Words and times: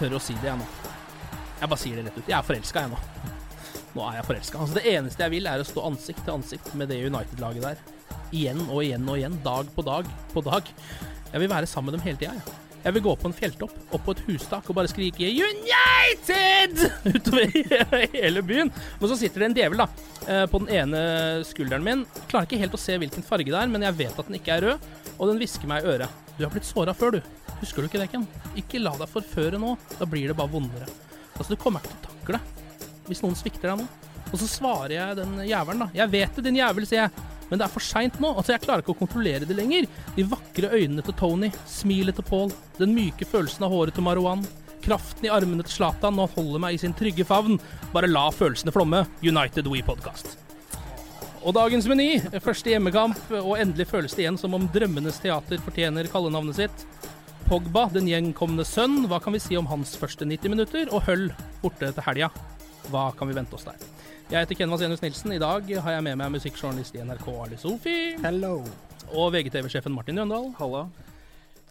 Tør 0.00 0.16
å 0.16 0.22
si 0.22 0.36
det, 0.40 0.48
jeg 0.48 0.60
nå. 0.60 0.68
Jeg 1.60 1.68
bare 1.68 1.82
sier 1.82 1.98
det 1.98 2.06
rett 2.08 2.16
ut. 2.16 2.28
Jeg 2.30 2.38
er 2.38 2.46
forelska, 2.46 2.86
jeg 2.86 2.92
nå. 2.94 3.00
Nå 3.90 4.06
er 4.06 4.20
jeg 4.20 4.28
forelska. 4.30 4.62
Altså, 4.62 4.78
det 4.78 4.94
eneste 4.94 5.26
jeg 5.26 5.34
vil, 5.34 5.50
er 5.50 5.60
å 5.60 5.66
stå 5.68 5.84
ansikt 5.90 6.24
til 6.24 6.36
ansikt 6.38 6.72
med 6.78 6.88
det 6.92 7.02
United-laget 7.04 7.66
der. 7.66 7.84
Igjen 8.30 8.62
og 8.68 8.80
igjen 8.84 9.06
og 9.10 9.18
igjen. 9.18 9.36
Dag 9.44 9.70
på 9.74 9.84
dag 9.84 10.08
på 10.32 10.44
dag. 10.46 10.72
Jeg 11.30 11.42
vil 11.42 11.52
være 11.52 11.68
sammen 11.68 11.90
med 11.90 11.98
dem 11.98 12.06
hele 12.06 12.20
tida, 12.20 12.38
jeg. 12.38 12.58
Jeg 12.80 12.96
vil 12.96 13.02
gå 13.04 13.12
på 13.20 13.28
en 13.28 13.34
fjelltopp, 13.36 13.72
opp 13.92 14.04
på 14.06 14.12
et 14.14 14.22
hustak 14.24 14.68
og 14.72 14.76
bare 14.78 14.88
skrike 14.88 15.26
'United!' 15.28 16.86
utover 17.12 17.50
hele 18.14 18.40
byen. 18.40 18.72
Men 18.72 19.10
så 19.10 19.18
sitter 19.20 19.44
det 19.44 19.48
en 19.50 19.56
djevel 19.58 19.82
da, 19.82 19.88
eh, 20.24 20.46
på 20.48 20.62
den 20.62 20.72
ene 20.78 21.02
skulderen 21.44 21.84
min. 21.84 22.06
Klarer 22.30 22.48
ikke 22.48 22.62
helt 22.62 22.78
å 22.78 22.80
se 22.80 22.96
hvilken 22.96 23.26
farge 23.26 23.52
det 23.52 23.60
er, 23.60 23.68
men 23.68 23.84
jeg 23.84 23.98
vet 24.00 24.16
at 24.16 24.30
den 24.30 24.40
ikke 24.40 24.56
er 24.56 24.64
rød, 24.64 24.88
og 25.18 25.28
den 25.28 25.42
hvisker 25.42 25.68
meg 25.68 25.84
i 25.84 25.92
øret. 25.92 26.24
Du 26.38 26.46
har 26.46 26.54
blitt 26.54 26.64
såra 26.64 26.96
før, 26.96 27.18
du. 27.18 27.20
Husker 27.60 27.82
du 27.82 27.90
ikke 27.90 28.00
det, 28.00 28.10
Ken? 28.12 28.26
Ikke 28.58 28.80
la 28.82 28.94
deg 28.98 29.10
forføre 29.10 29.60
nå. 29.60 29.74
Da 29.98 30.08
blir 30.08 30.30
det 30.30 30.36
bare 30.38 30.52
vondere. 30.52 30.88
Altså, 31.36 31.52
du 31.52 31.60
kommer 31.60 31.84
ikke 31.84 31.96
til 31.96 32.00
å 32.00 32.14
takle 32.14 32.40
hvis 33.10 33.24
noen 33.24 33.34
svikter 33.34 33.72
deg 33.72 33.80
nå. 33.80 33.88
Og 34.30 34.38
så 34.38 34.46
svarer 34.46 34.94
jeg 34.94 35.18
den 35.18 35.32
jævelen, 35.42 35.82
da. 35.82 35.88
Jeg 35.96 36.12
vet 36.12 36.36
det, 36.36 36.44
din 36.46 36.60
jævel, 36.60 36.86
sier 36.86 37.04
jeg. 37.04 37.28
Men 37.50 37.58
det 37.58 37.66
er 37.66 37.72
for 37.72 37.82
seint 37.82 38.20
nå. 38.22 38.30
Altså, 38.30 38.54
jeg 38.54 38.62
klarer 38.62 38.84
ikke 38.84 38.94
å 38.94 39.00
kontrollere 39.00 39.48
det 39.48 39.56
lenger. 39.58 39.88
De 40.14 40.26
vakre 40.30 40.70
øynene 40.70 41.02
til 41.02 41.16
Tony, 41.18 41.50
smilet 41.66 42.20
til 42.20 42.26
Paul, 42.28 42.52
den 42.78 42.94
myke 42.94 43.26
følelsen 43.26 43.66
av 43.66 43.74
håret 43.74 43.96
til 43.98 44.06
Marwan, 44.06 44.44
kraften 44.84 45.26
i 45.26 45.32
armene 45.32 45.64
til 45.66 45.74
Zlatan 45.74 46.16
nå 46.16 46.28
holder 46.34 46.62
meg 46.62 46.76
i 46.76 46.80
sin 46.80 46.94
trygge 46.96 47.26
favn. 47.28 47.58
Bare 47.94 48.10
la 48.10 48.28
følelsene 48.32 48.72
flomme. 48.74 49.02
United 49.26 49.68
We 49.68 49.82
Podcast. 49.84 50.38
Og 51.40 51.54
dagens 51.56 51.88
meny. 51.88 52.20
Første 52.44 52.72
hjemmekamp, 52.72 53.18
og 53.40 53.56
endelig 53.58 53.88
føles 53.90 54.14
det 54.16 54.26
igjen 54.26 54.38
som 54.40 54.54
om 54.56 54.68
drømmenes 54.72 55.20
teater 55.22 55.60
fortjener 55.64 56.08
kallenavnet 56.12 56.58
sitt. 56.58 56.86
Pogba, 57.50 57.88
den 57.90 58.06
gjenkomne 58.06 58.62
sønn. 58.62 59.08
Hva 59.10 59.18
kan 59.18 59.34
vi 59.34 59.40
si 59.42 59.56
om 59.58 59.66
hans 59.66 59.96
første 59.98 60.22
90 60.22 60.52
minutter? 60.52 60.90
Og 60.94 61.02
Høll 61.08 61.24
borte 61.58 61.88
til 61.96 62.04
helga. 62.06 62.28
Hva 62.92 63.08
kan 63.18 63.26
vi 63.26 63.34
vente 63.34 63.56
oss 63.58 63.66
der? 63.66 63.80
Jeg 64.30 64.44
heter 64.44 64.54
Ken 64.60 64.70
Enus 64.70 65.02
Nilsen. 65.02 65.34
I 65.34 65.40
dag 65.42 65.66
har 65.82 65.96
jeg 65.96 66.04
med 66.06 66.20
meg 66.20 66.30
musikkjournalist 66.36 66.94
i 66.94 67.02
NRK 67.02 67.26
Ali 67.42 67.58
Sofi. 67.58 67.96
Hello. 68.22 68.60
Og 69.10 69.34
VGTV-sjefen 69.34 69.90
Martin 69.90 70.22
Jøndal. 70.22 70.46
Halla. 70.60 70.84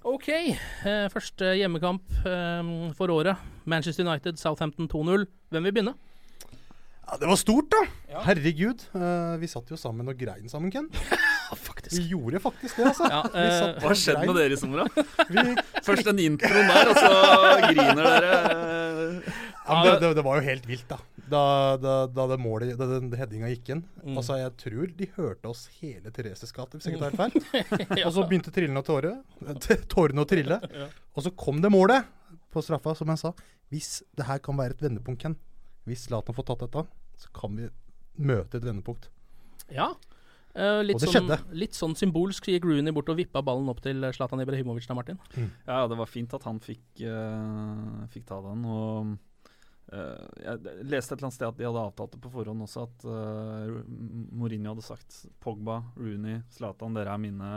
OK. 0.04 0.28
Eh, 0.36 1.08
første 1.16 1.54
hjemmekamp 1.62 2.12
eh, 2.28 2.76
for 3.00 3.16
året. 3.16 3.40
Manchester 3.64 4.04
United, 4.04 4.36
Southampton 4.36 4.92
2-0. 4.92 5.30
Hvem 5.48 5.70
vil 5.70 5.78
begynne? 5.80 5.96
Ja, 7.08 7.16
Det 7.24 7.32
var 7.32 7.40
stort, 7.40 7.72
da. 7.72 7.86
Herregud. 8.28 8.84
Eh, 8.92 9.40
vi 9.40 9.48
satt 9.48 9.72
jo 9.72 9.80
sammen 9.80 10.12
og 10.12 10.20
grein 10.20 10.52
sammen, 10.52 10.76
Ken. 10.76 10.92
Vi 11.98 12.04
gjorde 12.12 12.40
faktisk 12.44 12.78
det, 12.80 12.88
altså. 12.92 13.10
Ja, 13.10 13.22
Vi 13.34 13.44
eh, 13.44 13.70
Hva 13.82 13.92
har 13.92 14.00
skjedd 14.02 14.20
med 14.26 14.36
dere 14.38 14.56
i 14.56 14.60
sommer, 14.62 14.84
da? 14.86 15.06
Vi, 15.30 15.46
Først 15.86 16.10
den 16.10 16.20
introen 16.24 16.70
der, 16.70 16.92
og 16.92 17.00
så 17.00 17.14
griner 17.70 18.04
dere. 18.04 18.34
ja, 19.66 19.70
men 19.70 19.86
det, 19.88 19.96
det, 20.04 20.12
det 20.20 20.26
var 20.26 20.40
jo 20.40 20.46
helt 20.50 20.68
vilt, 20.70 20.86
da. 20.92 21.00
Da, 21.30 21.42
da, 21.78 21.96
da 22.10 22.26
det 22.32 22.40
målet, 22.42 22.72
da 22.80 22.88
den 22.90 23.12
headinga 23.18 23.50
gikk 23.52 23.74
inn. 23.76 23.84
Mm. 24.02 24.16
Altså, 24.18 24.40
Jeg 24.42 24.54
tror 24.64 24.94
de 24.98 25.10
hørte 25.18 25.52
oss 25.52 25.68
hele 25.80 26.14
Thereses 26.16 26.54
gate, 26.56 26.78
hvis 26.80 26.88
jeg 26.90 26.98
ikke 26.98 27.12
tar 27.18 27.30
helt 27.30 27.50
feil. 27.74 28.06
Og 28.08 28.14
så 28.16 28.26
begynte 28.30 28.54
trillene 28.56 28.82
å 28.82 28.88
tåre. 28.88 29.16
Tårene 29.94 30.26
å 30.26 30.30
trille. 30.30 30.58
Og 31.14 31.26
så 31.26 31.34
kom 31.38 31.62
det 31.62 31.70
målet 31.74 32.08
på 32.50 32.64
straffa, 32.66 32.96
som 32.98 33.12
jeg 33.14 33.22
sa. 33.22 33.34
Hvis 33.70 33.92
det 34.18 34.26
her 34.26 34.42
kan 34.42 34.58
være 34.58 34.74
et 34.74 34.82
vendepunkt, 34.82 35.22
Ken, 35.22 35.36
hvis 35.86 36.08
Zlatan 36.08 36.34
får 36.38 36.48
tatt 36.50 36.64
dette, 36.66 36.86
så 37.22 37.30
kan 37.38 37.54
vi 37.58 37.68
møte 38.26 38.58
et 38.58 38.66
vendepunkt. 38.66 39.10
Ja. 39.74 39.92
Eh, 40.56 40.82
litt, 40.84 40.98
Og 40.98 41.04
det 41.04 41.10
sånn, 41.12 41.28
skjedde. 41.30 41.38
litt 41.62 41.78
sånn 41.78 41.96
symbolsk 41.96 42.50
gikk 42.50 42.66
Rooney 42.66 42.94
bort 42.96 43.10
og 43.14 43.20
vippa 43.20 43.44
ballen 43.46 43.70
opp 43.70 43.82
til 43.86 44.02
Zlatan 44.16 44.42
Ibrahimovic 44.42 44.88
da, 44.90 44.98
Martin. 44.98 45.20
Ja, 45.68 45.84
det 45.88 45.98
var 46.00 46.10
fint 46.10 46.34
at 46.34 46.44
han 46.50 46.60
fikk, 46.64 46.86
uh, 47.06 48.06
fikk 48.10 48.26
ta 48.30 48.42
den. 48.48 48.66
Og 48.66 49.14
uh, 49.94 50.26
jeg 50.42 50.84
leste 50.90 51.14
et 51.14 51.20
eller 51.20 51.30
annet 51.30 51.38
sted 51.38 51.48
at 51.52 51.58
de 51.62 51.70
hadde 51.70 51.86
avtalt 51.86 52.18
det 52.18 52.22
på 52.26 52.34
forhånd 52.34 52.66
også, 52.66 52.88
at 52.90 53.08
eh, 53.10 53.80
Mourinho 54.38 54.74
hadde 54.74 54.86
sagt 54.86 55.24
Pogba, 55.42 55.84
Rooney, 55.98 56.42
Zlatan, 56.58 56.98
dere 56.98 57.14
er 57.14 57.22
mine 57.22 57.54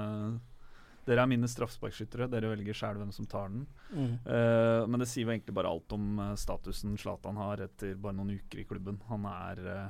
dere 1.02 1.24
er 1.24 1.30
mine 1.30 1.48
straffesparkskyttere. 1.50 2.28
Dere 2.30 2.52
velger 2.52 2.76
sjæl 2.78 3.00
hvem 3.00 3.10
som 3.14 3.26
tar 3.26 3.50
den. 3.50 3.64
Eh, 3.92 4.84
men 4.86 5.02
det 5.02 5.08
sier 5.10 5.26
jo 5.26 5.32
egentlig 5.32 5.54
bare 5.56 5.72
alt 5.72 5.92
om 5.96 6.20
uh, 6.20 6.28
statusen 6.38 6.94
Zlatan 7.00 7.40
har 7.40 7.64
etter 7.64 7.96
bare 7.98 8.14
noen 8.20 8.36
uker 8.38 8.62
i 8.62 8.66
klubben. 8.68 9.00
Han 9.08 9.26
er 9.26 9.64
eh, 9.72 9.88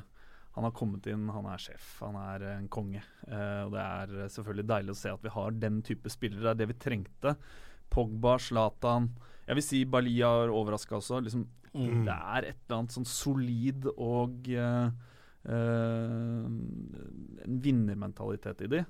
han 0.53 0.67
har 0.67 0.75
kommet 0.77 1.07
inn, 1.09 1.29
han 1.33 1.47
er 1.49 1.61
sjef, 1.63 1.95
han 2.05 2.17
er 2.21 2.47
eh, 2.49 2.59
en 2.61 2.69
konge. 2.73 3.01
Eh, 3.27 3.61
og 3.65 3.73
det 3.73 3.83
er 3.83 4.15
eh, 4.21 4.31
selvfølgelig 4.35 4.69
deilig 4.69 4.93
å 4.93 5.01
se 5.01 5.13
at 5.15 5.25
vi 5.25 5.33
har 5.33 5.59
den 5.63 5.81
type 5.87 6.13
spillere. 6.13 6.45
Det 6.45 6.53
er 6.53 6.61
det 6.61 6.71
vi 6.75 6.81
trengte. 6.87 7.37
Pogba, 7.93 8.39
Zlatan 8.41 9.11
Jeg 9.47 9.59
vil 9.59 9.65
si 9.65 9.83
Balia 9.85 10.31
har 10.33 10.53
overraska 10.53 10.97
også. 10.97 11.19
Liksom, 11.25 11.47
Mm. 11.73 12.05
Det 12.05 12.13
er 12.13 12.47
et 12.51 12.59
eller 12.67 12.83
annet 12.83 12.93
sånn 12.93 13.09
solid 13.09 13.87
og 13.95 14.49
eh, 14.53 14.91
eh, 15.49 16.49
En 17.47 17.61
vinnermentalitet 17.65 18.67
i 18.67 18.71
de. 18.75 18.83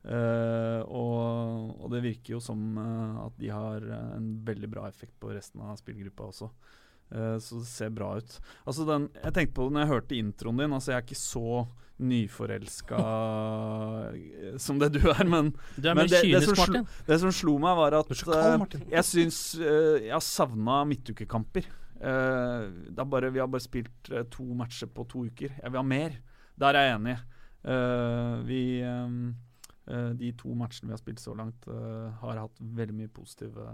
Eh, 0.00 0.80
og, 0.88 1.74
og 1.76 1.90
det 1.92 2.00
virker 2.06 2.38
jo 2.38 2.40
som 2.40 2.78
at 2.80 3.36
de 3.40 3.50
har 3.52 3.84
en 4.08 4.30
veldig 4.46 4.70
bra 4.72 4.86
effekt 4.88 5.18
på 5.20 5.34
resten 5.34 5.60
av 5.66 5.76
spillgruppa 5.80 6.30
også. 6.30 6.48
Eh, 7.10 7.38
så 7.38 7.58
det 7.58 7.66
ser 7.66 7.90
bra 7.90 8.14
ut. 8.18 8.38
Altså 8.64 8.86
den, 8.86 9.08
jeg 9.18 9.34
tenkte 9.34 9.56
på 9.56 9.66
det 9.66 9.74
når 9.74 9.84
jeg 9.84 9.92
hørte 9.94 10.18
introen 10.18 10.62
din. 10.62 10.74
Altså 10.76 10.92
Jeg 10.92 11.00
er 11.00 11.06
ikke 11.08 11.18
så 11.18 11.66
nyforelska 12.00 13.00
som 14.64 14.78
det 14.80 14.88
du 14.94 15.02
er, 15.10 15.24
men 15.28 15.50
Du 15.76 15.90
er 15.90 15.98
men 15.98 16.06
det, 16.06 16.14
det, 16.14 16.22
kynisk, 16.24 16.54
som 16.54 16.70
slo, 16.70 16.84
det 17.10 17.18
som 17.20 17.34
slo 17.34 17.56
meg, 17.60 17.76
var 17.76 17.98
at 17.98 18.14
kald, 18.22 18.64
eh, 18.78 18.86
jeg 18.94 19.08
syns 19.08 19.42
eh, 19.58 20.06
Jeg 20.06 20.14
har 20.14 20.24
savna 20.24 20.82
midtukekamper. 20.88 21.68
Det 22.00 23.04
bare, 23.12 23.28
vi 23.28 23.42
har 23.42 23.48
bare 23.52 23.60
spilt 23.60 24.08
to 24.32 24.44
matcher 24.56 24.88
på 24.88 25.04
to 25.04 25.26
uker. 25.28 25.50
Jeg 25.52 25.68
vil 25.68 25.76
ha 25.76 25.84
mer. 25.84 26.14
Der 26.56 26.78
er 26.78 26.86
jeg 26.86 26.94
enig. 26.96 27.16
Vi 28.48 28.62
De 30.16 30.30
to 30.40 30.54
matchene 30.56 30.88
vi 30.88 30.94
har 30.94 31.02
spilt 31.02 31.20
så 31.20 31.34
langt, 31.36 31.68
har 32.22 32.40
hatt 32.40 32.56
veldig 32.80 32.96
mye 33.02 33.12
positive 33.12 33.66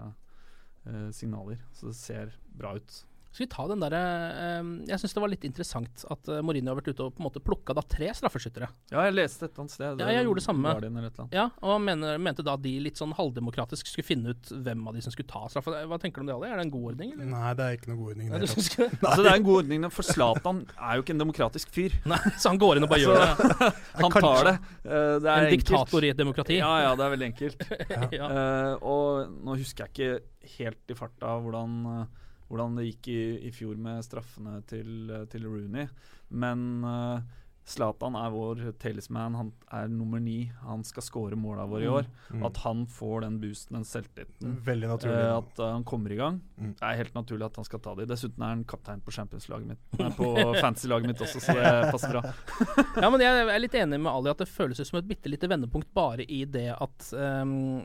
signaler. 1.15 1.63
Så 1.71 1.87
det 1.87 1.95
ser 2.01 2.35
bra 2.51 2.75
ut. 2.75 2.99
Skal 3.31 3.43
vi 3.45 3.49
ta 3.51 3.65
den 3.69 3.81
derre 3.83 3.99
eh, 4.33 4.69
Jeg 4.89 5.01
syns 5.01 5.13
det 5.13 5.21
var 5.21 5.31
litt 5.31 5.43
interessant 5.45 6.03
at 6.13 6.29
eh, 6.31 6.39
Mourinho 6.45 6.71
har 6.71 6.79
vært 6.79 6.89
ute 6.93 7.05
og 7.05 7.15
på 7.17 7.21
en 7.21 7.27
måte 7.27 7.41
plukka 7.43 7.75
da 7.77 7.83
tre 7.85 8.09
straffeskyttere. 8.17 8.69
Ja, 8.93 9.03
jeg 9.05 9.15
leste 9.17 9.45
et 9.45 9.51
eller 9.51 9.65
annet 9.65 9.75
sted. 9.75 10.01
Ja, 10.01 10.09
jeg 10.15 10.27
gjorde 10.27 10.41
det 10.41 10.45
samme. 10.47 11.27
Ja, 11.35 11.45
og 11.61 11.81
mener, 11.83 12.17
mente 12.21 12.45
da 12.47 12.55
de 12.61 12.73
litt 12.87 12.99
sånn 12.99 13.13
halvdemokratisk 13.17 13.91
skulle 13.91 14.07
finne 14.07 14.33
ut 14.33 14.51
hvem 14.51 14.85
av 14.89 14.97
de 14.97 15.03
som 15.05 15.13
skulle 15.13 15.29
ta 15.29 15.43
straffa. 15.51 15.83
Hva 15.89 15.99
tenker 16.01 16.21
du 16.21 16.25
om 16.25 16.31
det, 16.31 16.37
Ali? 16.37 16.51
Er 16.53 16.61
det 16.61 16.65
en 16.67 16.73
god 16.73 16.87
ordning? 16.93 17.13
Eller? 17.15 17.29
Nei, 17.33 17.51
det 17.59 17.67
er 17.67 17.77
ikke 17.77 17.91
noe 17.91 17.99
god 17.99 18.13
ordning. 18.15 18.31
Nei, 18.31 18.41
det 18.41 18.49
ikke? 18.53 18.89
Altså, 18.97 19.19
det 19.21 19.31
er 19.31 19.39
en 19.41 19.47
god 19.49 19.61
ordning, 19.61 19.87
for 19.93 20.09
Zlatan 20.11 20.63
er 20.77 20.97
jo 20.97 21.05
ikke 21.05 21.15
en 21.17 21.23
demokratisk 21.25 21.73
fyr. 21.77 21.97
Nei, 22.09 22.19
så 22.39 22.53
han 22.53 22.61
går 22.61 22.79
inn 22.79 22.87
og 22.87 22.91
bare 22.93 23.03
gjør 23.03 23.21
det. 23.21 23.71
Han 24.01 24.13
tar 24.13 24.47
det. 24.47 24.55
Eh, 24.87 25.15
det 25.21 25.29
er 25.29 25.37
En 25.37 25.47
enkelt. 25.47 25.65
diktator 25.67 26.05
i 26.05 26.11
et 26.13 26.19
demokrati. 26.19 26.57
Ja, 26.61 26.71
ja, 26.85 26.93
det 26.97 27.05
er 27.05 27.13
veldig 27.15 27.29
enkelt. 27.31 27.67
Ja. 28.17 28.27
uh, 28.31 28.85
og 28.87 29.33
nå 29.43 29.57
husker 29.59 29.85
jeg 29.85 29.93
ikke 29.93 30.55
helt 30.57 30.93
i 30.93 30.95
farta 30.97 31.33
hvordan, 31.43 31.73
eh, 31.91 32.23
hvordan 32.47 32.77
det 32.79 32.87
gikk 32.89 33.11
i, 33.13 33.21
i 33.47 33.51
fjor 33.55 33.75
med 33.81 34.05
straffene 34.05 34.61
til, 34.69 35.11
til 35.31 35.47
Rooney, 35.47 35.87
men 36.29 36.67
eh, 36.87 37.35
Zlatan 37.67 38.15
er 38.15 38.29
vår 38.31 38.61
talisman. 38.79 39.33
Han 39.35 39.49
er 39.75 39.89
nummer 39.91 40.21
ni. 40.23 40.45
Han 40.63 40.85
skal 40.87 41.03
skåre 41.03 41.35
måla 41.35 41.65
våre 41.67 41.83
i 41.83 41.89
år. 41.91 42.05
Mm. 42.31 42.45
At 42.47 42.61
han 42.63 42.85
får 42.87 43.25
den 43.25 43.39
boosten, 43.41 43.75
den 43.75 43.83
selvtilliten. 43.83 44.53
Veldig 44.63 44.87
naturlig. 44.93 45.17
eh, 45.17 45.33
at 45.35 45.59
eh, 45.59 45.73
han 45.73 45.83
kommer 45.83 46.13
i 46.15 46.15
gang. 46.15 46.37
Mm. 46.55 46.69
Det 46.79 46.85
er 46.87 47.01
helt 47.01 47.17
naturlig 47.17 47.49
at 47.49 47.59
han 47.59 47.67
skal 47.67 47.81
ta 47.83 47.97
det. 47.99 48.07
Dessuten 48.07 48.45
er 48.45 48.53
han 48.53 48.63
kaptein 48.71 49.03
på 49.03 49.11
Champions-laget 49.17 49.73
mitt. 49.73 49.83
Nei, 49.99 50.13
på 50.15 50.31
fantasy-laget 50.63 51.11
mitt 51.11 51.25
også, 51.27 51.43
så 51.43 51.57
det 51.59 51.75
passer 51.91 52.15
bra. 52.15 52.23
Ja, 53.03 53.11
men 53.13 53.21
jeg 53.21 53.43
er 53.43 53.59
litt 53.59 53.75
enig 53.77 53.99
med 53.99 54.09
Ali 54.13 54.31
at 54.31 54.39
det 54.41 54.47
føles 54.49 54.79
som 54.87 54.97
et 55.01 55.09
bitte 55.09 55.29
lite 55.29 55.51
vendepunkt 55.51 55.91
bare 55.93 56.23
i 56.23 56.45
det 56.49 56.69
at, 56.73 57.11
um, 57.13 57.83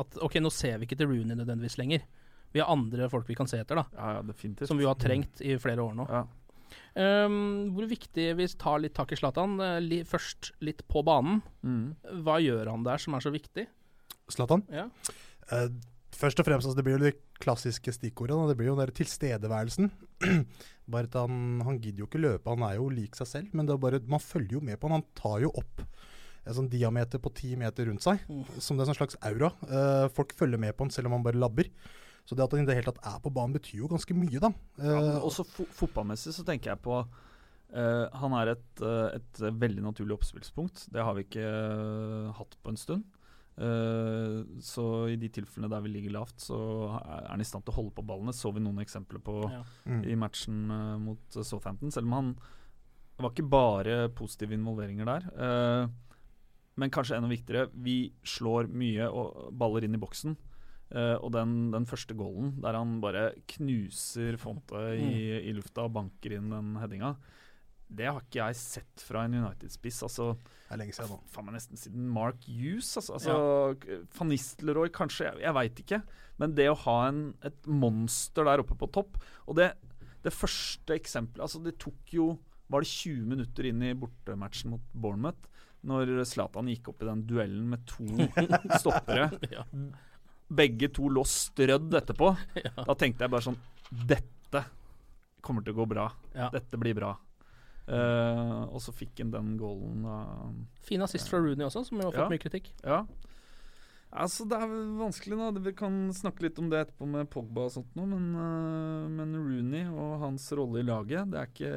at 0.00 0.16
Ok, 0.24 0.40
nå 0.42 0.50
ser 0.50 0.80
vi 0.80 0.88
ikke 0.88 0.96
til 0.98 1.12
Rooney 1.12 1.36
nødvendigvis 1.36 1.76
lenger. 1.78 2.02
Vi 2.54 2.62
har 2.62 2.70
andre 2.70 3.08
folk 3.10 3.26
vi 3.26 3.34
kan 3.34 3.50
se 3.50 3.58
etter, 3.58 3.80
da. 3.80 3.84
Ja, 3.98 4.16
ja, 4.18 4.24
definitivt. 4.26 4.70
Som 4.70 4.78
vi 4.78 4.86
jo 4.86 4.92
har 4.92 4.98
trengt 5.00 5.42
i 5.42 5.56
flere 5.58 5.82
år 5.82 5.96
nå. 5.98 6.06
Ja. 6.06 6.24
Um, 6.94 7.72
hvor 7.74 7.88
viktig 7.90 8.28
Vi 8.38 8.46
tar 8.58 8.78
litt 8.82 8.94
tak 8.94 9.10
i 9.10 9.18
Zlatan. 9.18 9.56
eh, 9.58 9.80
li, 9.82 10.04
først 10.06 10.52
litt 10.62 10.84
på 10.86 11.02
banen. 11.06 11.42
Mm. 11.66 11.96
Hva 12.22 12.38
gjør 12.42 12.70
han 12.70 12.86
der 12.86 13.02
som 13.02 13.16
er 13.18 13.24
så 13.24 13.34
viktig? 13.34 13.66
Zlatan? 14.30 14.62
Ja. 14.70 14.86
Uh, 15.50 15.66
først 16.14 16.38
og 16.38 16.46
fremst, 16.46 16.68
altså, 16.68 16.78
det 16.78 16.86
blir 16.86 16.94
jo 16.98 17.04
det 17.08 17.16
klassiske 17.42 17.92
stikkordet. 17.96 18.36
Da. 18.38 18.46
Det 18.52 18.56
blir 18.60 18.70
jo 18.70 18.76
den 18.78 18.86
der 18.86 18.94
tilstedeværelsen. 18.94 19.90
bare 20.94 21.10
at 21.10 21.18
han, 21.18 21.60
han 21.66 21.80
gidder 21.82 22.04
jo 22.04 22.08
ikke 22.08 22.22
løpe, 22.22 22.54
han 22.54 22.62
er 22.68 22.78
jo 22.78 22.86
lik 22.92 23.18
seg 23.18 23.30
selv. 23.32 23.50
Men 23.52 23.66
det 23.66 23.74
er 23.74 23.82
bare, 23.82 24.02
man 24.06 24.22
følger 24.22 24.60
jo 24.60 24.62
med 24.62 24.78
på 24.78 24.86
han. 24.86 25.00
Han 25.00 25.10
tar 25.18 25.42
jo 25.42 25.50
opp 25.58 25.82
en 26.44 26.56
sånn 26.60 26.70
diameter 26.70 27.18
på 27.18 27.32
ti 27.34 27.54
meter 27.58 27.88
rundt 27.88 28.04
seg. 28.04 28.22
Som 28.62 28.78
det 28.78 28.86
er 28.86 28.94
en 28.94 29.00
slags 29.02 29.18
aura. 29.24 29.50
Uh, 29.66 30.06
folk 30.14 30.34
følger 30.38 30.60
med 30.60 30.76
på 30.76 30.86
han 30.86 30.94
selv 30.94 31.10
om 31.10 31.18
han 31.18 31.26
bare 31.26 31.40
labber. 31.40 31.72
Så 32.24 32.34
det 32.36 32.44
at 32.44 32.54
han 32.56 32.62
i 32.62 32.68
det 32.68 32.76
hele 32.78 32.88
tatt 32.88 33.02
er 33.04 33.18
på 33.20 33.32
banen, 33.34 33.52
betyr 33.52 33.82
jo 33.82 33.88
ganske 33.92 34.14
mye, 34.16 34.40
da. 34.40 34.52
Ja, 34.80 34.94
Eh, 35.00 35.18
også 35.20 35.44
fo 35.44 35.66
fotballmessig 35.76 36.32
så 36.32 36.44
tenker 36.44 36.72
jeg 36.72 36.80
på 36.84 37.02
uh, 37.04 38.06
Han 38.20 38.32
er 38.38 38.54
et, 38.54 38.80
uh, 38.80 39.10
et 39.12 39.42
veldig 39.60 39.82
naturlig 39.84 40.16
oppspillspunkt. 40.16 40.86
Det 40.94 41.04
har 41.04 41.14
vi 41.18 41.26
ikke 41.26 41.44
uh, 41.44 42.32
hatt 42.38 42.56
på 42.62 42.72
en 42.72 42.80
stund. 42.80 43.04
Eh, 43.54 44.40
så 44.66 44.84
i 45.12 45.14
de 45.14 45.28
tilfellene 45.30 45.70
der 45.70 45.82
vi 45.84 45.92
ligger 45.92 46.10
lavt, 46.16 46.40
så 46.42 46.56
er 46.98 47.28
han 47.30 47.40
i 47.42 47.46
stand 47.46 47.62
til 47.64 47.70
å 47.74 47.76
holde 47.76 47.94
på 47.94 48.02
ballene. 48.06 48.34
Så 48.34 48.50
vi 48.54 48.62
noen 48.64 48.80
eksempler 48.82 49.22
på 49.22 49.36
Ja. 49.52 49.62
Mm. 49.86 50.00
i 50.10 50.16
matchen 50.18 50.64
mot 51.04 51.30
Southampton. 51.30 51.92
Selv 51.94 52.06
om 52.08 52.16
han 52.18 52.32
var 53.18 53.30
ikke 53.30 53.48
bare 53.48 54.08
positive 54.10 54.54
involveringer 54.56 55.06
der. 55.06 55.28
eh, 55.38 55.88
men 56.76 56.90
kanskje 56.90 57.14
enda 57.16 57.28
viktigere, 57.30 57.68
vi 57.72 58.12
slår 58.24 58.66
mye 58.66 59.06
og 59.06 59.52
baller 59.54 59.84
inn 59.84 59.94
i 59.94 60.02
boksen. 60.02 60.36
Eh, 60.94 61.16
og 61.18 61.32
den, 61.34 61.72
den 61.74 61.86
første 61.90 62.14
goalen, 62.14 62.52
der 62.62 62.78
han 62.78 62.98
bare 63.02 63.32
knuser 63.56 64.38
Fonte 64.38 64.82
i, 64.94 65.40
i 65.42 65.54
lufta 65.56 65.88
og 65.88 65.96
banker 65.96 66.36
inn 66.36 66.52
den 66.54 66.76
headinga, 66.78 67.16
det 67.94 68.06
har 68.08 68.22
ikke 68.22 68.40
jeg 68.40 68.58
sett 68.58 69.02
fra 69.06 69.24
en 69.26 69.36
United-spiss. 69.36 70.00
Altså, 70.06 70.32
det 70.68 70.74
er 70.74 70.80
lenge 70.80 70.94
siden 70.96 71.12
nå. 71.12 71.18
faen 71.30 71.46
meg 71.46 71.56
nesten 71.58 71.78
siden 71.78 72.06
Mark 72.14 72.46
Hughes. 72.48 72.94
Altså, 72.98 73.18
altså 73.18 74.06
Van 74.16 74.30
Nistelrooy, 74.32 74.90
kanskje. 74.94 75.28
Jeg, 75.28 75.42
jeg 75.44 75.56
veit 75.58 75.82
ikke. 75.84 76.00
Men 76.40 76.54
det 76.58 76.70
å 76.70 76.78
ha 76.86 76.96
en, 77.10 77.20
et 77.46 77.68
monster 77.70 78.46
der 78.48 78.62
oppe 78.64 78.74
på 78.78 78.88
topp 78.90 79.20
Og 79.46 79.54
det, 79.54 79.68
det 80.24 80.32
første 80.34 80.96
eksempelet 80.96 81.44
altså 81.44 81.60
Det 81.62 81.76
tok 81.78 82.10
jo 82.16 82.24
Var 82.74 82.82
det 82.82 82.90
20 82.90 83.28
minutter 83.30 83.68
inn 83.68 83.84
i 83.86 83.92
bortematchen 83.94 84.72
mot 84.74 84.88
Bournemouth? 84.90 85.46
Når 85.86 86.10
Zlatan 86.26 86.72
gikk 86.72 86.90
opp 86.90 87.04
i 87.04 87.08
den 87.10 87.22
duellen 87.28 87.68
med 87.74 87.82
to 87.84 88.06
stoppere. 88.80 89.28
Ja. 89.52 89.66
Begge 90.48 90.88
to 90.92 91.08
lå 91.08 91.22
strødd 91.24 91.94
etterpå. 92.00 92.34
Da 92.88 92.94
tenkte 92.98 93.24
jeg 93.24 93.32
bare 93.32 93.46
sånn 93.46 93.58
Dette 93.90 94.64
kommer 95.44 95.62
til 95.64 95.74
å 95.74 95.82
gå 95.82 95.86
bra. 95.90 96.08
Ja. 96.34 96.48
Dette 96.52 96.78
blir 96.80 96.94
bra. 96.96 97.14
Uh, 97.84 98.64
og 98.72 98.80
så 98.80 98.94
fikk 98.96 99.18
han 99.20 99.30
den 99.34 99.56
goalen 99.60 100.06
Uh, 100.08 100.54
Fin 100.86 101.02
assist 101.04 101.28
fra 101.28 101.36
Rooney 101.44 101.66
også, 101.66 101.82
som 101.84 101.98
jo 102.00 102.06
har 102.06 102.14
fått 102.14 102.22
Ja. 102.24 102.30
mye 102.32 102.40
kritikk. 102.40 102.70
Ja. 102.82 103.02
Altså, 104.14 104.46
det 104.48 104.56
er 104.56 104.70
vanskelig, 104.96 105.36
da. 105.36 105.50
Vi 105.60 105.72
kan 105.76 105.98
snakke 106.16 106.46
litt 106.46 106.58
om 106.62 106.70
det 106.70 106.80
etterpå 106.86 107.06
med 107.10 107.28
Pogba 107.32 107.66
og 107.66 107.72
sånt 107.74 107.92
noe, 107.98 108.06
men, 108.08 108.30
uh, 108.38 109.08
men 109.12 109.34
Rooney 109.36 109.84
og 109.90 110.20
hans 110.22 110.46
rolle 110.56 110.80
i 110.80 110.86
laget, 110.86 111.28
det 111.32 111.40
er 111.42 111.50
ikke 111.50 111.74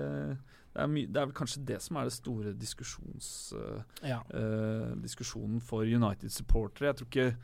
det 0.77 0.83
er, 0.83 0.87
det 1.11 1.17
er 1.17 1.25
vel 1.25 1.35
kanskje 1.35 1.63
det 1.65 1.81
som 1.81 1.97
er 1.97 2.05
det 2.07 2.13
store 2.13 2.51
diskusjons, 2.53 3.29
eh, 3.57 4.09
Ja. 4.11 4.19
diskusjonen 5.01 5.59
for 5.59 5.81
United-supportere. 5.89 6.91
Jeg 6.91 6.95
tror 6.99 7.07
ikke 7.09 7.37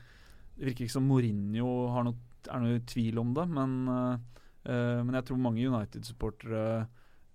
Det 0.53 0.67
virker 0.69 0.85
ikke 0.85 0.95
som 0.95 1.07
Mourinho 1.09 1.69
har 1.93 2.05
noe, 2.07 2.19
er 2.45 2.61
noe 2.61 2.83
tvil 2.89 3.19
om 3.21 3.31
det, 3.35 3.47
men, 3.49 3.73
eh, 3.89 4.99
men 5.01 5.17
jeg 5.17 5.27
tror 5.29 5.41
mange 5.41 5.63
United-supportere 5.65 6.65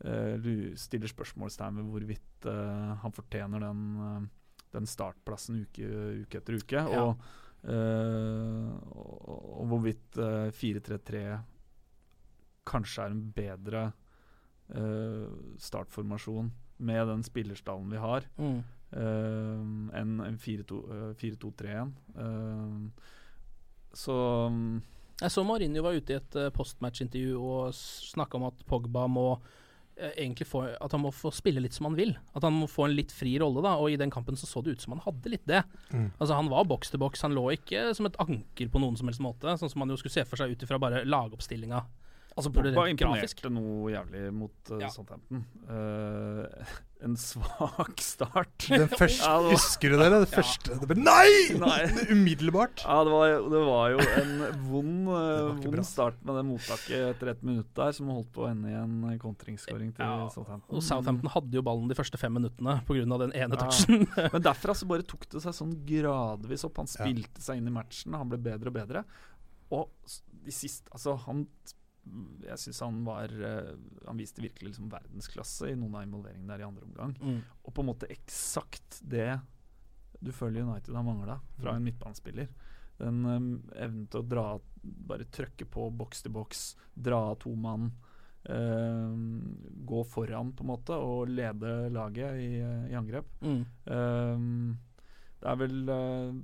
uh, 0.05 0.49
stiller 0.79 1.11
spørsmålstegn 1.11 1.81
ved 1.81 1.89
hvorvidt 1.91 2.47
uh, 2.47 2.95
han 3.03 3.15
fortjener 3.17 3.65
den, 3.65 4.29
den 4.75 4.87
startplassen 4.87 5.65
uke, 5.65 5.89
uke 6.23 6.39
etter 6.39 6.59
uke. 6.61 6.85
Ja. 6.95 7.03
Og, 7.03 7.29
og, 7.67 9.25
og 9.59 9.65
hvorvidt 9.73 10.19
eh, 10.23 10.53
4-3-3 10.55 11.23
kanskje 12.71 13.03
er 13.03 13.17
en 13.17 13.25
bedre 13.35 13.81
startformasjon 15.59 16.53
med 16.87 17.07
den 17.11 17.25
spillerstallen 17.27 17.91
vi 17.91 17.99
har, 17.99 18.29
Mm. 18.39 18.61
Eh, 18.97 19.63
enn 20.01 20.19
en 20.25 20.39
4-2 20.41 20.81
eh, 20.97 21.13
4-2-3-1. 21.21 21.93
Eh, 22.25 23.15
så 23.99 24.17
mm, 24.53 24.75
Jeg 25.23 25.35
så 25.35 25.45
Mourinho 25.47 25.83
var 25.83 25.97
ute 25.97 26.15
i 26.15 26.19
et 26.19 26.37
postmatch-intervju 26.55 27.39
og 27.39 27.73
snakka 27.75 28.39
om 28.39 28.51
at 28.51 28.61
Pogba 28.69 29.09
må 29.11 29.31
egentlig 29.99 30.47
få 30.47 30.61
At 30.79 30.93
han 30.95 31.01
må 31.03 31.11
få 31.11 31.33
spille 31.35 31.59
litt 31.59 31.75
som 31.75 31.89
han 31.89 31.97
vil. 31.99 32.13
At 32.39 32.45
han 32.47 32.55
må 32.55 32.69
få 32.71 32.85
en 32.87 32.95
litt 32.95 33.11
fri 33.11 33.33
rolle, 33.43 33.65
da. 33.65 33.73
Og 33.83 33.91
i 33.91 33.97
den 33.99 34.13
kampen 34.15 34.39
så 34.39 34.47
så 34.47 34.63
det 34.63 34.77
ut 34.77 34.85
som 34.85 34.95
han 34.95 35.03
hadde 35.03 35.33
litt 35.33 35.47
det. 35.51 35.65
Mm. 35.91 36.13
Altså 36.21 36.37
Han 36.39 36.51
var 36.53 36.69
boks 36.71 36.93
til 36.93 37.03
boks, 37.03 37.25
han 37.27 37.35
lå 37.35 37.49
ikke 37.57 37.89
som 37.99 38.07
et 38.07 38.21
anker 38.23 38.71
på 38.71 38.79
noen 38.79 38.95
som 39.01 39.11
helst 39.11 39.25
måte. 39.25 39.57
Sånn 39.59 39.73
som 39.73 39.83
man 39.83 39.91
jo 39.91 39.99
skulle 39.99 40.15
se 40.15 40.23
for 40.29 40.39
seg 40.39 40.55
ut 40.55 40.63
ifra 40.63 40.79
bare 40.79 41.03
lagoppstillinga. 41.03 41.83
Altså 42.39 42.51
Pogba 42.55 42.85
grafisk. 42.95 43.41
imponerte 43.43 43.51
noe 43.51 43.91
jævlig 43.93 44.21
mot 44.33 44.71
uh, 44.71 44.79
Ja. 44.81 44.89
Southampton. 44.95 45.41
Uh, 45.69 46.45
en 47.07 47.15
svak 47.19 48.01
start. 48.03 48.65
Den 48.69 48.89
første, 49.01 49.23
Ja, 49.23 49.35
var- 49.43 49.53
Husker 49.55 49.93
du 49.93 49.97
det? 50.01 50.09
Det 50.15 50.31
første 50.33 50.77
det 50.81 50.89
ble, 50.91 50.97
Nei! 51.03 51.59
Nei. 51.59 51.79
Umiddelbart. 52.15 52.83
Ja, 52.87 52.97
det 53.07 53.13
var, 53.15 53.35
det 53.53 53.63
var 53.69 53.93
jo 53.95 54.01
en 54.23 54.33
vond, 54.71 55.11
eh, 55.15 55.51
vond 55.67 55.87
start 55.87 56.19
med 56.27 56.39
det 56.41 56.45
mottaket 56.49 57.05
etter 57.13 57.31
ett 57.35 57.43
minutt 57.47 57.71
der, 57.79 57.93
som 57.95 58.11
holdt 58.15 58.31
på 58.35 58.47
å 58.47 58.51
ende 58.51 58.73
i 58.73 58.77
en 58.79 59.19
kontringsskåring 59.23 59.93
til 59.97 60.05
Ja, 60.07 60.27
Southampton. 60.35 60.75
Og 60.79 60.83
Southampton 60.87 61.31
hadde 61.37 61.59
jo 61.61 61.63
ballen 61.67 61.91
de 61.91 61.99
første 61.99 62.19
fem 62.19 62.35
minuttene 62.35 62.79
pga. 62.89 63.19
den 63.27 63.33
ene 63.35 63.55
Ja. 63.55 63.63
touchen. 63.63 64.07
Men 64.33 64.43
derfra 64.43 64.75
så 64.79 64.87
bare 64.91 65.07
tok 65.07 65.29
det 65.31 65.43
seg 65.43 65.55
sånn 65.55 65.75
gradvis 65.87 66.65
opp. 66.67 66.77
Han 66.83 66.87
Ja. 66.91 67.05
spilte 67.05 67.41
seg 67.43 67.59
inn 67.63 67.69
i 67.71 67.75
matchen, 67.79 68.15
han 68.15 68.29
ble 68.29 68.39
bedre 68.39 68.69
og 68.71 68.75
bedre. 68.75 69.05
Og 69.71 69.91
de 70.45 70.51
siste 70.55 70.89
Altså, 70.95 71.15
han 71.27 71.47
Jeg 72.47 72.61
syns 72.63 72.81
han 72.85 72.99
var 73.07 73.33
eh, 73.33 73.75
Han 74.07 74.19
viste 74.21 74.43
virkelig 74.43 74.73
liksom 74.73 74.91
verdensklasse 74.93 75.73
i 75.73 75.77
noen 75.79 75.99
av 75.99 76.07
involveringene 76.07 76.51
der 76.53 76.65
i 76.65 76.69
andre 76.69 76.89
omgang. 76.89 77.15
Mm. 77.21 77.39
Og 77.63 77.75
på 77.75 77.85
en 77.85 77.91
måte 77.91 78.11
eksakt 78.13 79.01
det 79.03 79.33
du 80.19 80.33
føler 80.35 80.67
United 80.67 80.95
har 80.95 81.07
mangla 81.07 81.39
fra 81.61 81.77
en 81.77 81.85
midtbanespiller. 81.85 82.49
Den 82.99 83.23
um, 83.25 83.49
evnen 83.77 84.09
til 84.11 84.23
å 84.23 84.27
dra 84.27 84.47
Bare 84.83 85.27
trøkke 85.31 85.67
på 85.69 85.89
boks 85.95 86.23
til 86.25 86.33
boks, 86.33 86.61
dra 86.95 87.19
av 87.33 87.41
to 87.43 87.51
mann. 87.59 87.91
Um, 88.49 89.59
gå 89.85 90.05
foran, 90.09 90.53
på 90.57 90.65
en 90.65 90.71
måte, 90.71 90.97
og 90.97 91.29
lede 91.29 91.91
laget 91.93 92.39
i, 92.41 92.63
i 92.89 92.95
angrep. 92.97 93.29
Mm. 93.43 93.65
Um, 93.85 94.79
det 95.43 95.51
er 95.51 95.59
vel 95.61 95.91
uh, 95.91 96.39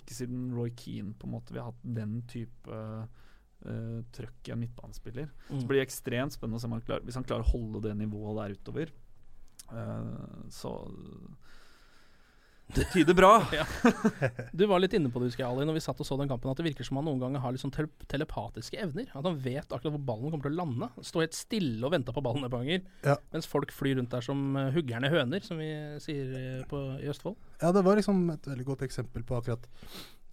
ikke 0.00 0.16
siden 0.16 0.48
Roy 0.56 0.72
Keane 0.74 1.14
på 1.14 1.28
en 1.28 1.36
måte 1.36 1.54
vi 1.54 1.60
har 1.60 1.70
hatt 1.70 1.84
den 2.00 2.18
type 2.32 2.72
uh, 2.72 3.04
trøkk 4.14 4.48
i 4.48 4.54
en 4.54 4.60
midtbanespiller. 4.62 5.26
Mm. 5.48 5.58
Så 5.60 5.66
blir 5.66 5.80
det 5.80 5.88
ekstremt 5.88 6.36
spennende 6.36 6.60
å 6.60 6.62
se 6.62 6.70
om 6.70 6.76
han 6.76 6.84
klarer, 6.86 7.06
hvis 7.06 7.18
han 7.18 7.26
klarer 7.26 7.46
å 7.46 7.52
holde 7.54 7.82
det 7.88 7.96
nivået 7.98 8.38
der 8.40 8.56
utover. 8.58 8.94
Uh, 9.72 10.46
så 10.50 10.86
Det 12.66 12.84
tyder 12.92 13.14
bra. 13.14 13.46
ja. 13.54 13.64
Du 14.52 14.64
var 14.66 14.80
litt 14.82 14.94
inne 14.98 15.10
på 15.10 15.20
det, 15.22 15.28
husker 15.30 15.44
jeg, 15.44 15.50
Ali, 15.54 15.66
når 15.68 15.76
vi 15.76 15.82
satt 15.84 16.00
og 16.02 16.06
så 16.08 16.16
den 16.18 16.30
kampen, 16.30 16.50
at 16.50 16.58
det 16.58 16.66
virker 16.66 16.86
som 16.86 16.98
han 16.98 17.06
noen 17.06 17.20
ganger 17.22 17.42
har 17.44 17.54
litt 17.54 17.62
sånn 17.62 17.74
tele 17.74 18.06
telepatiske 18.10 18.80
evner. 18.82 19.06
At 19.14 19.26
han 19.26 19.38
vet 19.38 19.70
akkurat 19.70 19.94
hvor 19.94 20.02
ballen 20.08 20.34
kommer 20.34 20.48
til 20.48 20.56
å 20.56 20.64
lande. 20.64 20.88
Stå 21.06 21.22
helt 21.22 21.38
stille 21.38 21.86
og 21.86 21.94
vente 21.94 22.14
på 22.14 22.24
ballen 22.26 22.46
et 22.46 22.50
par 22.50 22.64
ganger. 22.66 22.82
Ja. 23.06 23.14
Mens 23.34 23.46
folk 23.50 23.70
flyr 23.74 24.00
rundt 24.00 24.10
der 24.14 24.26
som 24.26 24.42
uh, 24.58 24.66
huggerne 24.74 25.12
høner, 25.14 25.46
som 25.46 25.62
vi 25.62 25.70
sier 26.02 26.34
uh, 26.34 26.66
på, 26.70 26.82
i 26.98 27.10
Østfold. 27.12 27.38
Ja, 27.62 27.70
det 27.76 27.86
var 27.86 28.02
liksom 28.02 28.26
et 28.34 28.50
veldig 28.50 28.66
godt 28.74 28.82
eksempel 28.88 29.22
på 29.26 29.38
akkurat 29.38 29.70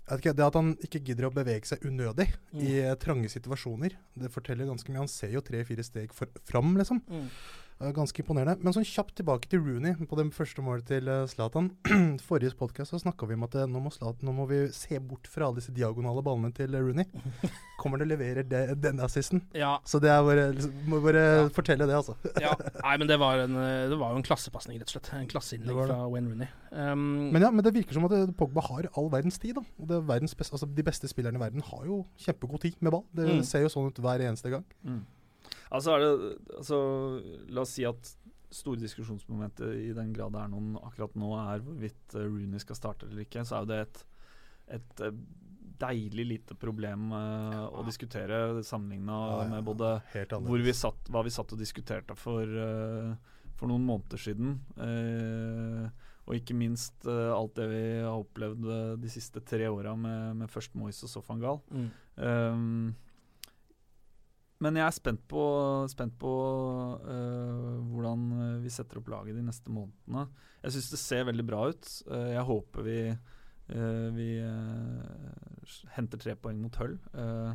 Det 0.07 0.39
at 0.43 0.53
han 0.60 0.74
ikke 0.83 1.00
gidder 1.05 1.29
å 1.29 1.33
bevege 1.33 1.65
seg 1.65 1.79
unødig 1.88 2.27
Mm. 2.53 2.60
i 2.62 2.95
trange 3.00 3.29
situasjoner, 3.31 3.93
det 4.19 4.29
forteller 4.31 4.67
ganske 4.67 4.89
mye. 4.91 5.00
Han 5.00 5.07
ser 5.07 5.31
jo 5.31 5.41
tre-fire 5.41 5.83
steg 5.83 6.12
for, 6.13 6.27
fram, 6.45 6.75
liksom. 6.77 7.01
Mm. 7.10 7.29
Eh, 7.84 7.92
Ganske 7.96 8.22
imponerende. 8.24 8.56
Men 8.63 8.74
sånn 8.75 8.86
kjapt 8.88 9.16
tilbake 9.20 9.50
til 9.52 9.60
Rooney 9.63 9.96
på 10.08 10.16
det 10.20 10.25
første 10.36 10.63
målet 10.63 10.86
til 10.88 11.08
eh, 11.12 11.25
Zlatan. 11.28 11.72
Forrige 12.28 12.56
podkast 12.60 12.96
snakka 13.04 13.28
vi 13.28 13.36
om 13.38 13.44
at 13.48 13.58
eh, 13.60 13.68
nå 13.70 13.82
må, 13.84 13.92
Zlatan, 13.94 14.24
nå 14.30 14.34
må 14.38 14.46
vi 14.50 14.62
se 14.75 15.00
bort 15.04 15.28
fra 15.32 15.48
alle 15.50 15.60
disse 15.60 15.74
diagonale 15.75 16.24
ballene 16.25 16.54
til 16.56 16.72
Rooney. 16.78 17.06
Kommer 17.82 18.00
til 18.00 18.08
å 18.08 18.12
levere 18.13 18.46
de, 18.48 18.62
denne 18.80 19.04
assisten? 19.04 19.42
Ja. 19.58 19.74
Så 19.90 20.00
det 20.04 20.12
er 20.13 20.22
bare, 20.24 20.46
liksom, 20.56 20.75
må 20.88 21.02
bare 21.04 21.24
fortelle 21.56 21.88
det, 21.90 21.98
altså. 21.98 22.16
ja. 22.40 22.54
Nei, 22.86 22.94
men 23.02 23.10
det 23.10 23.18
var, 23.20 23.42
en, 23.44 23.58
det 23.92 23.98
var 24.00 24.13
jo 24.16 24.22
en 24.22 24.28
klassepasning, 24.30 24.78
rett 24.80 24.88
og 24.94 24.96
slett. 24.96 25.10
En 25.18 25.28
klasseinnlegg 25.34 25.82
fra 25.90 25.98
Wayne 26.13 26.32
Rooney. 26.32 26.52
Um, 26.74 27.04
Men 27.36 27.44
ja, 27.44 27.50
men 27.54 27.66
det 27.66 27.74
virker 27.75 27.98
som 27.98 28.08
at 28.08 28.16
Pogba 28.40 28.63
har 28.70 28.88
all 28.98 29.10
verdens 29.13 29.42
tid. 29.42 29.58
da. 29.60 29.66
Og 29.82 29.90
det 29.90 29.98
er 30.00 30.08
verdens 30.13 30.38
best, 30.40 30.54
altså, 30.56 30.70
de 30.70 30.86
beste 30.88 31.10
spillerne 31.12 31.42
i 31.42 31.44
verden 31.44 31.66
har 31.74 31.84
jo 31.90 32.04
kjempegod 32.24 32.63
tid 32.63 32.80
med 32.80 32.94
ball. 32.96 33.04
Det 33.13 33.28
Mm. 33.34 33.44
ser 33.48 33.66
jo 33.66 33.74
sånn 33.74 33.90
ut 33.92 34.00
hver 34.06 34.22
eneste 34.24 34.50
gang. 34.54 34.63
Mm. 34.86 35.02
Altså 35.74 35.96
er 35.96 36.03
det 36.03 36.12
altså, 36.60 36.77
La 37.53 37.63
oss 37.65 37.74
si 37.77 37.86
at 37.88 38.13
store 38.53 38.82
diskusjonsmomentet, 38.84 39.74
i 39.82 39.94
den 39.98 40.12
grad 40.15 40.36
det 40.36 40.44
er 40.44 40.51
noen 40.51 40.75
akkurat 40.82 41.15
nå, 41.20 41.32
er 41.42 41.63
hvorvidt 41.65 42.18
eh, 42.18 42.27
Rooney 42.27 42.62
skal 42.62 42.77
starte 42.77 43.10
eller 43.10 43.25
ikke, 43.25 43.46
så 43.48 43.58
er 43.58 43.65
jo 43.65 43.72
det 43.72 43.80
et, 43.86 44.03
et 44.77 45.03
eh, 45.08 45.20
deilig 45.84 46.25
lite 46.30 46.58
problem 46.60 47.12
eh, 47.18 47.60
å 47.65 47.84
diskutere, 47.88 48.62
sammenligna 48.65 49.20
Ja, 49.20 49.38
ja, 49.42 49.51
med 49.56 49.68
både 49.68 49.94
hvor 50.38 50.63
vi 50.63 50.75
satt, 50.77 51.12
hva 51.12 51.25
vi 51.25 51.34
satt 51.34 51.56
og 51.56 51.62
diskuterte 51.62 52.15
for, 52.18 52.46
uh, 52.46 53.13
for 53.58 53.72
noen 53.72 53.86
måneder 53.88 54.22
siden. 54.22 54.58
Uh, 54.77 55.89
og 56.24 56.38
ikke 56.38 56.56
minst 56.56 57.03
alt 57.03 57.58
det 57.58 57.65
vi 57.68 57.80
har 58.00 58.13
opplevd 58.15 58.70
de 59.01 59.10
siste 59.12 59.42
tre 59.44 59.65
åra 59.68 59.92
med, 60.00 60.38
med 60.39 60.48
først 60.48 60.72
Moyes 60.80 61.01
og 61.03 61.12
så 61.12 61.24
van 61.25 61.42
Gaal. 61.42 61.60
mm. 61.68 61.89
Um, 62.13 62.94
men 64.63 64.79
jeg 64.79 64.86
er 64.86 64.96
spent 64.96 65.24
på, 65.29 65.43
spent 65.91 66.15
på 66.22 66.32
uh, 67.03 67.77
hvordan 67.91 68.25
øh, 68.38 68.58
vi 68.63 68.72
setter 68.74 69.01
opp 69.01 69.12
laget 69.12 69.38
de 69.38 69.43
neste 69.46 69.74
månedene. 69.74 70.25
Jeg 70.63 70.75
syns 70.75 70.89
det 70.93 71.00
ser 71.01 71.27
veldig 71.27 71.46
bra 71.48 71.62
ut. 71.74 71.89
Uh, 72.08 72.32
jeg 72.32 72.48
håper 72.48 72.88
vi, 72.88 72.98
uh, 73.74 74.10
vi 74.15 74.27
henter 75.98 76.22
tre 76.22 76.36
poeng 76.39 76.62
mot 76.63 76.79
Hull. 76.82 76.96
Uh, 77.15 77.51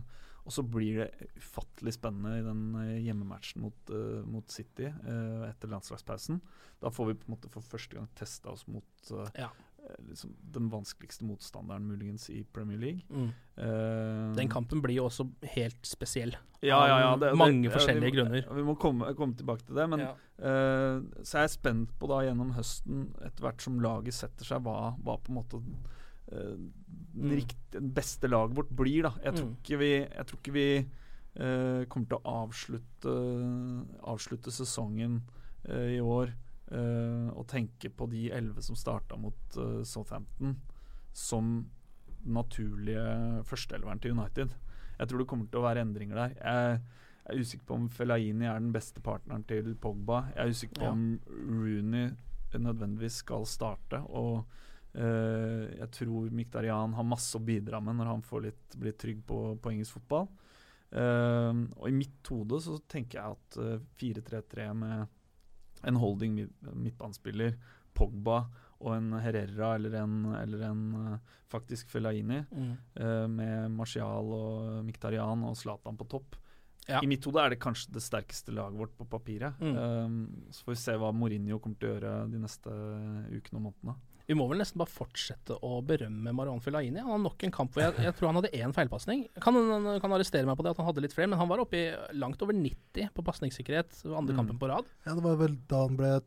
og 0.49 0.55
så 0.55 0.65
blir 0.65 1.03
det 1.03 1.31
ufattelig 1.37 1.93
spennende 1.99 2.38
i 2.38 2.45
den 2.47 2.62
hjemmematchen 3.05 3.61
mot, 3.61 3.91
mot 4.25 4.49
City 4.49 4.87
etter 4.88 5.69
landslagspausen. 5.69 6.38
Da 6.81 6.88
får 6.88 7.11
vi 7.11 7.17
på 7.21 7.29
en 7.29 7.35
måte 7.35 7.50
for 7.53 7.67
første 7.75 7.99
gang 7.99 8.07
testa 8.17 8.55
oss 8.55 8.65
mot 8.65 9.12
Ja. 9.37 9.50
Eh, 9.88 9.95
liksom 10.09 10.35
den 10.54 10.68
vanskeligste 10.71 11.25
motstanderen 11.25 11.87
muligens 11.88 12.28
i 12.30 12.42
Premier 12.52 12.78
League. 12.78 13.02
Mm. 13.11 13.30
Uh, 13.59 14.35
Den 14.37 14.49
kampen 14.49 14.80
blir 14.83 14.95
jo 15.00 15.07
også 15.09 15.28
helt 15.54 15.83
spesiell. 15.87 16.37
ja, 16.62 16.78
ja, 16.87 16.99
ja, 17.00 17.12
Av 17.30 17.37
mange 17.37 17.62
det- 17.68 17.73
forskjellige 17.73 18.11
vi, 18.11 18.16
grunner. 18.16 18.54
Vi 18.54 18.62
må 18.62 18.75
komme, 18.78 19.14
komme 19.14 19.35
tilbake 19.37 19.64
til 19.66 19.75
det. 19.76 19.88
Men 19.88 20.00
eh, 20.00 21.00
så 21.25 21.38
er 21.38 21.47
jeg 21.49 21.50
spent 21.57 21.99
på 21.99 22.07
da 22.09 22.21
gjennom 22.26 22.52
høsten, 22.54 23.09
etter 23.25 23.42
hvert 23.47 23.61
som 23.62 23.80
laget 23.80 24.14
setter 24.14 24.45
seg, 24.45 24.62
hva, 24.62 24.95
hva 25.02 25.16
på 25.18 25.28
en 25.30 25.35
måte 25.42 25.62
uh, 26.33 26.57
Mm. 27.18 27.30
rikt- 27.35 27.71
det 27.73 27.95
beste 27.95 28.28
laget 28.28 28.54
vårt 28.54 28.68
blir. 28.76 29.02
da 29.02 29.11
Jeg 29.25 29.35
tror 29.35 29.47
Mm. 29.49 29.57
ikke 29.64 29.78
vi, 29.78 29.90
jeg 30.04 30.26
tror 30.26 30.38
ikke 30.38 30.52
vi 30.52 30.88
kommer 31.88 32.07
til 32.09 32.18
å 32.18 32.47
avslutte, 32.47 33.12
avslutte 34.02 34.50
sesongen 34.52 35.21
i 35.68 35.99
år 36.00 36.33
eh, 36.71 37.29
og 37.33 37.47
tenke 37.51 37.91
på 37.91 38.07
de 38.11 38.29
elleve 38.35 38.63
som 38.65 38.77
starta 38.79 39.17
mot 39.21 39.59
uh, 39.59 39.83
Southampton, 39.87 40.57
som 41.17 41.67
naturlige 42.29 43.43
førsteelveren 43.49 44.01
til 44.03 44.17
United. 44.17 44.55
Jeg 44.99 45.09
tror 45.09 45.23
det 45.23 45.29
kommer 45.31 45.49
til 45.49 45.61
å 45.61 45.67
være 45.67 45.85
endringer 45.87 46.19
der. 46.19 46.35
Jeg 46.39 46.81
er 47.29 47.43
usikker 47.43 47.69
på 47.69 47.77
om 47.79 47.89
Fellaini 47.93 48.49
er 48.49 48.59
den 48.59 48.73
beste 48.75 49.03
partneren 49.05 49.45
til 49.49 49.75
Pogba. 49.81 50.25
Jeg 50.35 50.43
er 50.43 50.57
usikker 50.57 50.81
på 50.81 50.89
Ja. 50.89 50.93
om 50.93 51.21
Rooney 51.29 52.11
nødvendigvis 52.59 53.21
skal 53.23 53.47
starte. 53.47 54.01
Og 54.09 54.45
uh, 54.97 55.65
jeg 55.79 55.91
tror 55.95 56.31
Miktarian 56.35 56.97
har 56.97 57.07
masse 57.07 57.37
å 57.39 57.45
bidra 57.45 57.81
med 57.81 58.01
når 58.01 58.13
han 58.15 58.27
får 58.27 58.45
litt, 58.49 58.77
blir 58.77 58.97
trygg 58.99 59.23
på, 59.27 59.57
på 59.63 59.73
engelsk 59.75 60.01
fotball. 60.01 60.29
Og 60.89 61.85
i 61.85 61.93
mitt 61.93 62.25
hode 62.33 62.57
så 62.65 62.79
tenker 62.89 63.19
jeg 63.19 63.37
at 63.37 63.57
eh, 63.61 63.83
4-3-3 64.01 64.69
med 64.73 65.18
en 65.85 65.97
holding 65.97 66.35
mid- 66.35 66.73
midtbanespiller, 66.75 67.55
Pogba 67.95 68.47
og 68.81 68.93
en 68.95 69.13
Herrera 69.21 69.75
eller 69.75 69.95
en, 70.03 70.19
eller 70.39 70.61
en 70.69 70.83
eh, 71.15 71.19
faktisk 71.51 71.89
Fellaini, 71.91 72.45
Mm. 72.53 72.77
uh, 73.01 73.27
med 73.29 73.71
Martial 73.73 74.33
og 74.33 74.85
Miktarian 74.85 75.43
og 75.49 75.57
Zlatan 75.57 75.97
på 75.99 76.07
topp. 76.09 76.37
Ja. 76.89 77.01
I 77.03 77.07
mitt 77.07 77.25
hode 77.25 77.41
er 77.43 77.51
det 77.51 77.59
kanskje 77.61 77.93
det 77.93 78.01
sterkeste 78.03 78.53
laget 78.55 78.79
vårt 78.79 78.95
på 78.97 79.05
papiret. 79.09 79.59
Mm. 79.61 79.77
Um, 79.77 80.45
så 80.51 80.65
får 80.65 80.73
vi 80.73 80.81
se 80.81 80.93
hva 80.97 81.11
Mourinho 81.13 81.59
kommer 81.61 81.77
til 81.79 81.89
å 81.91 81.95
gjøre 81.99 82.13
de 82.33 82.39
neste 82.39 82.71
ukene 83.35 83.59
og 83.59 83.67
månedene. 83.67 83.95
Vi 84.29 84.35
må 84.37 84.45
vel 84.51 84.59
nesten 84.61 84.77
bare 84.77 84.93
fortsette 84.93 85.57
å 85.65 85.79
berømme 85.89 86.35
Marwan 86.37 86.61
Filaini. 86.61 87.01
Han 87.01 87.15
har 87.15 87.19
nok 87.25 87.45
en 87.49 87.51
kamp 87.55 87.73
hvor 87.73 87.81
jeg, 87.87 87.95
jeg 88.05 88.15
tror 88.19 88.29
han 88.29 88.37
hadde 88.43 88.51
én 88.61 88.75
feilpasning. 88.77 89.23
Kan, 89.41 89.55
kan 90.03 90.13
arrestere 90.13 90.45
meg 90.45 90.59
på 90.59 90.67
det 90.67 90.75
at 90.75 90.81
han 90.83 90.87
hadde 90.91 91.01
litt 91.07 91.15
flere, 91.17 91.31
men 91.33 91.41
han 91.41 91.49
var 91.49 91.63
oppe 91.65 91.81
i 91.81 91.87
langt 92.21 92.43
over 92.45 92.53
90 92.53 93.09
på 93.17 93.25
pasningssikkerhet 93.25 94.03
andre 94.13 94.35
Mm. 94.35 94.37
kampen 94.43 94.59
på 94.61 94.69
rad. 94.69 94.85
Ja, 95.07 95.15
Det 95.15 95.23
var 95.25 95.37
vel 95.41 95.57
da 95.67 95.87
han 95.87 95.97
ble 95.97 96.21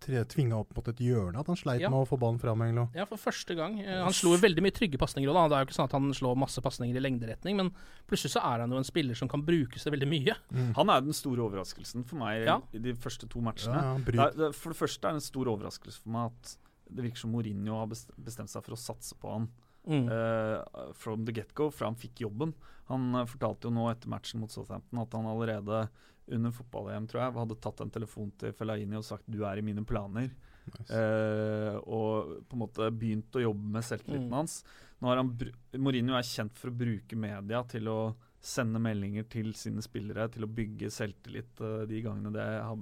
tvinga 0.00 0.56
opp 0.56 0.70
mot 0.76 0.86
et 0.88 1.00
hjørne, 1.00 1.38
at 1.40 1.46
han 1.46 1.56
sleit 1.56 1.80
Ja. 1.80 1.88
med 1.90 2.00
å 2.04 2.08
få 2.08 2.18
ballen 2.18 2.38
fram. 2.40 2.60
egentlig. 2.62 2.94
Ja, 2.96 3.04
for 3.04 3.16
første 3.16 3.54
gang. 3.56 3.80
Eh, 3.80 4.02
Han 4.04 4.12
slo 4.12 4.36
veldig 4.36 4.60
mye 4.60 4.72
trygge 4.72 4.98
pasninger 4.98 5.28
òg, 5.28 5.34
da. 5.34 5.48
Det 5.48 5.56
er 5.56 5.64
jo 5.64 5.66
ikke 5.68 5.76
sånn 5.80 5.84
at 5.84 5.92
han 5.92 6.10
slår 6.12 6.36
masse 6.36 6.60
pasninger 6.60 6.96
i 6.96 7.00
lengderetning, 7.00 7.56
men 7.56 7.70
plutselig 8.08 8.32
så 8.36 8.40
er 8.44 8.60
han 8.60 8.70
jo 8.70 8.76
en 8.78 8.84
spiller 8.84 9.14
som 9.16 9.28
kan 9.28 9.42
brukes 9.42 9.82
til 9.82 9.92
veldig 9.92 10.08
mye. 10.08 10.74
Han 10.74 10.88
er 10.90 11.00
den 11.00 11.12
store 11.12 11.38
overraskelsen 11.48 12.04
for 12.04 12.16
meg 12.16 12.44
Ja. 12.46 12.60
i 12.72 12.78
de 12.78 12.92
første 12.94 13.28
to 13.28 13.40
matchene. 13.40 13.74
Ja, 13.74 13.92
han 13.92 14.04
det 14.04 14.14
er, 14.18 14.30
det, 14.32 14.54
for 14.54 14.70
det 14.72 14.78
første 14.78 15.04
er 15.08 15.12
det 15.12 15.16
en 15.16 15.20
stor 15.20 15.44
overraskelse 15.46 15.98
for 16.00 16.08
meg 16.10 16.30
at 16.32 16.56
det 16.92 17.02
virker 17.06 17.18
som 17.24 17.32
Mourinho 17.32 17.78
har 17.80 17.86
bestemt 17.90 18.50
seg 18.50 18.64
for 18.66 18.76
å 18.76 18.80
satse 18.80 19.14
på 19.20 19.32
han 19.36 19.50
Mm. 19.88 20.10
Uh, 20.12 20.92
from 20.92 21.22
the 21.24 21.32
get-go, 21.32 21.70
fra 21.72 21.86
han 21.88 21.94
fikk 21.96 22.20
jobben. 22.20 22.50
Han 22.90 23.14
eh, 23.16 23.24
fortalte 23.24 23.64
jo 23.64 23.70
nå 23.72 23.86
etter 23.88 24.10
matchen 24.12 24.38
mot 24.42 24.52
Southampton 24.52 24.98
at 25.00 25.14
han 25.16 25.24
allerede 25.24 25.88
under 26.28 26.50
fotball-EM 26.52 27.06
tror 27.08 27.22
jeg, 27.22 27.32
hadde 27.32 27.56
tatt 27.64 27.80
en 27.80 27.90
telefon 27.90 28.28
til 28.38 28.52
Fellaini 28.52 28.98
og 28.98 29.04
sagt 29.08 29.24
'du 29.26 29.40
er 29.48 29.56
i 29.56 29.62
mine 29.64 29.80
planer'. 29.88 30.28
Eh, 30.90 31.76
og 31.80 32.44
på 32.48 32.56
en 32.58 32.60
måte 32.60 32.90
begynt 32.92 33.32
å 33.32 33.42
jobbe 33.42 33.72
med 33.78 33.82
selvtilliten 33.88 34.28
Mm. 34.28 34.36
hans. 34.36 34.64
Nå 35.00 35.08
har 35.08 35.16
han 35.16 35.30
br 35.36 35.48
Mourinho 35.78 36.14
er 36.14 36.28
kjent 36.28 36.58
for 36.58 36.68
å 36.70 36.76
bruke 36.76 37.16
media 37.16 37.62
til 37.64 37.88
å 37.88 38.14
sende 38.40 38.78
meldinger 38.78 39.24
til 39.28 39.52
sine 39.54 39.80
spillere, 39.80 40.28
til 40.30 40.44
å 40.44 40.54
bygge 40.54 40.90
selvtillit 40.92 41.56
de 41.88 42.02
gangene 42.02 42.32
det, 42.32 42.62
har- 42.62 42.76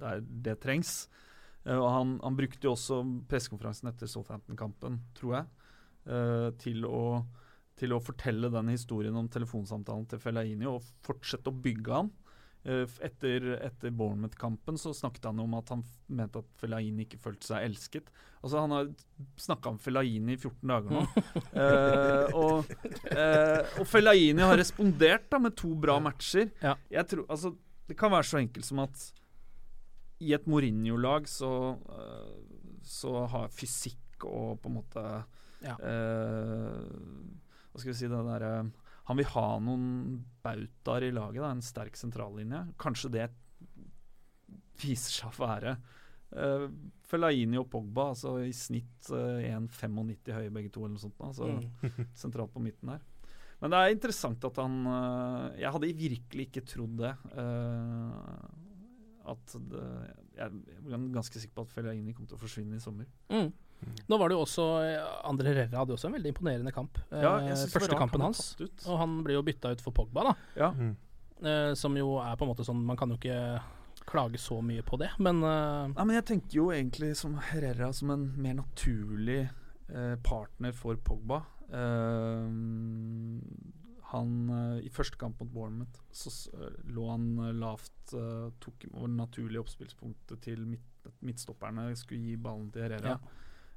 det, 0.00 0.02
er, 0.02 0.20
det 0.20 0.60
trengs. 0.60 1.06
Eh, 1.64 1.78
og 1.78 1.88
han, 1.90 2.16
han 2.24 2.38
brukte 2.38 2.68
jo 2.68 2.74
også 2.74 3.00
pressekonferansen 3.30 3.90
etter 3.92 4.10
Southampton-kampen, 4.10 5.00
tror 5.16 5.38
jeg, 5.38 5.70
eh, 6.08 6.50
til, 6.60 6.84
å, 6.88 7.22
til 7.80 7.96
å 7.96 8.02
fortelle 8.04 8.52
den 8.52 8.72
historien 8.74 9.16
om 9.18 9.30
telefonsamtalen 9.32 10.06
til 10.10 10.22
Fellaini 10.22 10.68
og 10.70 10.84
fortsette 11.06 11.52
å 11.52 11.64
bygge 11.64 11.96
han. 11.96 12.12
Eh, 12.64 12.88
etter, 13.04 13.44
etter 13.60 13.92
Bournemouth-kampen 13.92 14.78
så 14.80 14.94
snakket 14.96 15.26
han 15.28 15.40
om 15.42 15.52
at 15.58 15.68
han 15.68 15.82
mente 16.16 16.40
at 16.40 16.54
Fellaini 16.56 17.04
ikke 17.04 17.20
følte 17.20 17.50
seg 17.50 17.66
elsket. 17.66 18.06
Altså 18.40 18.62
Han 18.62 18.72
har 18.72 18.88
snakka 19.40 19.74
om 19.74 19.80
Fellaini 19.80 20.32
i 20.32 20.38
14 20.40 20.72
dager 20.72 20.94
nå. 20.96 21.02
Eh, 21.64 22.32
og, 22.34 22.70
eh, 23.12 23.76
og 23.78 23.86
Fellaini 23.86 24.42
har 24.42 24.56
respondert 24.58 25.28
da 25.30 25.38
med 25.44 25.54
to 25.60 25.74
bra 25.78 25.98
matcher. 26.02 26.48
Ja. 26.64 26.72
Jeg 26.90 27.06
tror, 27.10 27.26
altså 27.28 27.52
Det 27.86 27.96
kan 28.00 28.12
være 28.12 28.26
så 28.26 28.40
enkelt 28.40 28.64
som 28.64 28.80
at 28.82 29.04
i 30.20 30.32
et 30.36 30.46
Mourinho-lag 30.46 31.26
så, 31.28 31.50
eh, 31.90 32.78
så 32.86 33.26
har 33.32 33.48
fysikk 33.48 34.24
og 34.30 34.60
på 34.62 34.70
en 34.70 34.76
måte 34.78 35.02
Ja. 35.64 35.74
eh, 35.80 36.84
Hva 37.72 37.80
skal 37.80 37.90
vi 37.92 37.98
si 37.98 38.06
det 38.08 38.20
derre 38.26 38.70
Han 39.08 39.16
vil 39.18 39.26
ha 39.34 39.58
noen 39.60 40.24
bautaer 40.44 41.08
i 41.08 41.10
laget, 41.12 41.42
da, 41.42 41.50
en 41.50 41.60
sterk 41.60 41.96
sentrallinje. 41.96 42.60
Kanskje 42.78 43.10
det 43.12 43.26
viser 44.80 45.12
seg 45.12 45.28
å 45.28 45.44
være 45.46 45.74
uh, 46.34 46.68
Fellaini 47.08 47.58
og 47.60 47.68
Pogba, 47.72 48.08
altså 48.14 48.38
i 48.44 48.52
snitt 48.56 49.10
uh, 49.12 49.42
1,95 49.44 50.32
høye 50.34 50.50
begge 50.54 50.72
to, 50.72 50.84
eller 50.86 50.96
noe 50.96 51.04
sånt. 51.04 51.20
Altså 51.20 51.50
Mm. 51.54 52.08
sentralt 52.22 52.52
på 52.54 52.62
midten 52.64 52.94
der. 52.94 53.02
Men 53.60 53.70
det 53.70 53.78
er 53.80 53.92
interessant 53.94 54.44
at 54.44 54.56
han 54.60 54.74
eh, 54.90 55.60
Jeg 55.62 55.70
hadde 55.72 55.88
virkelig 55.96 56.48
ikke 56.50 56.64
trodd 56.68 56.96
det. 56.98 57.12
eh, 57.38 58.63
at 59.32 59.54
det, 59.70 59.84
jeg, 60.36 60.62
jeg 60.84 60.96
er 60.96 61.04
ganske 61.14 61.40
sikker 61.42 61.58
på 61.58 61.66
at 61.66 61.72
Fellaini 61.72 62.12
kommer 62.12 62.30
til 62.32 62.38
å 62.38 62.42
forsvinne 62.42 62.76
i 62.78 62.82
sommer. 62.82 63.08
Mm. 63.32 63.52
Nå 64.08 64.16
var 64.20 64.30
det 64.30 64.36
jo 64.36 64.44
også 64.44 64.64
André 65.28 65.50
Herrera 65.52 65.82
hadde 65.82 65.92
jo 65.92 65.98
også 65.98 66.08
en 66.08 66.16
veldig 66.16 66.30
imponerende 66.32 66.72
kamp. 66.72 66.98
Ja, 67.10 67.34
Eh, 67.42 67.50
det 67.52 67.72
Første 67.72 67.98
kampen 67.98 68.22
han 68.22 68.32
hans. 68.32 68.54
Og 68.86 68.98
han 69.00 69.18
ble 69.26 69.36
jo 69.36 69.44
bytta 69.44 69.74
ut 69.74 69.84
for 69.84 69.96
Pogba, 69.96 70.30
da. 70.30 70.34
Ja. 70.56 70.70
Mm. 70.72 70.94
Eh, 71.44 71.72
som 71.76 71.96
jo 71.98 72.18
er 72.22 72.36
på 72.38 72.46
en 72.46 72.52
måte 72.52 72.64
sånn 72.64 72.78
Man 72.86 72.96
kan 72.96 73.10
jo 73.10 73.18
ikke 73.18 73.60
klage 74.08 74.38
så 74.40 74.60
mye 74.62 74.84
på 74.84 74.98
det, 75.00 75.08
men 75.18 75.40
uh, 75.42 75.88
Nei, 75.88 76.04
men 76.04 76.16
jeg 76.18 76.26
tenker 76.28 76.56
jo 76.58 76.66
egentlig 76.74 77.14
som 77.16 77.38
Herrera 77.40 77.88
som 77.96 78.10
en 78.12 78.26
mer 78.36 78.58
naturlig 78.58 79.46
eh, 79.88 80.16
partner 80.24 80.74
for 80.76 80.98
Pogba. 81.00 81.40
Eh, 81.72 82.44
han 84.14 84.50
eh, 84.50 84.86
I 84.86 84.92
første 84.94 85.18
kamp 85.20 85.40
mot 85.42 85.50
Bournemouth 85.52 86.02
så 86.14 86.32
eh, 86.56 86.80
lå 86.94 87.08
han 87.10 87.30
eh, 87.48 87.54
lavt, 87.58 87.92
tok 88.60 88.84
over 88.92 89.08
det 89.08 89.16
naturlige 89.16 89.62
oppspillspunktet 89.62 90.42
til 90.44 90.66
midt, 90.68 91.08
midtstopperne, 91.24 91.88
skulle 91.98 92.28
gi 92.28 92.36
ballen 92.40 92.68
til 92.72 92.84
Herrera. 92.84 93.16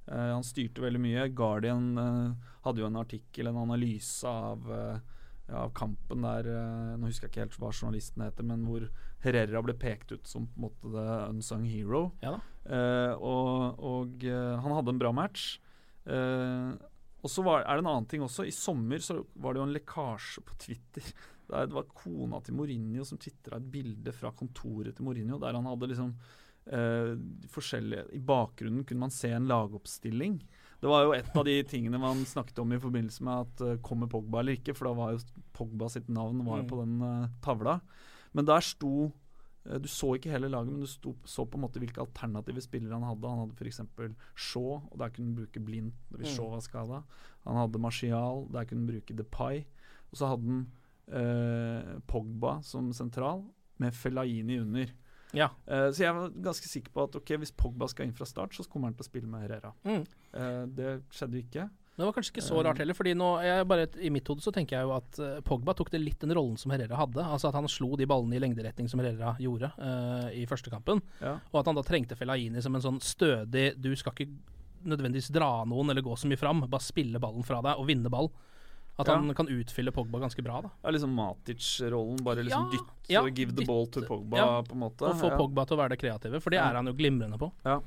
Eh, 0.07 0.31
han 0.33 0.45
styrte 0.45 0.83
veldig 0.83 1.01
mye. 1.03 1.27
Guardian 1.35 1.87
uh, 1.99 2.49
hadde 2.63 2.83
jo 2.83 2.87
en 2.87 2.99
artikkel, 2.99 3.49
en 3.49 3.59
analyse 3.59 4.27
av, 4.27 4.67
uh, 4.71 5.23
ja, 5.47 5.63
av 5.65 5.73
kampen 5.75 6.23
der 6.23 6.47
Nå 6.99 7.09
husker 7.09 7.27
jeg 7.27 7.33
ikke 7.33 7.43
helt 7.45 7.57
hva 7.61 7.71
journalisten 7.71 8.23
heter, 8.23 8.47
men 8.47 8.65
hvor 8.67 8.87
Herrera 9.23 9.63
ble 9.65 9.75
pekt 9.79 10.13
ut 10.13 10.27
som 10.27 10.47
på 10.47 10.59
en 10.59 10.67
måte 10.67 10.91
the 10.93 11.07
unsung 11.31 11.65
hero. 11.67 12.11
Ja 12.23 12.37
og 12.67 13.79
og 13.79 14.25
han 14.27 14.73
hadde 14.75 14.91
en 14.91 14.99
bra 14.99 15.13
match. 15.15 15.53
Og 17.23 17.31
så 17.33 17.43
var, 17.43 17.63
er 17.65 17.75
det 17.79 17.83
en 17.85 17.89
annen 17.91 18.05
ting 18.09 18.21
også. 18.21 18.45
I 18.47 18.53
sommer 18.53 19.01
så 19.03 19.17
var 19.41 19.53
det 19.53 19.61
jo 19.61 19.67
en 19.67 19.73
lekkasje 19.75 20.43
på 20.45 20.57
Twitter. 20.61 21.07
Der 21.49 21.65
det 21.65 21.73
var 21.77 21.87
kona 21.95 22.41
til 22.43 22.57
Mourinho 22.59 23.05
som 23.07 23.17
tvitra 23.17 23.55
et 23.57 23.69
bilde 23.71 24.11
fra 24.11 24.33
kontoret 24.35 24.97
til 24.97 25.05
Mourinho, 25.07 25.37
der 25.39 25.55
han 25.55 25.63
hadde 25.63 25.87
liksom 25.87 26.09
eh, 26.67 27.13
forskjellige 27.53 28.01
I 28.17 28.19
bakgrunnen 28.19 28.83
kunne 28.83 29.05
man 29.05 29.13
se 29.15 29.29
en 29.31 29.47
lagoppstilling. 29.47 30.41
Det 30.81 30.89
var 30.91 31.05
jo 31.05 31.13
et 31.15 31.29
av 31.39 31.45
de 31.47 31.55
tingene 31.71 32.01
man 32.03 32.19
snakket 32.27 32.59
om 32.59 32.73
i 32.75 32.81
forbindelse 32.83 33.23
med 33.23 33.45
at 33.45 33.63
eh, 33.63 33.79
kommer 33.79 34.11
Pogba 34.11 34.41
eller 34.43 34.59
ikke, 34.59 34.75
for 34.75 34.89
da 34.89 34.93
var 34.99 35.15
jo 35.15 35.23
Pogba 35.55 35.87
sitt 35.93 36.09
navn 36.11 36.43
var 36.43 36.59
jo 36.59 36.65
Mm. 36.67 36.69
på 36.73 36.81
den 36.83 36.97
eh, 37.07 37.29
tavla. 37.47 37.77
Men 38.35 38.45
der 38.51 38.59
sto 38.67 39.13
Du 39.83 39.87
så 39.91 40.13
ikke 40.15 40.31
hele 40.31 40.47
laget, 40.49 40.71
men 40.71 40.79
du 40.79 40.87
sto, 40.87 41.11
så 41.27 41.43
på 41.45 41.57
en 41.59 41.63
måte 41.65 41.79
hvilke 41.81 41.99
alternative 41.99 42.61
spillere 42.63 42.93
han 42.95 43.03
hadde. 43.03 43.27
Han 43.27 43.41
hadde 43.43 43.57
f.eks. 43.59 43.81
Shaw, 44.35 44.77
og 44.91 44.99
der 45.01 45.09
kunne 45.09 45.27
han 45.27 45.35
bruke 45.41 45.59
Blind 45.59 45.91
hvis 46.11 46.29
Mm. 46.29 46.35
Shaw 46.37 46.49
var 46.53 46.59
skada. 46.63 47.01
Han 47.47 47.55
hadde 47.59 47.79
Martial, 47.83 48.45
der 48.53 48.63
kunne 48.65 48.85
han 48.85 48.87
bruke 48.93 49.17
Depay. 49.17 49.63
Og 50.11 50.17
så 50.21 50.27
hadde 50.31 50.47
han 50.47 50.61
eh, 51.11 51.99
Pogba 52.07 52.61
som 52.63 52.91
sentral, 52.93 53.43
med 53.77 53.93
Fellaini 53.93 54.59
under. 54.61 54.87
Ja. 55.35 55.49
Eh, 55.67 55.89
så 55.91 56.03
jeg 56.05 56.15
var 56.15 56.31
ganske 56.43 56.67
sikker 56.69 56.91
på 56.95 57.03
at 57.03 57.15
ok, 57.19 57.35
hvis 57.41 57.51
Pogba 57.51 57.87
skal 57.91 58.07
inn 58.07 58.15
fra 58.15 58.25
start, 58.25 58.55
så 58.55 58.63
kommer 58.71 58.87
han 58.87 58.95
til 58.97 59.03
å 59.05 59.09
spille 59.11 59.27
med 59.29 59.43
Herrera. 59.43 59.73
Mm. 59.83 60.05
Eh, 60.33 60.63
det 60.79 60.93
skjedde 61.11 61.37
jo 61.41 61.43
ikke. 61.45 61.67
Det 61.97 62.05
var 62.05 62.13
kanskje 62.13 62.35
ikke 62.35 62.45
så 62.45 62.59
rart 62.61 62.77
heller, 62.77 62.93
fordi 62.93 63.15
nå, 63.17 63.27
bare, 63.65 63.87
i 64.05 64.11
mitt 64.13 64.27
hode 64.29 64.43
så 64.45 64.51
tenker 64.53 64.77
jeg 64.77 64.85
jo 64.85 64.91
at 64.93 65.17
eh, 65.23 65.39
Pogba 65.45 65.73
tok 65.73 65.89
det 65.89 66.01
litt 66.03 66.21
den 66.21 66.35
rollen 66.37 66.59
som 66.61 66.69
Herrera 66.69 66.99
hadde. 66.99 67.23
Altså 67.25 67.49
at 67.49 67.57
han 67.57 67.65
slo 67.73 67.95
de 67.97 68.05
ballene 68.09 68.37
i 68.37 68.41
lengderetning 68.43 68.85
som 68.91 69.01
Herrera 69.01 69.31
gjorde 69.41 69.71
uh, 69.81 70.27
i 70.29 70.43
første 70.49 70.69
kampen. 70.69 71.01
Ja. 71.23 71.39
Og 71.49 71.63
at 71.63 71.71
han 71.71 71.79
da 71.79 71.83
trengte 71.87 72.17
Fellaini 72.19 72.61
som 72.61 72.77
en 72.77 72.85
sånn 72.85 73.01
stødig 73.01 73.71
Du 73.81 73.89
skal 73.97 74.13
ikke 74.13 74.29
nødvendigvis 74.87 75.31
dra 75.33 75.63
noen 75.65 75.89
eller 75.89 76.05
gå 76.05 76.13
så 76.21 76.29
mye 76.29 76.37
fram, 76.37 76.61
bare 76.69 76.85
spille 76.85 77.17
ballen 77.19 77.45
fra 77.47 77.63
deg 77.65 77.81
og 77.81 77.89
vinne 77.89 78.13
ball. 78.13 78.29
At 78.97 79.09
Ja. 79.09 79.17
han 79.17 79.33
kan 79.33 79.49
utfylle 79.49 79.91
Pogba 79.93 80.21
ganske 80.21 80.41
bra, 80.45 80.61
da. 80.61 80.69
Ja, 80.83 80.93
liksom 80.93 81.13
Matic-rollen. 81.17 82.21
Bare 82.25 82.45
liksom 82.45 82.65
Ja, 82.65 82.77
dytte, 82.77 83.13
ja, 83.13 83.25
give 83.29 83.55
the 83.57 83.65
ball 83.65 83.85
to 83.93 84.01
Pogba, 84.01 84.63
på 84.65 84.73
en 84.73 84.85
måte. 84.85 85.01
Og 85.05 85.17
få. 85.17 85.33
Pogba 85.37 85.65
til 85.65 85.77
å 85.77 85.81
være 85.81 85.97
det 85.97 85.99
kreative, 86.01 86.41
for 86.41 86.53
det 86.53 86.59
er 86.61 86.77
han 86.77 86.85
jo 86.85 86.93
glimrende 86.93 87.37
på. 87.37 87.51
Ja. 87.65 87.79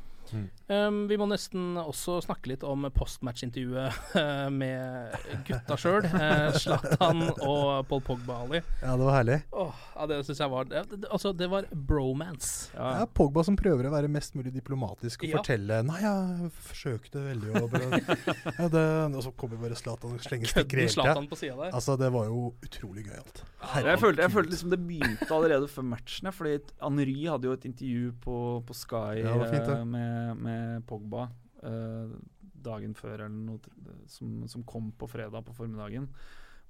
Um, 0.70 1.00
vi 1.10 1.16
må 1.18 1.26
nesten 1.26 1.74
også 1.80 2.20
snakke 2.22 2.52
litt 2.52 2.62
om 2.66 2.84
postmatch-intervjuet 2.94 3.96
uh, 4.14 4.46
med 4.54 5.16
gutta 5.48 5.74
sjøl. 5.80 6.06
Zlatan 6.54 7.24
og 7.42 7.88
Paul 7.90 8.02
Pogba, 8.06 8.36
Ali. 8.44 8.60
Ja, 8.82 8.94
det 8.94 9.08
var 9.08 9.16
herlig. 9.16 9.40
Oh, 9.50 9.74
ja, 9.96 10.06
det 10.10 10.20
syns 10.28 10.42
jeg 10.44 10.52
var 10.52 10.68
det, 10.70 10.84
det, 10.92 11.08
Altså, 11.10 11.32
det 11.36 11.48
var 11.50 11.66
bromance. 11.74 12.70
Ja, 12.76 13.06
Pogba 13.10 13.42
som 13.46 13.58
prøver 13.58 13.88
å 13.88 13.94
være 13.94 14.10
mest 14.12 14.36
mulig 14.38 14.52
diplomatisk 14.54 15.24
og 15.24 15.30
Ja. 15.32 15.40
fortelle 15.40 15.80
Nei, 15.86 15.98
jeg 16.04 16.52
forsøkte 16.70 17.24
veldig 17.24 17.50
å 17.58 17.66
ja, 18.60 18.68
det, 18.70 18.84
Og 19.16 19.22
så 19.26 19.32
kommer 19.38 19.58
bare 19.60 19.78
Zlatan 19.78 20.14
og 20.14 20.22
slenger 20.24 20.52
stikker 20.52 20.84
helt 20.84 20.96
der. 21.00 21.74
Altså, 21.74 21.96
det 21.98 22.12
var 22.14 22.30
jo 22.30 22.52
utrolig 22.64 23.06
gøyalt. 23.08 23.42
Jeg 23.80 23.98
følte, 24.00 24.24
jeg 24.24 24.32
følte 24.34 24.54
liksom 24.54 24.72
det 24.72 24.80
begynte 24.86 25.28
allerede 25.34 25.68
før 25.70 25.86
matchen. 25.90 26.28
ja, 26.30 26.34
Fordi 26.34 26.56
Henry 26.80 27.16
hadde 27.26 27.50
jo 27.50 27.56
et 27.56 27.66
intervju 27.68 28.12
på, 28.24 28.36
på 28.66 28.76
Sky 28.76 29.20
Ja, 29.20 29.34
det 29.34 29.38
var 29.42 29.52
fint, 29.52 29.68
det. 29.68 29.78
eh, 29.80 29.84
med, 30.20 30.44
med 30.44 30.84
Pogba 30.88 31.28
eh, 31.64 32.12
dagen 32.60 32.94
før, 32.96 33.24
eller 33.24 33.32
noe 33.32 33.96
som, 34.10 34.44
som 34.50 34.64
kom 34.68 34.92
på 34.98 35.08
fredag 35.10 35.44
på 35.46 35.56
formiddagen. 35.56 36.08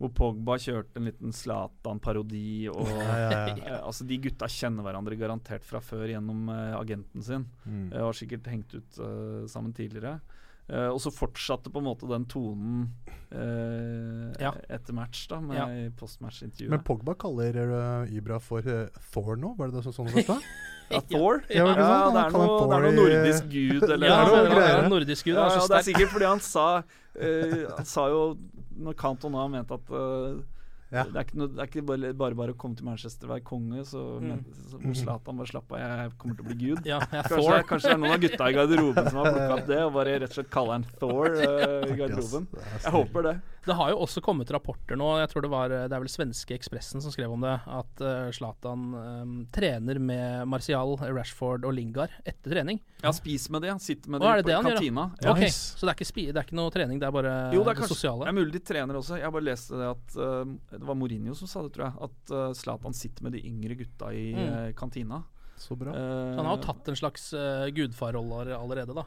Hvor 0.00 0.12
Pogba 0.16 0.56
kjørte 0.56 0.96
en 0.96 1.10
liten 1.10 1.34
Zlatan-parodi. 1.36 2.70
Og 2.72 2.88
Ja, 2.88 3.16
ja, 3.20 3.30
ja. 3.30 3.40
eh, 3.66 3.80
altså 3.84 4.06
De 4.08 4.16
gutta 4.24 4.48
kjenner 4.48 4.86
hverandre 4.86 5.18
garantert 5.20 5.66
fra 5.66 5.82
før 5.84 6.06
gjennom 6.08 6.48
eh, 6.54 6.76
agenten 6.78 7.24
sin. 7.26 7.44
Mm. 7.66 7.90
Eh, 7.90 8.00
har 8.00 8.16
sikkert 8.16 8.48
hengt 8.48 8.72
ut 8.78 9.00
eh, 9.04 9.42
sammen 9.50 9.76
tidligere. 9.76 10.18
Eh, 10.70 10.86
og 10.86 11.00
så 11.02 11.10
fortsatte 11.10 11.70
på 11.72 11.80
en 11.80 11.86
måte 11.88 12.06
den 12.06 12.26
tonen 12.30 12.84
uh, 13.34 14.30
Ja. 14.38 14.52
etter 14.70 14.94
match, 14.94 15.24
da, 15.30 15.40
med 15.42 15.56
Ja. 15.58 15.66
i 15.66 15.88
postmatch-intervjuet. 15.98 16.70
Men 16.70 16.84
Pogba 16.86 17.16
kaller 17.18 17.58
uh, 17.58 18.12
Ibra 18.14 18.38
for 18.38 18.62
uh, 18.62 18.86
Thor 19.10 19.34
nå, 19.36 19.56
var 19.58 19.70
det 19.70 19.80
det 19.80 19.84
så, 19.88 19.94
sånn 19.96 20.12
å 20.12 20.26
sa? 20.26 20.38
Ja, 20.90 20.98
Thor? 21.06 21.42
Ja, 21.46 21.66
ja, 21.68 21.74
det 21.74 21.82
sånn? 21.86 22.14
det, 22.14 22.22
er 22.22 22.32
noe, 22.34 22.54
det 22.66 22.76
er 22.76 22.84
noe 22.86 22.94
nordisk 22.96 23.50
gud, 23.50 23.84
eller 23.86 24.08
Ja, 24.10 24.16
det 24.26 24.38
er 24.38 24.48
det 24.50 24.70
noe 24.86 24.94
nordisk 24.96 25.28
gud. 25.28 25.36
Ja, 25.36 25.44
ja, 25.54 25.66
det 25.70 25.76
er 25.78 25.84
sikkert 25.86 26.10
fordi 26.14 26.26
han 26.26 26.42
sa 26.42 26.64
Han 27.14 27.86
sa 27.86 28.08
jo 28.10 28.24
Når 28.74 28.96
Cantona 28.98 29.44
mente 29.52 29.78
at 29.78 29.92
Ja. 30.90 31.04
det, 31.06 31.14
er 31.14 31.26
ikke 31.28 31.38
noe, 31.38 31.48
det 31.54 31.60
er 31.62 31.68
ikke 31.70 31.82
bare, 31.86 32.08
bare 32.18 32.34
bare 32.38 32.54
å 32.54 32.58
komme 32.58 32.74
til 32.78 32.86
Manchester 32.88 33.28
og 33.28 33.34
være 33.36 33.44
konge, 33.46 33.84
så, 33.86 34.00
Mm. 34.20 34.94
Zlatan 34.96 35.36
bare 35.38 35.46
slapp 35.50 35.72
av. 35.72 35.78
Jeg 35.78 36.12
kommer 36.18 36.34
til 36.38 36.44
å 36.44 36.48
bli 36.48 36.56
gud. 36.60 36.80
Ja, 36.90 36.98
Kanskje, 37.10 37.60
kanskje 37.68 37.88
det 37.88 37.94
er 37.94 38.00
noen 38.02 38.14
av 38.16 38.20
gutta 38.24 38.48
i 38.50 38.56
garderoben 38.56 39.08
som 39.10 39.20
har 39.20 39.30
plukka 39.34 39.54
opp 39.60 39.66
det 39.70 39.80
og 39.84 39.92
bare 39.94 40.14
rett 40.22 40.30
og 40.32 40.38
slett 40.40 40.50
kaller 40.50 40.78
han 40.78 40.86
Thor 41.00 41.36
uh, 41.36 41.86
i 41.86 41.96
garderoben. 41.98 42.46
Er 42.58 42.76
Jeg 42.86 42.94
håper 42.96 43.26
det. 43.28 43.34
Det 43.66 43.74
har 43.76 43.90
jo 43.92 43.98
også 44.04 44.22
kommet 44.24 44.50
rapporter 44.54 44.96
nå, 44.96 45.08
jeg 45.20 45.28
tror 45.32 45.44
det 45.44 45.50
var 45.52 45.68
Det 45.68 45.92
er 45.92 46.00
vel 46.00 46.08
svenske 46.08 46.54
Ekspressen 46.56 47.02
som 47.04 47.12
skrev 47.12 47.32
om 47.34 47.42
det, 47.44 47.52
at 47.68 48.02
Zlatan 48.34 48.86
uh, 48.94 49.08
um, 49.22 49.34
trener 49.52 49.98
med 50.00 50.48
Martial, 50.48 50.96
Rashford 50.98 51.64
og 51.68 51.74
Lingard 51.76 52.10
etter 52.24 52.54
trening. 52.54 52.80
Ja, 53.02 53.12
spis 53.16 53.48
med 53.52 53.62
det. 53.66 53.74
Sitt 53.84 54.06
med 54.08 54.20
det 54.24 54.30
det 54.40 54.48
på 54.48 54.54
gjør, 54.54 54.68
kantina. 54.70 55.04
Ja. 55.22 55.34
Okay. 55.34 55.50
Så 55.52 55.84
det 55.84 55.92
er, 55.92 55.98
ikke 55.98 56.08
spi, 56.08 56.24
det 56.32 56.40
er 56.40 56.48
ikke 56.48 56.56
noe 56.58 56.72
trening, 56.74 56.98
det 57.00 57.08
er 57.08 57.14
bare 57.14 57.34
Jo, 57.54 57.62
det 57.66 57.74
er 57.76 57.82
det 57.82 57.90
sosiale? 57.92 58.24
Det 58.24 58.32
er 58.32 58.38
mulig 58.40 58.52
de 58.56 58.62
trener 58.72 59.00
også. 59.00 59.18
Jeg 59.20 59.28
har 59.28 59.34
bare 59.36 59.48
lest 59.50 59.70
det 59.76 59.88
at 59.90 60.16
uh, 60.16 60.54
Det 60.72 60.82
var 60.88 60.98
Mourinho 61.00 61.36
som 61.36 61.50
sa 61.50 61.62
det, 61.66 61.72
tror 61.76 61.88
jeg. 61.90 62.08
At 62.08 62.34
uh, 62.34 62.46
Zlatan 62.56 62.96
sitter 62.96 63.26
med 63.28 63.36
de 63.36 63.44
yngre 63.50 63.76
gutta 63.80 64.12
i 64.16 64.30
Mm. 64.30 64.48
eh, 64.48 64.72
kantina. 64.78 65.22
Så 65.58 65.76
bra. 65.76 65.90
Eh, 65.90 66.34
Så 66.34 66.36
han 66.38 66.46
har 66.46 66.56
jo 66.56 66.62
tatt 66.62 66.88
en 66.88 66.96
slags 66.96 67.32
uh, 67.34 67.66
gudfarrolle 67.74 68.54
allerede, 68.56 68.94
da. 68.96 69.04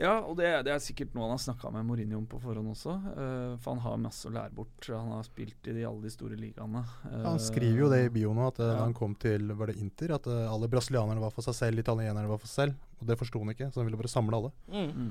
Ja, 0.00 0.14
og 0.24 0.38
det, 0.38 0.48
det 0.64 0.72
er 0.72 0.80
sikkert 0.80 1.12
noe 1.12 1.26
han 1.26 1.34
har 1.34 1.42
snakka 1.42 1.70
med 1.74 1.84
Mourinho 1.84 2.16
om 2.22 2.26
på 2.28 2.38
forhånd 2.40 2.72
også. 2.72 2.94
Uh, 3.12 3.56
for 3.60 3.74
han 3.74 3.82
har 3.84 3.98
masse 4.00 4.24
å 4.28 4.32
lære 4.32 4.54
bort. 4.56 4.88
Han 4.88 5.12
har 5.12 5.26
spilt 5.26 5.68
i 5.68 5.74
de, 5.76 5.84
alle 5.84 6.06
de 6.06 6.12
store 6.14 6.38
ligaene. 6.40 6.80
eh, 7.10 7.24
Han 7.26 7.40
skriver 7.42 7.82
jo 7.84 7.90
det 7.92 7.98
i 8.06 8.12
bio 8.14 8.32
nå, 8.36 8.46
at 8.48 8.62
uh, 8.62 8.70
ja. 8.70 8.78
han 8.80 8.96
kom 8.96 9.12
til 9.20 9.52
var 9.52 9.68
det 9.68 9.76
Inter, 9.82 10.14
at 10.16 10.28
uh, 10.30 10.46
alle 10.48 10.70
brasilianerne 10.72 11.20
var 11.20 11.34
for 11.36 11.44
seg 11.44 11.58
selv, 11.58 11.84
italienerne 11.84 12.30
var 12.30 12.40
for 12.40 12.48
seg 12.48 12.62
selv. 12.62 12.86
Og 13.02 13.10
det 13.10 13.18
forsto 13.20 13.44
han 13.44 13.52
ikke, 13.52 13.68
så 13.68 13.82
han 13.82 13.90
ville 13.90 14.00
bare 14.00 14.12
samle 14.12 14.40
alle. 14.40 14.54
Mm. 14.72 15.10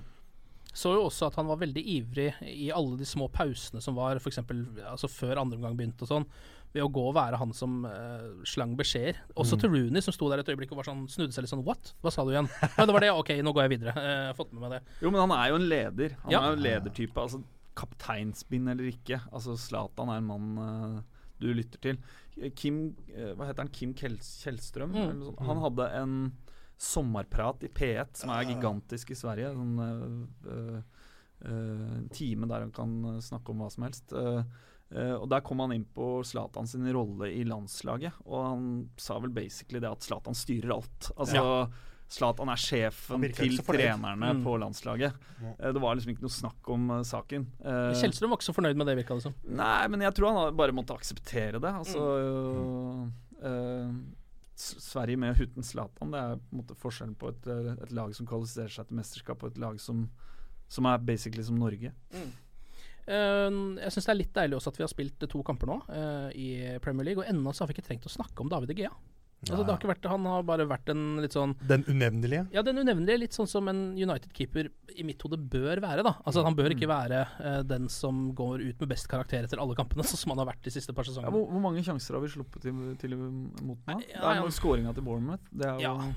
Så 0.74 0.96
jo 0.98 1.06
også 1.06 1.30
at 1.30 1.38
han 1.38 1.50
var 1.50 1.62
veldig 1.62 1.82
ivrig 1.94 2.32
i 2.46 2.70
alle 2.74 2.98
de 2.98 3.06
små 3.06 3.30
pausene 3.34 3.82
som 3.82 3.98
var, 3.98 4.18
f.eks. 4.18 4.42
Altså 4.90 5.10
før 5.10 5.42
andre 5.42 5.58
omgang 5.58 5.78
begynte 5.78 6.06
og 6.06 6.12
sånn, 6.12 6.28
ved 6.74 6.84
å 6.86 6.90
gå 6.94 7.02
og 7.10 7.16
være 7.18 7.38
han 7.42 7.52
som 7.58 7.80
uh, 7.86 8.44
slang 8.46 8.76
beskjeder. 8.78 9.18
Også 9.36 9.56
Mm. 9.58 9.62
til 9.64 9.70
Rooney, 9.74 10.02
som 10.06 10.14
sto 10.14 10.30
der 10.30 10.40
et 10.44 10.50
øyeblikk 10.52 10.72
og 10.76 10.78
var 10.84 10.90
sånn, 10.92 11.08
snudde 11.10 11.34
seg 11.34 11.42
litt 11.46 11.50
sånn 11.54 11.64
What? 11.66 11.94
Hva 12.04 12.12
sa 12.14 12.24
du 12.24 12.30
igjen? 12.36 12.50
Ja, 12.78 12.86
det 12.86 12.94
var 12.94 13.02
det, 13.02 13.10
ok, 13.12 13.32
nå 13.42 13.54
går 13.56 13.66
jeg 13.66 13.74
videre. 13.80 13.94
Uh, 13.98 14.10
Jeg 14.10 14.28
har 14.30 14.38
fått 14.38 14.54
med 14.54 14.62
meg 14.62 14.76
det. 14.78 14.82
Jo, 15.02 15.10
men 15.10 15.22
han 15.24 15.34
er 15.40 15.48
jo 15.50 15.56
en 15.62 15.70
leder. 15.72 16.18
Han 16.26 16.32
Ja. 16.36 16.42
er 16.44 16.52
jo 16.54 16.58
en 16.60 16.66
ledertype. 16.68 17.18
Altså, 17.24 17.42
Kapteinsbind 17.80 18.70
eller 18.70 18.90
ikke. 18.92 19.22
Altså, 19.32 19.56
Zlatan 19.58 20.10
er 20.14 20.18
en 20.22 20.30
mann 20.30 20.48
uh, 20.60 21.02
du 21.40 21.48
lytter 21.56 21.80
til. 21.82 21.98
Kim 22.56 22.94
Hva 23.36 23.48
heter 23.48 23.64
han? 23.66 23.70
Kim 23.74 23.94
Kjell 23.96 24.18
Kjellstrøm? 24.20 24.92
Mm. 24.94 25.22
Han 25.48 25.62
hadde 25.64 25.86
en 25.96 26.14
sommerprat 26.80 27.64
i 27.64 27.70
P1 27.76 28.14
som 28.22 28.30
er 28.32 28.46
gigantisk 28.48 29.10
i 29.12 29.18
Sverige. 29.20 29.50
Sånn, 29.56 30.84
en 31.50 32.10
time 32.12 32.48
der 32.52 32.66
han 32.66 32.72
kan 32.76 32.94
snakke 33.24 33.52
om 33.54 33.62
hva 33.64 33.70
som 33.72 33.86
helst. 33.88 34.12
Eh, 34.14 34.44
eh, 34.92 35.14
og 35.16 35.28
Der 35.30 35.42
kom 35.42 35.60
han 35.60 35.72
inn 35.76 35.86
på 35.86 36.24
Zlatan 36.26 36.68
sin 36.68 36.88
rolle 36.94 37.30
i 37.34 37.44
landslaget, 37.46 38.14
og 38.26 38.44
han 38.46 38.90
sa 38.98 39.20
vel 39.20 39.30
basically 39.36 39.80
det 39.80 39.90
at 39.92 40.02
Zlatan 40.06 40.34
styrer 40.36 40.76
alt. 40.78 41.12
Altså 41.18 41.70
Zlatan 42.10 42.50
er 42.50 42.58
sjefen 42.58 43.22
til 43.38 43.60
trenerne 43.62 44.32
Mm. 44.34 44.44
på 44.44 44.56
landslaget. 44.58 45.14
Ja. 45.44 45.52
Eh, 45.60 45.72
det 45.74 45.82
var 45.84 45.94
liksom 45.96 46.10
ikke 46.16 46.26
noe 46.26 46.34
snakk 46.34 46.70
om 46.74 46.88
uh, 46.90 47.02
saken. 47.06 47.46
Eh, 47.62 47.94
Kjellstrøm 48.02 48.32
var 48.32 48.40
ikke 48.40 48.48
så 48.50 48.56
fornøyd 48.58 48.76
med 48.82 48.88
det, 48.90 48.96
virka 48.98 49.14
det 49.20 49.28
som. 49.28 49.36
Nei, 49.46 49.88
men 49.94 50.02
jeg 50.02 50.16
tror 50.18 50.34
han 50.34 50.56
bare 50.58 50.74
måtte 50.74 50.96
akseptere 50.98 51.62
det. 51.62 51.70
Altså 51.70 52.02
Mm. 53.40 54.16
Sverige 54.60 55.16
med 55.18 55.32
og 55.32 55.40
uten 55.46 55.64
Zlatan, 55.64 56.10
det 56.12 56.20
er 56.20 56.34
på 56.36 56.52
en 56.52 56.60
måte 56.60 56.76
forskjellen 56.76 57.14
på 57.16 57.30
et, 57.32 57.46
et 57.86 57.94
lag 57.96 58.12
som 58.18 58.28
kvalifiserer 58.28 58.74
seg 58.74 58.90
til 58.90 58.98
mesterskap, 59.00 59.44
og 59.46 59.54
et 59.54 59.62
lag 59.62 59.80
som 59.80 60.10
Som 60.70 60.86
er 60.86 61.00
basically 61.02 61.42
som 61.42 61.56
Norge. 61.58 61.90
Eh, 62.14 62.28
jeg 63.10 63.92
syns 63.96 64.06
det 64.06 64.14
er 64.14 64.20
litt 64.24 64.34
deilig 64.36 64.58
også 64.60 64.74
at 64.74 64.78
vi 64.82 64.84
har 64.86 64.92
spilt 64.92 65.30
to 65.32 65.42
kamper 65.48 65.68
nå 65.72 65.80
eh, 65.90 66.28
i 66.38 66.50
Premier 66.84 67.10
League, 67.12 67.24
og 67.24 67.30
ennå 67.32 67.54
så 67.56 67.64
har 67.66 67.72
vi 67.72 67.78
ikke 67.80 67.88
trengt 67.90 68.06
å 68.10 68.12
snakke 68.14 68.44
om 68.46 68.50
David 68.52 68.76
Egea. 68.76 68.92
Altså, 69.40 69.62
det 69.64 69.72
har 69.72 69.78
ikke 69.80 69.88
vært, 69.88 70.08
han 70.12 70.26
har 70.28 70.42
bare 70.44 70.66
vært 70.68 70.90
en 70.92 71.04
litt 71.24 71.32
sånn 71.32 71.54
Den 71.64 71.86
unevnelige. 71.88 72.42
Ja, 72.52 72.60
den 72.62 72.76
unevnelige. 72.82 73.22
Litt 73.22 73.38
sånn 73.38 73.48
som 73.48 73.70
en 73.72 73.94
United-keeper 73.96 74.68
i 75.00 75.06
mitt 75.08 75.22
hode 75.24 75.38
bør 75.40 75.80
være. 75.80 76.04
da 76.04 76.12
Altså 76.28 76.44
Han 76.44 76.58
bør 76.58 76.74
ikke 76.76 76.90
være 76.92 77.22
eh, 77.40 77.62
den 77.64 77.88
som 77.88 78.34
går 78.36 78.66
ut 78.66 78.84
med 78.84 78.90
best 78.92 79.08
karakter 79.08 79.48
etter 79.48 79.62
alle 79.64 79.78
kampene, 79.80 80.04
sånn 80.10 80.20
som 80.26 80.34
han 80.36 80.42
har 80.44 80.50
vært 80.52 80.68
de 80.68 80.74
siste 80.76 80.92
par 80.92 81.08
Ja, 81.08 81.14
sesongene. 81.14 81.32
hvor, 81.38 81.48
hvor 81.56 81.64
mange 81.70 81.86
sjanser 81.88 82.18
har 82.20 82.26
vi 82.26 82.34
sluppet 82.36 82.68
til, 82.68 82.84
til 83.00 83.16
mot 83.16 83.80
nå? 83.88 83.96
ja, 84.12 84.20
det 84.20 84.34
er 84.34 84.42
jo 84.44 84.52
skåringa 84.60 84.92
til 85.00 85.08
Bournemouth. 85.08 85.48
Det 85.56 85.72
er 85.72 85.80
jo, 85.80 85.88
Ja. 85.88 86.12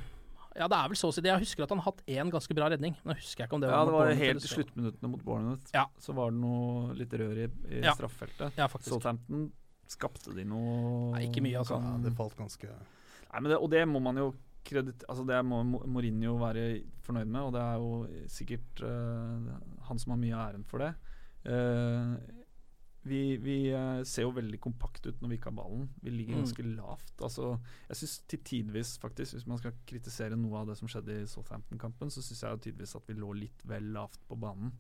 Ja, 0.56 0.66
det 0.68 0.76
er 0.76 0.88
vel 0.92 0.98
så 1.00 1.08
å 1.08 1.14
si 1.16 1.22
det. 1.24 1.30
Jeg 1.32 1.44
husker 1.46 1.64
at 1.64 1.70
han 1.72 1.80
hatt 1.80 2.02
én 2.06 2.30
ganske 2.32 2.54
bra 2.56 2.68
redning. 2.72 2.94
Husker 3.08 3.44
jeg 3.44 3.48
ikke 3.48 3.56
om 3.56 3.62
det 3.62 3.70
var 3.70 3.78
ja, 3.78 3.84
det 3.88 3.94
var 3.96 4.12
helt 4.20 4.44
i 4.44 4.50
sluttminuttene 4.52 5.10
mot 5.14 5.22
Bournemouth. 5.24 5.70
Ja. 5.72 5.86
Så 5.98 6.12
var 6.16 6.30
det 6.34 6.40
noe 6.42 6.92
litt 6.98 7.12
rør 7.16 7.40
i, 7.44 7.48
i 7.72 7.80
Ja. 7.86 7.94
straffefeltet. 7.96 8.58
Ja, 8.60 8.66
faktisk. 8.68 8.92
Southampton 8.92 9.46
skapte 9.88 10.34
de 10.36 10.44
noe 10.48 11.12
Nei, 11.16 11.26
ikke 11.30 11.42
mye, 11.44 11.58
altså. 11.62 11.80
Ja, 11.80 11.96
det 12.04 12.12
falt 12.16 12.36
ganske 12.38 12.68
Nei, 12.68 13.40
men 13.40 13.50
det, 13.50 13.58
Og 13.60 13.70
det 13.72 13.82
må 13.88 14.00
man 14.04 14.16
jo 14.20 14.30
kredit, 14.64 15.02
altså 15.08 15.24
det 15.26 15.40
må 15.44 15.62
Mo- 15.66 15.82
Mourinho 15.90 16.36
være 16.38 16.82
fornøyd 17.02 17.26
med, 17.32 17.40
og 17.42 17.52
det 17.56 17.62
er 17.64 17.80
jo 17.82 18.26
sikkert 18.30 18.82
uh, 18.86 19.56
han 19.88 19.98
som 19.98 20.12
har 20.14 20.20
mye 20.22 20.36
av 20.36 20.52
æren 20.52 20.62
for 20.68 20.78
det. 20.84 20.92
Eh, 21.42 22.12
vi 23.02 23.36
vi 23.42 23.56
eh, 23.74 24.02
ser 24.06 24.26
jo 24.26 24.34
veldig 24.36 24.60
kompakt 24.62 25.06
ut 25.06 25.20
når 25.20 25.32
vi 25.32 25.38
ikke 25.38 25.50
har 25.50 25.58
ballen. 25.58 25.88
Vi 26.02 26.10
ligger 26.10 26.36
Mm. 26.36 26.42
ganske 26.44 26.64
lavt. 26.76 27.14
Altså, 27.20 27.58
jeg 27.88 27.96
syns 27.96 28.18
til 28.28 28.38
tidvis, 28.38 28.98
faktisk, 28.98 29.34
hvis 29.34 29.46
man 29.46 29.58
skal 29.58 29.72
kritisere 29.86 30.36
noe 30.36 30.60
av 30.60 30.66
det 30.68 30.76
som 30.78 30.88
skjedde 30.88 31.22
i 31.22 31.26
Southampton-kampen, 31.26 32.10
så 32.10 32.22
syns 32.22 32.42
jeg 32.42 32.50
jo 32.50 32.62
tidvis 32.70 32.96
at 32.96 33.06
vi 33.08 33.14
lå 33.14 33.32
litt 33.34 33.64
vel 33.64 33.92
lavt 33.92 34.20
på 34.28 34.38
banen. 34.38 34.72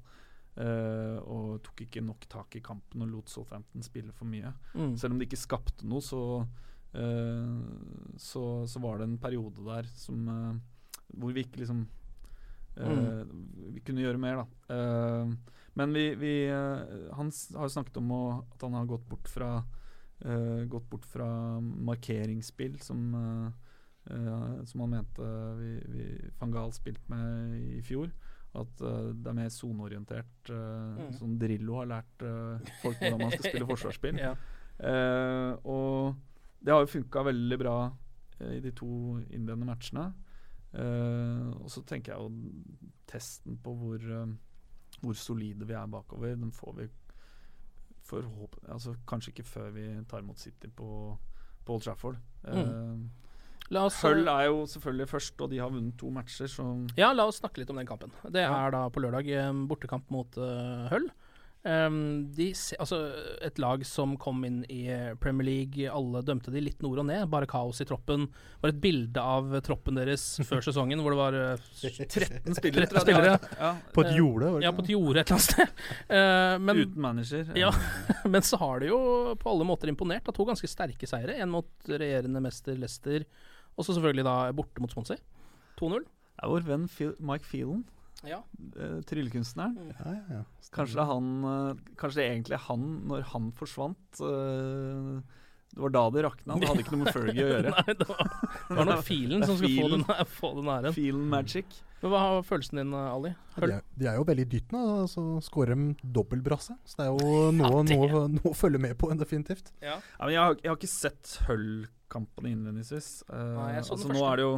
Uh, 0.52 1.16
og 1.32 1.62
tok 1.64 1.80
ikke 1.80 2.02
nok 2.04 2.26
tak 2.28 2.56
i 2.56 2.60
kampen 2.60 3.00
og 3.00 3.08
lot 3.08 3.30
Southampton 3.32 3.82
spille 3.82 4.12
for 4.12 4.28
mye. 4.28 4.52
Mm. 4.74 4.98
Selv 5.00 5.14
om 5.14 5.18
det 5.18 5.30
ikke 5.30 5.40
skapte 5.40 5.86
noe, 5.88 6.04
så, 6.04 6.44
uh, 6.92 7.62
så, 8.20 8.42
så 8.68 8.82
var 8.84 8.98
det 8.98 9.08
en 9.08 9.18
periode 9.18 9.64
der 9.64 9.88
som 9.96 10.28
uh, 10.28 10.52
hvor 11.16 11.32
vi 11.32 11.44
ikke 11.44 11.62
liksom 11.62 11.86
mm. 12.76 13.72
Vi 13.74 13.80
kunne 13.84 14.00
gjøre 14.04 14.20
mer, 14.20 14.42
da. 14.42 14.74
Eh, 14.74 15.32
men 15.78 15.92
vi, 15.96 16.14
vi 16.20 16.32
eh, 16.48 17.12
Han 17.16 17.30
har 17.56 17.68
jo 17.68 17.74
snakket 17.74 17.96
om 18.02 18.10
å, 18.12 18.22
at 18.52 18.64
han 18.66 18.74
har 18.76 18.88
gått 18.90 19.06
bort 19.08 19.28
fra 19.32 19.54
eh, 20.20 20.64
Gått 20.68 20.90
bort 20.90 21.06
fra 21.08 21.28
markeringsspill 21.60 22.76
som 22.84 23.14
eh, 23.16 24.64
Som 24.68 24.84
han 24.84 24.92
mente 24.98 25.30
vi, 25.56 25.72
vi 25.94 26.06
van 26.40 26.52
Gaal 26.52 26.72
spilte 26.74 27.06
med 27.12 27.54
i 27.78 27.82
fjor. 27.86 28.10
At 28.52 28.82
uh, 28.84 29.12
det 29.14 29.30
er 29.30 29.36
mer 29.36 29.52
soneorientert. 29.52 30.50
Uh, 30.50 30.98
Mm. 31.02 31.12
Sånn 31.16 31.36
Drillo 31.40 31.78
har 31.78 31.86
lært 31.88 32.24
uh, 32.26 32.72
folk 32.82 32.98
hvordan 32.98 33.20
man 33.22 33.30
skal 33.32 33.46
spille 33.46 33.68
forsvarsspill. 33.72 34.18
Ja. 34.20 34.34
Og 35.62 36.18
det 36.58 36.74
har 36.74 36.82
jo 36.82 36.90
funka 36.90 37.22
veldig 37.30 37.58
bra 37.60 37.76
i 38.50 38.58
de 38.64 38.72
to 38.74 39.20
innledende 39.30 39.68
matchene. 39.68 40.08
Og 40.74 41.68
så 41.70 41.84
tenker 41.86 42.12
jeg 42.12 42.24
jo 42.26 42.82
testen 43.06 43.60
på 43.62 43.74
hvor, 43.78 44.02
hvor 45.02 45.18
solide 45.18 45.66
vi 45.66 45.74
er 45.76 45.90
bakover, 45.90 46.36
den 46.38 46.52
får 46.54 46.76
vi 46.78 46.88
altså, 48.68 48.94
Kanskje 49.08 49.32
ikke 49.32 49.46
før 49.46 49.70
vi 49.74 49.88
tar 50.08 50.22
imot 50.22 50.38
City 50.38 50.68
på, 50.68 51.16
på 51.64 51.74
Old 51.74 51.82
Trafford. 51.82 52.18
Mm. 52.44 53.10
Uh, 53.72 53.88
Hull 54.02 54.28
er 54.28 54.48
jo 54.50 54.66
selvfølgelig 54.66 55.08
først, 55.08 55.40
og 55.40 55.50
de 55.50 55.60
har 55.62 55.70
vunnet 55.72 55.96
to 55.98 56.10
matcher, 56.10 56.46
så 56.50 56.66
Ja, 56.98 57.12
la 57.12 57.24
oss 57.24 57.40
snakke 57.40 57.62
litt 57.62 57.70
om 57.70 57.78
den 57.80 57.88
kampen. 57.88 58.12
Det 58.28 58.42
er 58.44 58.74
da 58.74 58.88
på 58.92 59.00
lørdag 59.00 59.30
eh, 59.32 59.52
bortekamp 59.68 60.10
mot 60.12 60.36
uh, 60.36 60.90
Hull. 60.92 61.08
Um, 61.62 62.24
de, 62.34 62.48
altså, 62.82 62.96
et 63.46 63.58
lag 63.62 63.84
som 63.86 64.16
kom 64.18 64.40
inn 64.48 64.62
i 64.66 64.80
eh, 64.90 65.12
Premier 65.22 65.46
League, 65.46 65.84
alle 65.86 66.22
dømte 66.26 66.50
de 66.50 66.58
litt 66.64 66.82
nord 66.82 67.04
og 67.04 67.06
ned. 67.06 67.28
Bare 67.30 67.46
kaos 67.50 67.78
i 67.84 67.86
troppen. 67.86 68.26
Var 68.64 68.72
et 68.72 68.80
bilde 68.82 69.22
av 69.22 69.54
troppen 69.62 69.94
deres 69.98 70.24
før 70.48 70.64
sesongen 70.66 71.02
hvor 71.04 71.14
det 71.14 71.20
var 71.20 71.38
eh, 71.38 71.68
13 72.08 72.58
spillere. 72.58 72.88
13 72.90 73.02
spillere. 73.06 73.36
Ja, 73.60 73.72
På 73.94 74.02
et 74.02 74.10
Eh, 74.12 74.18
jorde? 74.18 74.50
Ja, 74.64 74.74
på 74.74 74.82
et 74.82 74.90
jorde 74.92 75.22
et 75.22 75.30
eller 75.30 75.38
annet 75.38 75.46
sted. 75.46 75.86
Uh, 76.10 76.58
men, 76.66 76.82
uten 76.82 77.06
manager. 77.06 77.54
ja, 77.56 77.70
men 78.26 78.42
så 78.44 78.58
har 78.60 78.82
de 78.82 78.90
jo 78.90 78.98
på 79.38 79.54
alle 79.54 79.68
måter 79.68 79.92
imponert. 79.92 80.26
Da, 80.26 80.34
to 80.34 80.48
ganske 80.48 80.68
sterke 80.68 81.08
seire. 81.08 81.38
En 81.38 81.52
mot 81.54 81.70
regjerende 81.88 82.42
mester 82.42 82.74
Leicester, 82.78 83.24
og 83.76 83.86
så 83.86 83.94
selvfølgelig 83.94 84.26
da 84.26 84.36
borte 84.56 84.82
mot 84.82 84.92
Swansea. 84.92 85.22
2-0. 85.78 86.02
Det 86.02 86.42
er 86.42 86.50
vår 86.50 86.66
venn 86.66 86.90
Phil, 86.90 87.14
Mike 87.22 87.46
Phelan, 87.46 87.86
Ja. 88.28 88.40
eh, 88.78 88.98
tryllekunstneren. 89.08 89.92
Ja, 89.98 90.16
ja, 90.16 90.38
ja. 90.38 90.42
Kanskje 90.72 90.96
det 90.96 91.02
er 91.04 91.08
han 91.10 91.30
eh, 91.44 91.80
Kanskje 92.00 92.20
det 92.22 92.26
egentlig 92.30 92.54
er 92.56 92.66
han 92.68 92.84
når 93.10 93.24
han 93.32 93.48
forsvant 93.58 94.20
eh, 94.24 95.38
Det 95.74 95.80
var 95.82 95.92
da 95.92 96.02
det 96.14 96.22
rakna. 96.26 96.56
Det 96.60 96.68
hadde 96.70 96.82
ikke 96.84 96.94
noe 96.96 97.04
med 97.06 97.14
Fergie 97.16 97.44
å 97.44 97.50
gjøre. 97.54 97.72
Nei, 97.78 97.94
det 97.98 98.06
var, 98.08 98.22
det 98.68 98.76
var 98.78 98.88
nok 98.92 99.02
filen 99.12 99.44
som 99.48 99.56
skulle 99.60 99.80
få 99.80 99.88
den, 99.96 100.04
få 100.38 100.52
den 100.60 100.70
æren. 100.74 100.94
Filen 100.96 101.24
magic. 101.32 101.78
Men 102.02 102.10
hva 102.12 102.20
har 102.26 102.42
følelsen 102.44 102.80
din, 102.80 102.92
Ali? 102.98 103.30
Ja, 103.54 103.62
de, 103.62 103.72
er, 103.78 103.82
de 104.02 104.08
er 104.10 104.16
jo 104.18 104.24
veldig 104.26 104.44
dyttende, 104.50 104.80
nå 104.88 105.04
så 105.08 105.22
skårer 105.46 105.78
de 105.78 106.10
dobbeltbrasse. 106.16 106.74
Så 106.84 106.98
det 106.98 107.06
er 107.06 107.12
jo 107.14 107.36
noe, 107.60 107.82
det- 107.86 107.96
noe, 108.00 108.22
noe 108.36 108.50
å 108.50 108.58
følge 108.58 108.80
med 108.82 108.96
på, 109.00 109.08
definitivt. 109.20 109.70
Ja. 109.80 109.96
Ja, 110.00 110.22
men 110.26 110.34
jeg, 110.34 110.40
har, 110.42 110.56
jeg 110.64 110.72
har 110.72 110.80
ikke 110.80 110.90
sett 110.92 111.36
Hull-kampene 111.48 112.52
innledningsvis. 112.56 113.10
Uh, 113.30 113.38
Nei, 113.60 113.68
jeg 113.78 113.86
så 113.86 113.94
den 113.96 114.02
altså, 114.02 114.16
nå 114.18 114.26
er 114.32 114.40
det 114.42 114.48
jo 114.48 114.54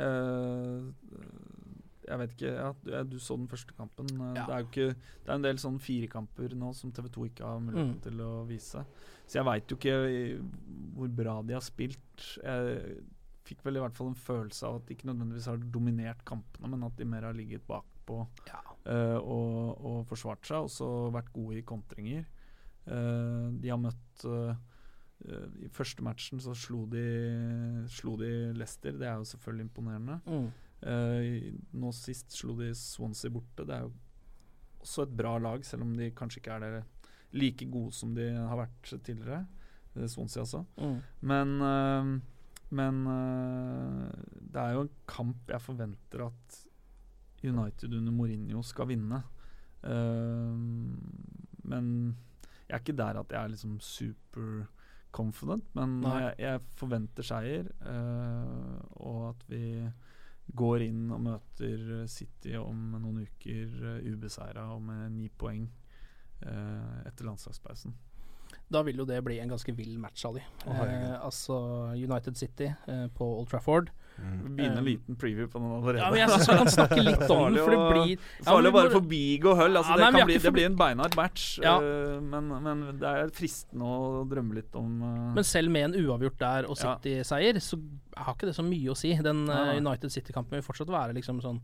eh, 0.00 0.80
Jeg 2.08 2.18
vet 2.18 2.30
ikke 2.34 2.52
ja, 2.54 2.72
du, 2.82 2.92
du 3.12 3.18
så 3.20 3.36
den 3.36 3.48
første 3.48 3.74
kampen. 3.76 4.06
Eh, 4.16 4.34
Ja. 4.38 4.46
Det 4.46 4.54
er 4.54 4.60
jo 4.64 4.68
ikke 4.70 4.88
Det 4.96 5.28
er 5.28 5.34
en 5.34 5.42
del 5.46 5.56
sånn 5.60 5.78
firekamper 5.80 6.54
nå 6.56 6.72
som 6.74 6.92
TV2 6.92 7.26
ikke 7.30 7.44
har 7.44 7.60
muligheten 7.60 7.96
Mm. 7.96 8.02
til 8.02 8.20
å 8.24 8.46
vise. 8.48 8.84
Så 9.26 9.38
jeg 9.38 9.44
veit 9.44 9.68
jo 9.70 9.76
ikke 9.76 9.96
hvor 10.96 11.08
bra 11.08 11.42
de 11.42 11.54
har 11.54 11.60
spilt. 11.64 12.24
Jeg 12.42 13.02
fikk 13.44 13.64
vel 13.64 13.76
i 13.76 13.80
hvert 13.80 13.96
fall 13.96 14.08
en 14.12 14.14
følelse 14.14 14.66
av 14.66 14.76
at 14.80 14.86
de 14.86 14.94
ikke 14.94 15.08
nødvendigvis 15.10 15.46
har 15.50 15.56
dominert 15.74 16.24
kampene, 16.24 16.68
men 16.70 16.84
at 16.86 16.96
de 16.96 17.04
mer 17.04 17.22
har 17.22 17.32
ligget 17.34 17.66
bakpå 17.66 18.26
Ja. 18.46 18.60
uh, 18.86 19.18
og, 19.18 19.84
og 19.84 20.06
forsvart 20.06 20.46
seg, 20.46 20.66
og 20.66 20.70
så 20.70 20.88
vært 21.14 21.32
gode 21.32 21.58
i 21.58 21.62
kontringer. 21.62 22.24
Uh, 22.86 23.50
de 23.60 23.68
har 23.68 23.78
møtt 23.78 24.24
uh, 24.24 24.54
eh, 25.28 25.66
I 25.66 25.68
første 25.68 26.02
matchen 26.02 26.40
så 26.40 26.54
slo 26.56 26.86
de, 26.90 27.04
slo 27.92 28.16
de 28.16 28.30
Leicester, 28.56 28.92
det 28.98 29.06
er 29.06 29.18
jo 29.20 29.24
selvfølgelig 29.30 29.66
imponerende. 29.68 30.20
Mm. 30.26 30.48
Eh, 30.82 31.50
nå 31.76 31.92
sist 31.96 32.32
slo 32.32 32.56
de 32.58 32.70
Swansea 32.76 33.32
borte. 33.32 33.66
Det 33.66 33.76
er 33.76 33.86
jo 33.86 33.92
også 34.80 35.04
et 35.04 35.16
bra 35.16 35.36
lag, 35.38 35.64
selv 35.66 35.84
om 35.84 35.94
de 35.96 36.10
kanskje 36.16 36.40
ikke 36.40 36.56
er 36.56 36.82
like 37.36 37.68
gode 37.70 37.92
som 37.94 38.14
de 38.16 38.30
har 38.34 38.58
vært 38.58 38.94
tidligere. 39.04 39.44
Eh, 39.96 40.08
Swansea 40.08 40.44
altså. 40.44 40.64
Mm. 40.80 40.98
Men, 41.20 41.54
øh, 41.62 42.14
men 42.70 43.04
det 44.40 44.62
er 44.62 44.74
jo 44.76 44.86
en 44.86 44.96
kamp 45.10 45.48
jeg 45.50 45.60
forventer 45.60 46.26
at 46.28 46.60
United 47.42 47.94
under 47.94 48.12
Mourinho 48.12 48.62
skal 48.62 48.88
vinne. 48.90 49.22
Eh, 49.84 50.56
men 51.70 51.86
jeg 52.68 52.76
er 52.76 52.82
ikke 52.82 52.98
der 52.98 53.20
at 53.20 53.32
jeg 53.32 53.42
er 53.42 53.52
liksom 53.54 53.80
super 53.82 54.66
confident, 55.10 55.64
men 55.74 56.02
jeg, 56.04 56.34
jeg 56.38 56.60
forventer 56.78 57.26
seier. 57.26 57.66
eh, 57.82 58.80
og 59.02 59.30
at 59.32 59.44
vi 59.50 59.64
går 60.56 60.86
inn 60.86 61.10
og 61.14 61.22
møter 61.24 62.06
City 62.10 62.56
om 62.58 62.96
noen 62.96 63.22
uker 63.26 63.74
uh, 63.84 64.08
ubeseira 64.10 64.66
og 64.74 64.82
med 64.86 65.12
ni 65.14 65.28
poeng 65.28 65.68
eh, 66.46 67.00
etter 67.06 67.26
landslagspausen. 67.28 67.94
Da 68.70 68.82
vil 68.86 69.00
jo 69.02 69.06
det 69.08 69.18
bli 69.26 69.40
en 69.42 69.50
ganske 69.50 69.72
vill 69.74 69.96
match, 69.98 70.24
Ali. 70.28 70.42
de. 70.64 70.70
Oh, 70.70 70.82
Eh, 70.86 71.16
altså 71.24 71.56
United 71.96 72.36
City 72.38 72.68
eh, 72.70 73.06
på 73.16 73.26
Old 73.40 73.48
Trafford. 73.50 73.90
Vi 74.20 74.50
begynner 74.52 74.76
en 74.76 74.78
Um, 74.78 74.84
liten 74.84 75.16
preview 75.16 75.46
på 75.48 75.58
den 75.58 75.72
allerede. 75.72 75.98
Ja, 76.02 76.10
men 76.10 76.20
jeg 76.20 76.30
synes 76.30 76.48
vi 76.48 76.56
kan 76.58 76.70
snakke 76.74 77.02
litt 77.02 77.22
om 77.30 77.54
den, 77.54 77.56
for 77.64 77.72
det 77.72 77.78
blir 77.88 78.10
ja, 78.12 78.44
Farlig 78.50 78.70
å 78.70 78.74
bare 78.74 78.92
forbigå 78.92 79.54
Hull. 79.56 79.78
Altså, 79.80 79.96
Ja, 79.96 80.10
det, 80.12 80.24
bli, 80.28 80.36
det 80.44 80.52
blir 80.52 80.66
en 80.68 80.76
beinhard 80.76 81.16
match, 81.16 81.46
Ja. 81.64 81.76
uh, 81.80 82.20
men, 82.20 82.50
men 82.66 82.82
det 83.00 83.08
er 83.08 83.32
fristende 83.34 83.86
å 83.86 84.24
drømme 84.28 84.58
litt 84.60 84.76
om 84.76 85.00
uh, 85.02 85.30
Men 85.38 85.46
selv 85.46 85.72
med 85.72 85.88
en 85.88 85.96
uavgjort 86.04 86.38
der 86.42 86.68
og 86.68 86.76
City-seier, 86.78 87.62
så 87.64 87.80
har 88.16 88.36
ikke 88.36 88.50
det 88.50 88.58
så 88.58 88.66
mye 88.66 88.92
å 88.92 88.98
si. 88.98 89.14
Den 89.24 89.46
eh. 89.48 89.76
United 89.80 90.12
City-kampen 90.12 90.58
vil 90.58 90.66
fortsatt 90.66 90.90
være 90.92 91.16
liksom 91.16 91.40
sånn 91.40 91.62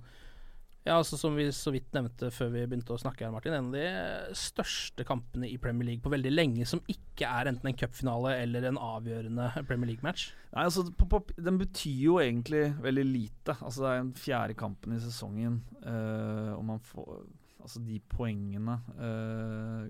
Ja, 0.86 1.00
altså 1.00 1.18
Som 1.18 1.34
vi 1.34 1.48
så 1.50 1.72
vidt 1.74 1.88
nevnte 1.96 2.28
før 2.30 2.52
vi 2.52 2.62
begynte 2.62 2.94
å 2.94 3.00
snakke 3.00 3.26
her, 3.26 3.32
Martin. 3.34 3.56
En 3.56 3.72
av 3.72 3.74
de 3.74 4.36
største 4.38 5.02
kampene 5.06 5.48
i 5.50 5.58
Premier 5.58 5.88
League 5.88 6.04
på 6.04 6.12
veldig 6.12 6.30
lenge 6.30 6.66
som 6.68 6.82
ikke 6.86 7.26
er 7.26 7.50
enten 7.50 7.72
en 7.72 7.78
cupfinale 7.78 8.36
eller 8.44 8.68
en 8.68 8.78
avgjørende 8.78 9.48
Premier 9.66 9.90
League-match. 9.90 10.28
Nei, 10.52 10.68
altså, 10.68 10.86
Den 11.34 11.58
betyr 11.58 12.04
jo 12.04 12.20
egentlig 12.22 12.68
veldig 12.84 13.06
lite. 13.08 13.56
Altså, 13.56 13.82
det 13.82 13.90
er 13.90 13.98
den 14.04 14.14
fjerde 14.20 14.58
kampen 14.58 14.94
i 14.96 15.02
sesongen, 15.02 15.62
Uh, 15.86 16.56
og 16.56 16.64
man 16.66 16.80
får 16.82 17.26
Altså, 17.66 17.80
de 17.82 17.98
poengene 18.10 18.76
uh, 18.94 19.86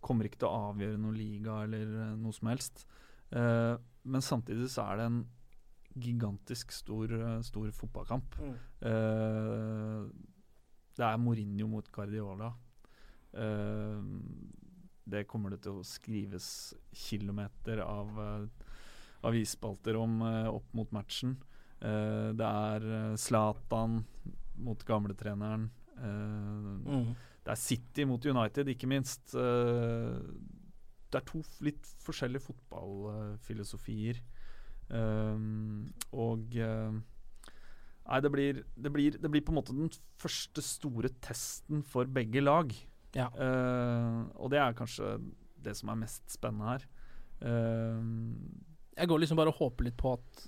kommer 0.00 0.24
ikke 0.24 0.40
til 0.40 0.48
å 0.48 0.68
avgjøre 0.70 1.00
noen 1.00 1.16
liga 1.18 1.58
eller 1.66 1.90
øh, 2.06 2.14
noe 2.16 2.32
som 2.32 2.48
helst. 2.48 2.86
Uh, 3.28 3.76
men 4.08 4.24
samtidig 4.24 4.70
så 4.72 4.86
er 4.88 5.00
det 5.00 5.08
en 5.10 5.18
gigantisk 5.94 6.72
stor, 6.72 7.12
øh, 7.12 7.42
stor 7.44 7.70
fotballkamp. 7.70 8.36
Eh, 8.40 10.08
det 10.96 11.04
er 11.04 11.16
Mourinho 11.16 11.66
mot 11.66 11.92
Guardiola. 11.92 12.52
Eh, 13.34 14.02
det 15.04 15.26
kommer 15.26 15.50
det 15.50 15.62
til 15.62 15.72
å 15.80 15.84
skrives 15.84 16.74
kilometer 16.94 17.80
av 17.82 18.48
avisspalter 19.22 19.96
om 19.98 20.22
opp 20.22 20.74
mot 20.74 20.92
matchen. 20.92 21.36
Det 21.80 22.46
er 22.46 23.16
Zlatan 23.18 24.04
mot 24.62 24.84
gamletreneren. 24.86 25.70
Mm. 25.98 27.16
Det 27.42 27.50
er 27.50 27.58
City 27.58 28.04
mot 28.04 28.24
United, 28.24 28.68
ikke 28.68 28.86
minst. 28.86 29.32
det 29.32 31.18
er 31.18 31.26
to 31.26 31.42
litt 31.60 31.82
forskjellige 32.06 32.46
fotballfilosofier. 32.46 34.22
Og 34.92 36.58
Nei, 38.02 38.18
det 38.20 38.30
blir, 38.34 38.62
det, 38.74 38.90
blir, 38.92 39.16
det 39.16 39.30
blir 39.30 39.44
på 39.46 39.52
en 39.52 39.56
måte 39.60 39.74
den 39.76 39.90
første 40.20 40.62
store 40.64 41.08
testen 41.22 41.84
for 41.86 42.08
begge 42.10 42.42
lag. 42.42 42.72
Ja. 43.14 43.28
Uh, 43.36 44.26
og 44.40 44.50
det 44.52 44.60
er 44.60 44.76
kanskje 44.76 45.14
det 45.62 45.76
som 45.78 45.92
er 45.92 46.00
mest 46.00 46.26
spennende 46.32 46.74
her. 46.74 46.86
Uh, 47.42 48.02
jeg 48.96 49.08
går 49.08 49.22
liksom 49.22 49.38
bare 49.40 49.52
og 49.52 49.60
håper 49.60 49.88
litt 49.88 49.98
på 50.00 50.16
at 50.18 50.42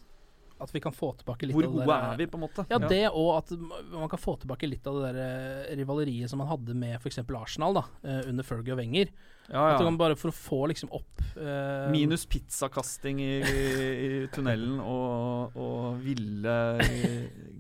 at 0.63 0.75
vi 0.75 0.83
kan 0.85 0.95
få 0.95 1.13
tilbake 1.19 1.49
litt 1.49 1.57
Hvor 1.57 1.67
av 1.67 1.73
det 1.73 1.81
gode 1.81 1.99
er 2.09 2.19
vi, 2.21 2.27
på 2.31 2.39
en 2.39 2.45
måte? 2.45 2.65
Ja, 2.71 2.79
det 2.79 3.03
og 3.11 3.31
at 3.39 3.53
man 3.93 4.11
kan 4.13 4.21
få 4.21 4.37
tilbake 4.43 4.69
litt 4.71 4.87
av 4.91 5.01
det 5.01 5.13
der 5.13 5.23
eh, 5.25 5.77
rivaleriet 5.81 6.31
som 6.31 6.43
man 6.43 6.51
hadde 6.51 6.77
med 6.79 6.99
f.eks. 7.01 7.23
Arsenal 7.25 7.81
da, 7.81 7.87
under 8.29 8.47
Fergie 8.47 8.77
og 8.77 8.81
Wenger. 8.81 9.11
Ja, 9.53 9.75
ja. 9.77 9.91
bare 10.01 10.17
for 10.17 10.33
å 10.33 10.35
få 10.35 10.59
liksom 10.71 10.89
opp 10.97 11.21
uh, 11.37 11.91
Minus 11.93 12.23
pizzakasting 12.31 13.19
i, 13.21 13.33
i, 13.45 13.65
i 14.07 14.21
tunnelen 14.33 14.79
og, 14.81 15.59
og 15.61 15.99
ville 16.01 16.55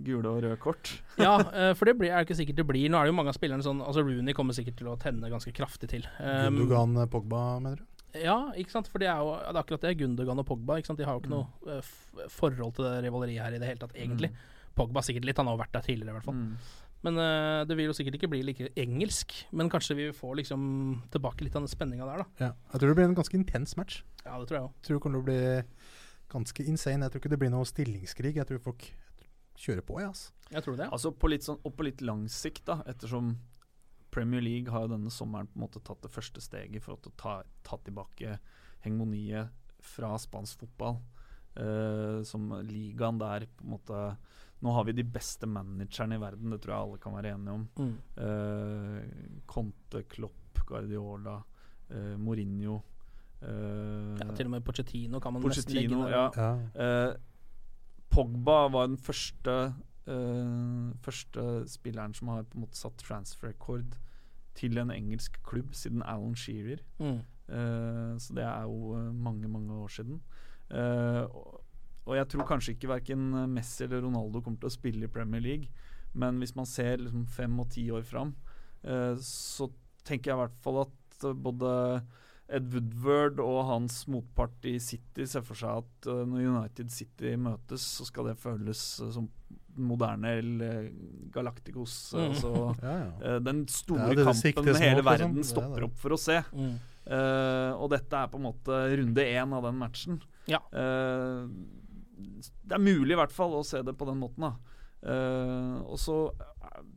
gule 0.06 0.30
og 0.30 0.40
røde 0.46 0.56
kort. 0.62 0.94
ja, 1.20 1.36
uh, 1.36 1.72
for 1.76 1.90
det 1.90 1.98
blir, 2.00 2.08
er 2.12 2.22
det 2.22 2.30
ikke 2.30 2.38
sikkert 2.40 2.62
det 2.62 2.68
blir. 2.72 2.88
Nå 2.88 3.00
er 3.00 3.04
det 3.04 3.12
jo 3.12 3.18
mange 3.20 3.34
av 3.34 3.36
spillerne 3.36 3.64
sånn 3.66 3.82
Altså 3.84 4.04
Rooney 4.04 4.36
kommer 4.36 4.56
sikkert 4.56 4.78
til 4.80 4.88
å 4.92 4.96
tenne 5.00 5.28
ganske 5.32 5.52
kraftig 5.56 5.92
til. 5.92 6.08
Um, 6.16 6.62
Gundogan 6.62 6.96
Pogba, 7.12 7.44
mener 7.60 7.82
du? 7.82 7.90
Ja, 8.22 8.38
ikke 8.58 8.74
sant. 8.74 8.88
For 8.90 9.02
det 9.02 9.08
er 9.10 9.20
jo 9.22 9.34
det 9.40 9.52
er 9.52 9.60
akkurat 9.60 9.86
det. 9.86 9.94
Gundogan 10.00 10.42
og 10.42 10.46
Pogba. 10.48 10.78
Ikke 10.78 10.92
sant? 10.92 11.00
De 11.00 11.06
har 11.08 11.16
jo 11.16 11.24
ikke 11.24 11.32
mm. 11.32 11.36
noe 11.36 11.78
uh, 11.80 12.28
forhold 12.32 12.76
til 12.76 12.86
det 12.86 13.04
rivaleriet 13.06 13.42
her 13.42 13.56
i 13.56 13.60
det 13.62 13.70
hele 13.72 13.82
tatt, 13.82 13.94
egentlig. 13.98 14.30
Mm. 14.32 14.70
Pogba 14.78 15.02
sikkert 15.06 15.28
litt, 15.28 15.38
han 15.38 15.50
har 15.50 15.56
jo 15.56 15.62
vært 15.62 15.76
der 15.76 15.86
tidligere, 15.86 16.14
i 16.14 16.18
hvert 16.18 16.28
fall. 16.28 16.40
Mm. 16.40 16.56
Men 17.04 17.20
uh, 17.20 17.60
det 17.68 17.76
vil 17.78 17.90
jo 17.90 17.96
sikkert 17.96 18.18
ikke 18.18 18.30
bli 18.32 18.42
like 18.46 18.70
engelsk. 18.80 19.34
Men 19.52 19.70
kanskje 19.72 19.98
vi 19.98 20.08
får 20.16 20.38
liksom 20.40 20.62
tilbake 21.14 21.46
litt 21.46 21.58
av 21.58 21.66
den 21.66 21.72
spenninga 21.72 22.08
der, 22.08 22.24
da. 22.24 22.46
Ja, 22.46 22.52
jeg 22.72 22.82
tror 22.82 22.92
det 22.92 22.98
blir 23.00 23.10
en 23.10 23.18
ganske 23.18 23.38
intens 23.38 23.76
match. 23.80 24.02
Ja, 24.24 24.38
det 24.38 24.48
tror 24.48 24.58
jeg 24.58 24.68
òg. 24.68 24.76
Tror 24.86 24.98
det 24.98 25.04
kommer 25.04 25.20
til 25.20 25.24
å 25.24 25.28
bli 25.28 25.94
ganske 26.34 26.68
insane. 26.70 27.04
Jeg 27.04 27.14
tror 27.14 27.22
ikke 27.22 27.34
det 27.34 27.40
blir 27.42 27.52
noe 27.52 27.68
stillingskrig. 27.68 28.38
Jeg 28.40 28.48
tror 28.48 28.62
folk 28.70 28.86
kjører 29.60 29.84
på, 29.86 29.98
jeg, 30.00 30.10
altså. 30.10 30.32
Jeg 30.54 30.66
tror 30.66 30.78
det. 30.78 30.88
Altså 30.92 31.12
på 31.14 31.30
litt 31.30 31.46
sånn, 31.46 31.60
og 31.62 31.74
på 31.76 31.86
litt 31.86 32.02
lang 32.04 32.24
sikt, 32.32 32.64
da, 32.68 32.80
ettersom 32.90 33.34
Premier 34.14 34.42
League 34.44 34.70
har 34.70 34.86
jo 34.86 34.94
denne 34.94 35.10
sommeren 35.10 35.48
på 35.50 35.58
en 35.58 35.64
måte 35.64 35.82
tatt 35.84 36.04
det 36.04 36.12
første 36.14 36.42
steget 36.42 36.84
for 36.84 36.94
å 36.94 37.12
ta, 37.18 37.40
ta 37.66 37.78
tilbake 37.82 38.38
hegemoniet 38.84 39.50
fra 39.84 40.14
spansk 40.20 40.64
fotball. 40.64 41.00
Uh, 41.54 42.22
som 42.26 42.48
ligaen 42.66 43.18
der 43.20 43.44
på 43.46 43.62
en 43.62 43.76
måte 43.76 43.98
Nå 44.64 44.72
har 44.74 44.86
vi 44.88 44.94
de 44.96 45.04
beste 45.06 45.46
managerne 45.46 46.16
i 46.16 46.18
verden, 46.22 46.50
det 46.50 46.56
tror 46.64 46.72
jeg 46.72 46.86
alle 46.86 46.98
kan 47.02 47.14
være 47.14 47.32
enige 47.34 47.54
om. 47.54 47.64
Mm. 47.76 47.96
Uh, 48.16 49.40
Conte, 49.50 50.00
Klopp, 50.08 50.62
Guardiola, 50.64 51.34
uh, 51.90 52.14
Mourinho. 52.16 52.78
ja, 53.44 54.30
til 54.38 54.48
og 54.48 54.54
med 54.54 54.64
Pochettino 54.64 55.20
kan 55.20 55.34
man 55.34 55.42
Pochettino, 55.44 55.76
nesten 55.76 55.76
legge 55.76 55.98
ned. 56.00 56.14
Ja. 56.16 56.54
Ja. 56.80 57.10
Pogba 58.08 58.62
var 58.72 58.88
den 58.88 58.96
første 58.96 59.74
Uh, 60.04 60.92
første 61.00 61.64
spilleren 61.64 62.12
som 62.12 62.28
har 62.28 62.42
på 62.44 62.58
en 62.58 62.64
måte 62.66 62.76
satt 62.76 62.98
transfer-rekord 63.00 63.94
til 64.54 64.78
en 64.80 64.92
engelsk 64.94 65.40
klubb 65.46 65.74
siden 65.76 66.02
Alan 66.06 66.36
Shearer. 66.38 66.82
Mm. 66.98 67.20
Uh, 67.44 68.14
så 68.18 68.36
det 68.36 68.44
er 68.46 68.62
jo 68.62 68.94
uh, 68.94 69.14
mange, 69.14 69.48
mange 69.48 69.72
år 69.74 69.88
siden. 69.88 70.22
Og, 70.74 71.60
og, 72.06 72.16
jeg 72.16 72.28
tror 72.32 72.46
kanskje 72.48 72.72
ikke 72.74 72.88
verken 72.88 73.26
Messi 73.52 73.84
eller 73.84 74.00
Ronaldo 74.02 74.40
kommer 74.40 74.58
til 74.62 74.70
å 74.70 74.74
spille 74.74 75.06
i 75.06 75.12
Premier 75.12 75.42
League, 75.44 75.68
men 76.16 76.40
hvis 76.40 76.54
man 76.56 76.66
ser 76.66 77.02
liksom 77.02 77.26
fem 77.30 77.58
og 77.60 77.68
ti 77.70 77.84
år 77.92 78.02
fram, 78.08 78.32
så 79.20 79.68
tenker 80.08 80.32
jeg 80.32 80.38
i 80.38 80.40
hvert 80.40 80.56
fall 80.64 80.80
at 80.82 81.26
både 81.44 81.70
Ed 82.48 82.72
Woodward 82.72 83.38
og 83.44 83.60
hans 83.68 84.00
motpart 84.10 84.66
i 84.68 84.78
City 84.82 85.28
ser 85.28 85.44
for 85.46 85.60
seg 85.60 85.84
at 85.84 86.10
når 86.32 86.48
United 86.48 86.90
City 86.96 87.36
møtes, 87.40 87.84
så 88.00 88.08
skal 88.08 88.32
det 88.32 88.40
føles 88.40 88.82
som 89.04 89.28
moderne 89.76 90.34
Galacticos. 91.34 92.14
Mm. 92.14 92.24
Altså, 92.28 92.52
ja, 92.82 92.96
ja. 92.98 93.12
Eh, 93.28 93.38
den 93.44 93.64
store 93.68 94.10
det 94.10 94.24
det 94.24 94.26
kampen 94.26 94.80
hele 94.82 95.04
verden 95.04 95.34
verden 95.34 95.46
stopper 95.46 95.88
opp 95.88 95.96
for 96.00 96.16
å 96.16 96.20
se. 96.20 96.40
Mm. 96.54 96.74
Uh, 97.04 97.76
og 97.76 97.90
dette 97.92 98.16
er 98.16 98.30
på 98.32 98.38
en 98.40 98.46
måte 98.46 98.76
runde 98.96 99.24
én 99.28 99.50
av 99.52 99.66
den 99.66 99.76
matchen. 99.76 100.20
Ja. 100.48 100.62
Uh, 100.72 101.50
det 102.64 102.76
er 102.76 102.80
mulig 102.80 103.12
i 103.12 103.18
hvert 103.18 103.34
fall 103.34 103.52
å 103.58 103.64
se 103.66 103.82
det 103.84 103.92
på 103.98 104.08
den 104.08 104.22
måten. 104.22 104.46
da 104.46 105.12
uh, 105.12 105.82
Og 105.84 106.00
så 106.00 106.16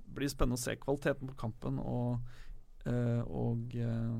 blir 0.07 0.29
det 0.29 0.33
spennende 0.33 0.59
å 0.59 0.63
se 0.63 0.77
kvaliteten 0.79 1.27
på 1.27 1.35
kampen. 1.39 1.81
Og 1.83 2.21
Uh, 2.87 3.19
og 3.35 3.73
uh, 3.75 4.13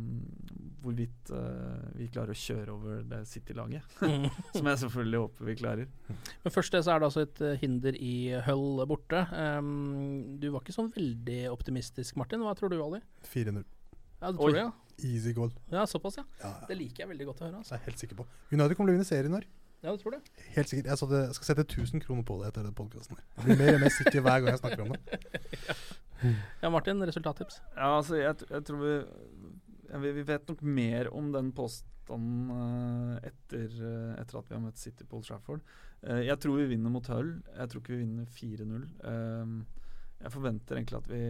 hvorvidt 0.84 1.30
uh, 1.32 1.86
vi 1.96 2.10
klarer 2.12 2.34
å 2.34 2.40
kjøre 2.42 2.74
over 2.74 3.06
det 3.08 3.22
City-laget. 3.30 3.86
Mm. 4.04 4.28
som 4.58 4.68
jeg 4.68 4.82
selvfølgelig 4.84 5.22
håper 5.24 5.48
vi 5.48 5.56
klarer. 5.62 5.94
Men 6.44 6.56
først 6.56 6.76
det 6.76 6.84
så 6.84 6.96
er 6.96 7.00
det 7.00 7.10
altså 7.12 7.24
et 7.24 7.44
hinder 7.62 7.96
i 7.96 8.16
Hull 8.50 8.84
borte. 8.90 9.24
Um, 9.32 10.40
du 10.42 10.50
var 10.52 10.66
ikke 10.66 10.76
sånn 10.76 10.92
veldig 10.96 11.46
optimistisk, 11.54 12.20
Martin. 12.20 12.44
Hva 12.44 12.58
tror 12.60 12.74
du, 12.74 12.82
Ali? 12.84 13.00
4-0. 13.32 13.64
Ja, 14.18 14.34
du 14.34 14.42
tror 14.42 14.56
det, 14.56 14.66
ja? 14.66 14.74
Easy 15.06 15.32
goal. 15.38 15.52
Ja, 15.70 15.86
såpass, 15.88 16.18
ja. 16.18 16.26
ja. 16.42 16.56
Det 16.68 16.76
liker 16.78 17.04
jeg 17.04 17.12
veldig 17.12 17.30
godt 17.30 17.42
å 17.44 17.48
høre. 17.48 17.62
Altså. 17.62 17.76
Jeg 17.76 17.84
er 17.84 17.92
helt 17.92 18.02
sikker 18.02 18.18
på. 18.18 18.26
United 18.50 18.74
kommer 18.76 18.90
til 18.90 18.96
å 18.96 18.98
vinne 18.98 19.08
serien 19.08 19.36
i 19.36 19.40
år. 19.40 19.46
Ja, 19.84 19.92
du 19.94 19.98
tror 20.02 20.16
det? 20.16 20.22
Helt 20.56 20.70
sikkert. 20.70 20.88
Jeg, 20.90 21.10
det, 21.10 21.20
jeg 21.28 21.36
skal 21.38 21.50
sette 21.52 21.66
1000 21.68 22.02
kroner 22.02 22.24
på 22.26 22.40
det 22.42 22.50
etter 22.50 22.66
den 22.66 22.78
podkasten. 22.78 23.20
Jeg 23.36 23.46
blir 23.46 23.60
mer 23.60 23.76
og 23.76 23.84
mer 23.84 23.94
sikker 23.94 24.24
hver 24.26 24.40
gang 24.42 24.50
jeg 24.56 24.62
snakker 24.64 24.82
om 24.86 24.96
det. 24.96 25.20
ja, 26.64 26.72
Martin, 26.74 27.04
resultattips? 27.06 27.60
Ja, 27.76 27.92
altså, 28.00 28.18
jeg, 28.18 28.48
jeg 28.50 28.66
tror 28.66 28.82
vi, 28.82 28.96
ja, 29.92 30.02
vi, 30.02 30.16
vi 30.18 30.26
vet 30.32 30.50
nok 30.50 30.64
mer 30.66 31.12
om 31.14 31.30
den 31.36 31.52
påstanden 31.58 32.50
uh, 32.50 33.14
etter, 33.28 33.70
uh, 33.84 34.18
etter, 34.18 34.40
at 34.40 34.50
vi 34.50 34.58
har 34.58 34.66
møtt 34.66 34.82
City 34.82 35.06
på 35.06 35.20
Old 35.20 35.30
Trafford. 35.30 35.62
Uh, 36.02 36.24
jeg 36.26 36.40
tror 36.42 36.58
vi 36.58 36.72
vinner 36.74 36.94
mot 36.94 37.14
Hull. 37.14 37.36
Jeg 37.54 37.70
tror 37.70 37.84
ikke 37.84 37.94
vi 37.94 38.02
vinner 38.02 38.34
4-0. 38.34 38.90
jeg 40.18 40.34
forventer 40.34 40.80
egentlig 40.80 40.98
at 40.98 41.10
vi 41.12 41.24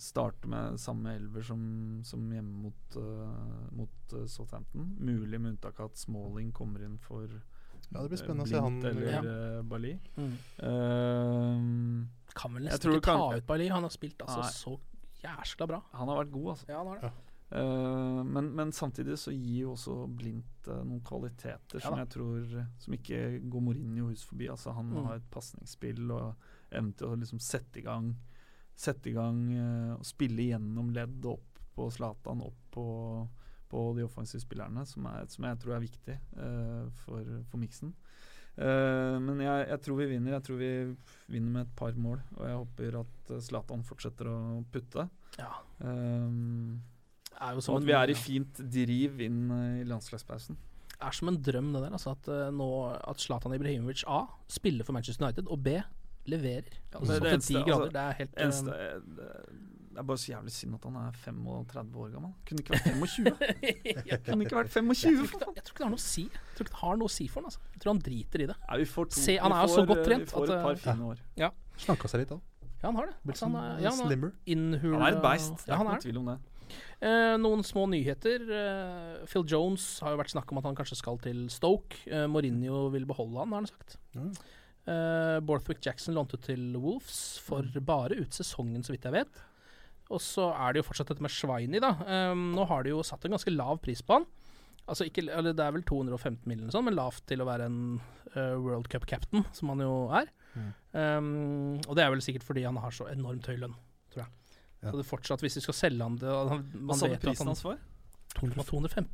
starte 0.00 0.48
med 0.48 0.80
samme 0.80 1.14
elver 1.16 1.42
som, 1.44 1.60
som 2.04 2.24
hjemme 2.32 2.62
mot, 2.64 2.96
uh, 2.96 3.68
mot 3.76 4.14
uh, 4.14 4.26
Southampton. 4.26 4.96
Mulig 4.98 5.40
med 5.40 5.54
unntak 5.54 5.80
av 5.80 5.92
at 5.92 6.00
Smalling 6.00 6.52
kommer 6.52 6.84
inn 6.84 6.98
for 7.02 7.26
ja, 7.88 8.02
det 8.02 8.08
blir 8.10 8.20
spennende 8.20 8.44
å 8.44 8.50
se 8.50 8.60
han 8.60 8.78
eller 8.84 9.06
ja. 9.12 9.20
uh, 9.24 9.62
Bali. 9.64 9.94
Mm. 10.18 10.34
kan 12.36 12.56
vel 12.56 12.68
nesten 12.68 12.98
ikke 12.98 13.14
ta 13.14 13.30
ut 13.38 13.46
Bali. 13.48 13.70
Han 13.72 13.86
har 13.86 13.94
spilt 13.94 14.24
altså 14.26 14.42
nei. 14.42 14.52
så 14.52 14.76
jæskla 15.22 15.70
bra. 15.70 15.80
Han 15.96 16.12
har 16.12 16.22
vært 16.22 16.34
god, 16.36 16.50
altså. 16.54 16.68
Ja, 16.68 16.82
han 16.82 16.92
har 16.92 17.02
det. 17.06 17.14
Uh, 17.48 18.20
men, 18.28 18.50
men, 18.52 18.74
samtidig 18.76 19.14
så 19.16 19.32
gir 19.32 19.62
jo 19.62 19.70
også 19.72 19.94
Blindt 20.18 20.66
uh, 20.68 20.82
noen 20.84 21.00
kvaliteter 21.00 21.80
ja, 21.80 21.86
som 21.86 21.94
jeg 21.96 22.10
tror 22.12 22.42
Som 22.76 22.96
ikke 22.98 23.20
går 23.40 23.62
Mourinho 23.64 24.10
hus 24.10 24.26
forbi. 24.28 24.50
Altså 24.52 24.74
Han 24.76 24.90
mm. 24.92 24.98
har 25.06 25.22
et 25.22 25.30
pasningsspill 25.32 26.12
og 26.12 26.50
evne 26.68 26.92
til 26.92 27.08
å 27.08 27.16
liksom 27.16 27.40
sette 27.40 27.80
i 27.80 27.86
gang 27.86 28.12
sette 28.78 29.10
i 29.10 29.16
gang 29.16 29.42
uh, 29.56 29.92
og 29.98 30.06
spille 30.06 30.50
gjennom 30.52 30.92
ledd 30.94 31.26
opp 31.28 31.58
på 31.78 31.88
Zlatan, 31.94 32.42
opp 32.42 32.74
på, 32.74 32.86
på 33.70 33.84
de 33.98 34.04
offensive 34.06 34.42
spillerne, 34.42 34.84
som, 34.88 35.06
er, 35.10 35.26
som, 35.30 35.46
jeg 35.46 35.62
tror 35.62 35.76
er 35.76 35.86
viktig 35.86 36.18
uh, 36.38 36.84
for, 37.04 37.32
for 37.50 37.62
miksen. 37.62 37.94
Uh, 38.58 39.18
men 39.22 39.44
jeg, 39.44 39.66
jeg, 39.70 39.80
tror 39.86 40.00
vi 40.00 40.08
vinner. 40.14 40.34
Jeg 40.34 40.46
tror 40.48 40.60
vi 40.60 40.70
vinner 41.30 41.50
med 41.54 41.66
et 41.66 41.74
par 41.78 41.98
mål. 41.98 42.22
Og 42.38 42.46
jeg 42.48 42.60
håper 42.62 43.00
at 43.04 43.34
Zlatan 43.46 43.84
fortsetter 43.86 44.30
å 44.30 44.38
putte. 44.72 45.06
Ja. 45.38 45.52
Um, 45.78 46.80
og 47.38 47.76
at 47.76 47.86
vi 47.86 47.94
er 47.94 48.10
i 48.10 48.16
fint 48.18 48.58
driv 48.58 49.20
inn 49.22 49.44
i 49.78 49.84
landslagspausen. 49.86 50.58
Det 50.90 51.06
er 51.06 51.14
som 51.14 51.30
en 51.30 51.38
drøm, 51.38 51.68
det 51.70 51.84
der. 51.84 51.94
Altså 51.94 52.16
at, 52.16 52.26
nå, 52.50 52.66
at 52.98 53.22
Zlatan 53.22 53.54
Ibrahimovic 53.54 54.02
A 54.10 54.24
spiller 54.50 54.82
for 54.82 54.96
Manchester 54.96 55.28
United, 55.28 55.46
og 55.46 55.62
B 55.62 55.76
leverer. 56.30 56.76
Ja, 56.92 57.00
det, 57.00 57.08
det, 57.08 57.32
eneste, 57.32 57.62
grader, 57.62 57.74
altså, 57.74 57.92
det, 57.94 58.02
er 58.04 58.18
helt 58.18 58.40
eneste, 58.44 58.76
det, 59.18 59.98
er 59.98 60.06
bare 60.08 60.20
så 60.22 60.28
jævlig 60.30 60.52
synd 60.54 60.76
at 60.78 60.84
han 60.86 60.98
er 61.00 61.16
35 61.24 62.02
år 62.02 62.10
gammel. 62.14 62.34
Kunne 62.48 62.64
ikke 62.64 62.76
vært 62.76 62.84
25. 62.86 63.30
Kunne 64.28 64.46
ikke 64.46 64.60
vært 64.60 64.74
25 64.74 65.08
jeg, 65.08 65.30
tror 65.32 65.40
ikke, 65.40 65.54
jeg 65.56 65.64
tror 65.64 65.72
ikke 65.72 65.80
det 65.80 65.86
har 65.86 65.94
noe 65.94 65.98
å 65.98 66.04
si 66.04 66.26
Jeg 66.26 66.52
tror 66.58 66.68
ikke 66.68 66.74
det 66.74 66.82
har 66.82 67.00
noe 67.00 67.10
å 67.10 67.14
si 67.16 67.26
for 67.32 67.40
han. 67.40 67.48
Altså. 67.50 67.72
Jeg 67.74 67.82
tror 67.82 67.94
han 67.94 68.04
driter 68.10 68.44
i 68.44 68.50
det. 68.52 68.58
Ja, 68.60 68.78
vi 68.82 68.86
får 68.92 69.10
to, 69.10 69.22
Se, 69.24 69.38
han 69.42 69.56
er 69.56 69.64
jo 69.64 69.72
så 69.74 69.88
godt 69.88 70.04
trent. 70.06 70.28
Vi 70.28 70.36
får 70.36 70.54
et 70.54 70.68
par 70.68 70.84
fine 70.84 71.10
år. 71.14 71.24
Ja. 71.40 71.50
Snakka 71.88 72.12
seg 72.12 72.24
litt 72.24 72.36
av. 72.36 72.44
Ja, 72.78 72.92
han 72.92 73.00
har 73.00 73.10
det. 73.10 73.16
Blitt 73.26 73.40
sånn 73.40 73.58
ja, 73.82 73.90
slimmer. 73.98 74.36
Han 74.46 75.02
er 75.02 75.10
et 75.16 75.24
beist. 75.24 75.64
Det 75.64 75.74
er 75.74 75.80
ikke 75.80 75.90
noen 75.90 76.06
tvil 76.06 76.22
om 76.22 76.30
det. 76.30 76.38
Eh, 76.98 77.34
noen 77.40 77.64
små 77.66 77.86
nyheter. 77.90 78.44
Eh, 78.60 79.26
Phil 79.30 79.46
Jones 79.48 79.86
har 80.04 80.14
jo 80.14 80.20
vært 80.20 80.34
snakk 80.34 80.52
om 80.52 80.60
at 80.60 80.68
han 80.68 80.78
kanskje 80.78 80.98
skal 81.00 81.18
til 81.22 81.46
Stoke. 81.52 82.00
Eh, 82.06 82.26
Mourinho 82.30 82.88
vil 82.94 83.06
beholde 83.08 83.38
han, 83.40 83.54
har 83.54 83.62
han 83.62 83.70
sagt. 83.70 83.98
Mm. 84.14 84.32
Uh, 84.88 85.38
Borthwick 85.44 85.82
Jackson 85.84 86.16
lånte 86.16 86.38
til 86.40 86.72
Wolves 86.80 87.38
for 87.44 87.66
bare 87.84 88.16
ut 88.22 88.32
sesongen, 88.32 88.80
så 88.86 88.94
vidt 88.94 89.04
jeg 89.04 89.12
vet. 89.18 89.40
Og 90.08 90.22
så 90.24 90.46
er 90.56 90.72
det 90.72 90.80
jo 90.80 90.86
fortsatt 90.88 91.10
dette 91.12 91.24
med 91.24 91.32
Schweini, 91.34 91.80
da. 91.84 91.90
Um, 92.32 92.46
nå 92.56 92.64
har 92.70 92.86
de 92.86 92.94
jo 92.94 93.02
satt 93.04 93.26
en 93.28 93.34
ganske 93.36 93.52
lav 93.52 93.82
pris 93.84 94.00
på 94.00 94.16
han. 94.16 94.24
Altså 94.88 95.04
ikke, 95.04 95.26
eller 95.28 95.52
Det 95.52 95.60
er 95.60 95.74
vel 95.76 95.84
215 95.84 96.48
mill., 96.48 96.62
sånn, 96.72 96.86
men 96.88 96.96
lavt 96.96 97.26
til 97.28 97.42
å 97.44 97.48
være 97.48 97.66
en 97.68 97.80
uh, 98.32 98.56
World 98.56 98.88
Cup-captain, 98.88 99.44
som 99.52 99.68
han 99.74 99.84
jo 99.84 99.92
er. 100.16 100.30
Mm. 100.54 100.70
Um, 100.96 101.28
og 101.84 101.92
det 101.98 102.06
er 102.06 102.14
vel 102.14 102.24
sikkert 102.24 102.46
fordi 102.48 102.64
han 102.64 102.80
har 102.80 102.94
så 102.96 103.10
enormt 103.12 103.50
høy 103.52 103.58
lønn, 103.60 103.76
tror 104.08 104.24
jeg. 104.24 104.32
Ja. 104.80 104.92
Så 104.92 104.96
det 105.02 105.08
fortsatt, 105.10 105.42
hvis 105.44 105.58
vi 105.58 105.64
skal 105.66 105.76
selge 105.76 106.06
han 106.06 106.16
det 106.22 106.30
Hva 106.30 106.56
man 106.62 106.96
sa 106.96 107.08
du 107.10 107.16
prisen 107.20 107.44
han- 107.44 107.52
hans 107.52 107.64
var? 107.66 107.80
215. 108.38 109.08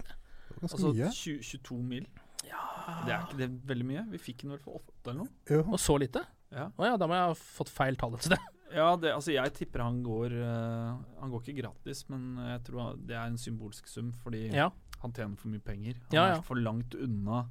Ganske 0.61 0.77
Altså 0.77 0.93
mye. 0.93 1.11
20, 1.11 2.07
22 2.45 2.95
mil. 2.95 3.05
Det 3.07 3.13
er 3.15 3.23
ikke 3.27 3.39
det 3.41 3.49
veldig 3.71 3.87
mye? 3.91 4.03
Vi 4.13 4.19
fikk 4.23 4.43
den 4.45 4.51
vel 4.55 4.61
for 4.65 4.81
åtte 4.81 5.11
eller 5.11 5.25
noe? 5.25 5.33
Jo. 5.51 5.63
Og 5.73 5.79
så 5.81 5.97
lite? 6.01 6.25
Ja. 6.55 6.69
Å 6.77 6.87
ja, 6.91 6.97
da 7.01 7.07
må 7.11 7.17
jeg 7.19 7.31
ha 7.33 7.35
fått 7.39 7.71
feil 7.75 7.97
tall 8.01 8.15
et 8.19 8.29
sted. 8.31 8.39
Ja, 8.75 8.97
det, 8.99 9.13
altså 9.15 9.31
jeg 9.31 9.53
tipper 9.55 9.85
han 9.85 10.01
går 10.03 10.33
eh, 10.35 10.95
Han 11.21 11.31
går 11.31 11.45
ikke 11.45 11.61
gratis, 11.61 12.01
men 12.11 12.41
jeg 12.43 12.63
tror 12.67 12.97
det 13.07 13.15
er 13.15 13.29
en 13.29 13.37
symbolsk 13.39 13.87
sum 13.87 14.09
fordi 14.25 14.49
Ja. 14.51 14.65
han 15.05 15.13
tjener 15.15 15.37
for 15.39 15.53
mye 15.53 15.63
penger. 15.63 16.01
Han 16.09 16.17
Ja, 16.17 16.25
ja. 16.33 16.39
er 16.41 16.43
for 16.43 16.59
langt 16.59 16.97
unna 16.99 17.45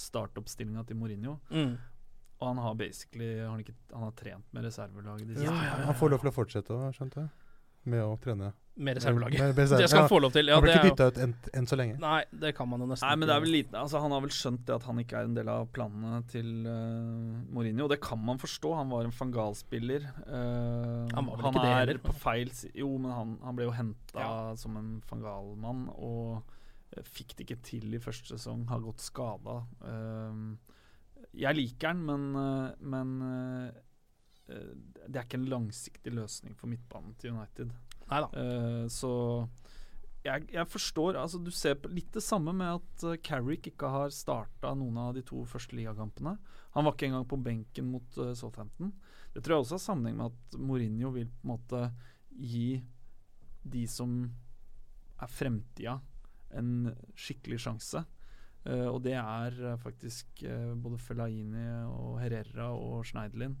startoppstillinga 0.00 0.86
til 0.88 0.96
Mourinho. 0.96 1.34
Mm. 1.52 1.74
Og 2.40 2.46
han 2.48 2.62
har 2.64 2.74
basically 2.80 3.28
Han 3.42 3.50
har, 3.58 3.58
ikke, 3.66 3.74
han 3.92 4.06
har 4.06 4.14
trent 4.16 4.46
med 4.56 4.64
reservelaget 4.64 5.28
de 5.28 5.44
Ja, 5.44 5.52
siste 5.52 5.84
Han 5.90 5.98
får 6.00 6.10
lov 6.14 6.22
til 6.24 6.30
å 6.30 6.36
fortsette 6.38 6.78
skjønte 6.96 7.26
jeg. 7.26 7.30
Med 7.90 8.00
å 8.06 8.16
trene. 8.20 8.52
Med 8.80 8.96
reservelaget. 8.96 9.38
Med- 9.42 9.50
med 9.54 9.58
reserve- 9.60 9.78
Det 9.82 9.88
skal 9.90 10.00
han 10.00 10.06
ja. 10.08 10.12
få 10.14 10.18
lov 10.24 10.32
til. 10.32 10.46
Ja, 10.48 10.54
han 10.56 10.62
blir 10.64 10.76
ikke 10.78 10.90
dytta 10.90 11.06
ut 11.10 11.18
enn 11.20 11.34
en 11.60 11.66
så 11.68 11.76
lenge. 11.76 11.98
Nei, 12.00 12.20
det 12.32 12.54
kan 12.56 12.68
man 12.70 12.80
jo 12.80 12.86
nesten 12.88 13.04
Nei, 13.10 13.16
men 13.20 13.28
det 13.28 13.34
er 13.36 13.40
vel 13.44 13.52
liten 13.52 13.74
altså 13.76 14.00
Han 14.00 14.10
har 14.16 14.20
vel 14.24 14.32
skjønt 14.32 14.62
det 14.64 14.74
at 14.78 14.86
han 14.88 14.98
ikke 15.02 15.18
er 15.20 15.24
en 15.28 15.34
del 15.36 15.48
av 15.52 15.66
planene 15.74 16.20
til 16.32 16.48
uh, 16.64 17.42
Mourinho. 17.52 17.84
Og 17.84 17.90
det 17.92 18.00
kan 18.00 18.18
man 18.24 18.40
forstå. 18.40 18.72
Han 18.78 18.88
var 18.88 19.04
en 19.04 19.12
fangalspiller. 19.12 20.06
Uh, 20.24 21.08
Han 21.12 21.26
var 21.28 21.36
vel 21.36 21.44
han 21.44 21.52
ikke 21.54 21.62
det 21.66 21.70
er 21.74 21.78
heller. 21.84 21.98
på 22.08 22.14
feil 22.22 22.50
Jo, 22.74 22.88
men 22.96 23.10
han, 23.12 23.38
han 23.44 23.56
ble 23.60 23.68
jo 23.68 23.74
henta 23.76 24.18
Ja. 24.24 24.54
som 24.56 24.76
en 24.80 25.02
fangalmann 25.06 25.88
og 25.98 26.42
eh, 26.96 27.02
fikk 27.04 27.36
det 27.36 27.46
ikke 27.50 27.60
til 27.62 27.94
i 27.94 27.98
første 28.00 28.32
sesong. 28.32 28.64
Har 28.72 28.80
gått 28.80 28.98
skada. 29.04 29.60
Uh, 29.84 30.56
jeg 31.36 31.54
liker 31.54 31.92
han, 31.92 32.00
men, 32.08 32.32
men 32.80 33.72
det 34.48 35.14
er 35.20 35.22
ikke 35.26 35.38
en 35.38 35.44
langsiktig 35.52 36.12
løsning 36.16 36.56
for 36.58 36.66
midtbanen 36.66 37.14
til 37.20 37.30
United. 37.36 37.70
Eh, 38.10 38.84
så 38.90 39.12
jeg, 40.24 40.48
jeg 40.52 40.68
forstår 40.68 41.16
altså 41.16 41.40
Du 41.40 41.50
ser 41.54 41.78
litt 41.92 42.10
det 42.12 42.22
samme 42.24 42.52
med 42.56 42.80
at 42.80 43.04
uh, 43.06 43.16
Carrick 43.24 43.70
ikke 43.70 43.88
har 43.88 44.12
starta 44.14 44.74
noen 44.76 44.98
av 45.00 45.14
de 45.16 45.24
to 45.26 45.44
første 45.48 45.76
ligakampene. 45.78 46.36
Han 46.76 46.86
var 46.86 46.96
ikke 46.96 47.08
engang 47.08 47.26
på 47.30 47.40
benken 47.40 47.88
mot 47.94 48.20
uh, 48.20 48.34
Southampton. 48.36 48.92
Det 49.32 49.40
tror 49.40 49.56
jeg 49.56 49.64
også 49.64 49.78
har 49.78 49.84
sammenheng 49.86 50.18
med 50.20 50.34
at 50.34 50.60
Mourinho 50.60 51.12
vil 51.14 51.30
på 51.30 51.46
en 51.46 51.52
måte 51.54 51.82
gi 52.36 52.82
de 53.70 53.84
som 53.88 54.22
er 55.20 55.28
fremtida, 55.28 55.98
en 56.56 56.90
skikkelig 57.16 57.60
sjanse. 57.64 58.04
Uh, 58.66 58.90
og 58.90 59.00
det 59.06 59.16
er 59.16 59.56
faktisk 59.80 60.44
både 60.82 61.00
Fellaini 61.00 61.64
og 61.88 62.18
Herrera 62.20 62.70
og 62.76 63.06
Schneiderlin. 63.08 63.56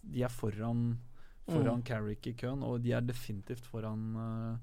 De 0.00 0.24
er 0.24 0.32
foran, 0.32 0.94
foran 1.50 1.80
Mm. 1.80 1.86
Carrick 1.90 2.26
i 2.26 2.32
køen, 2.38 2.62
og 2.62 2.80
de 2.82 2.92
er 2.96 3.00
definitivt 3.04 3.66
foran, 3.66 4.04
uh, 4.16 4.58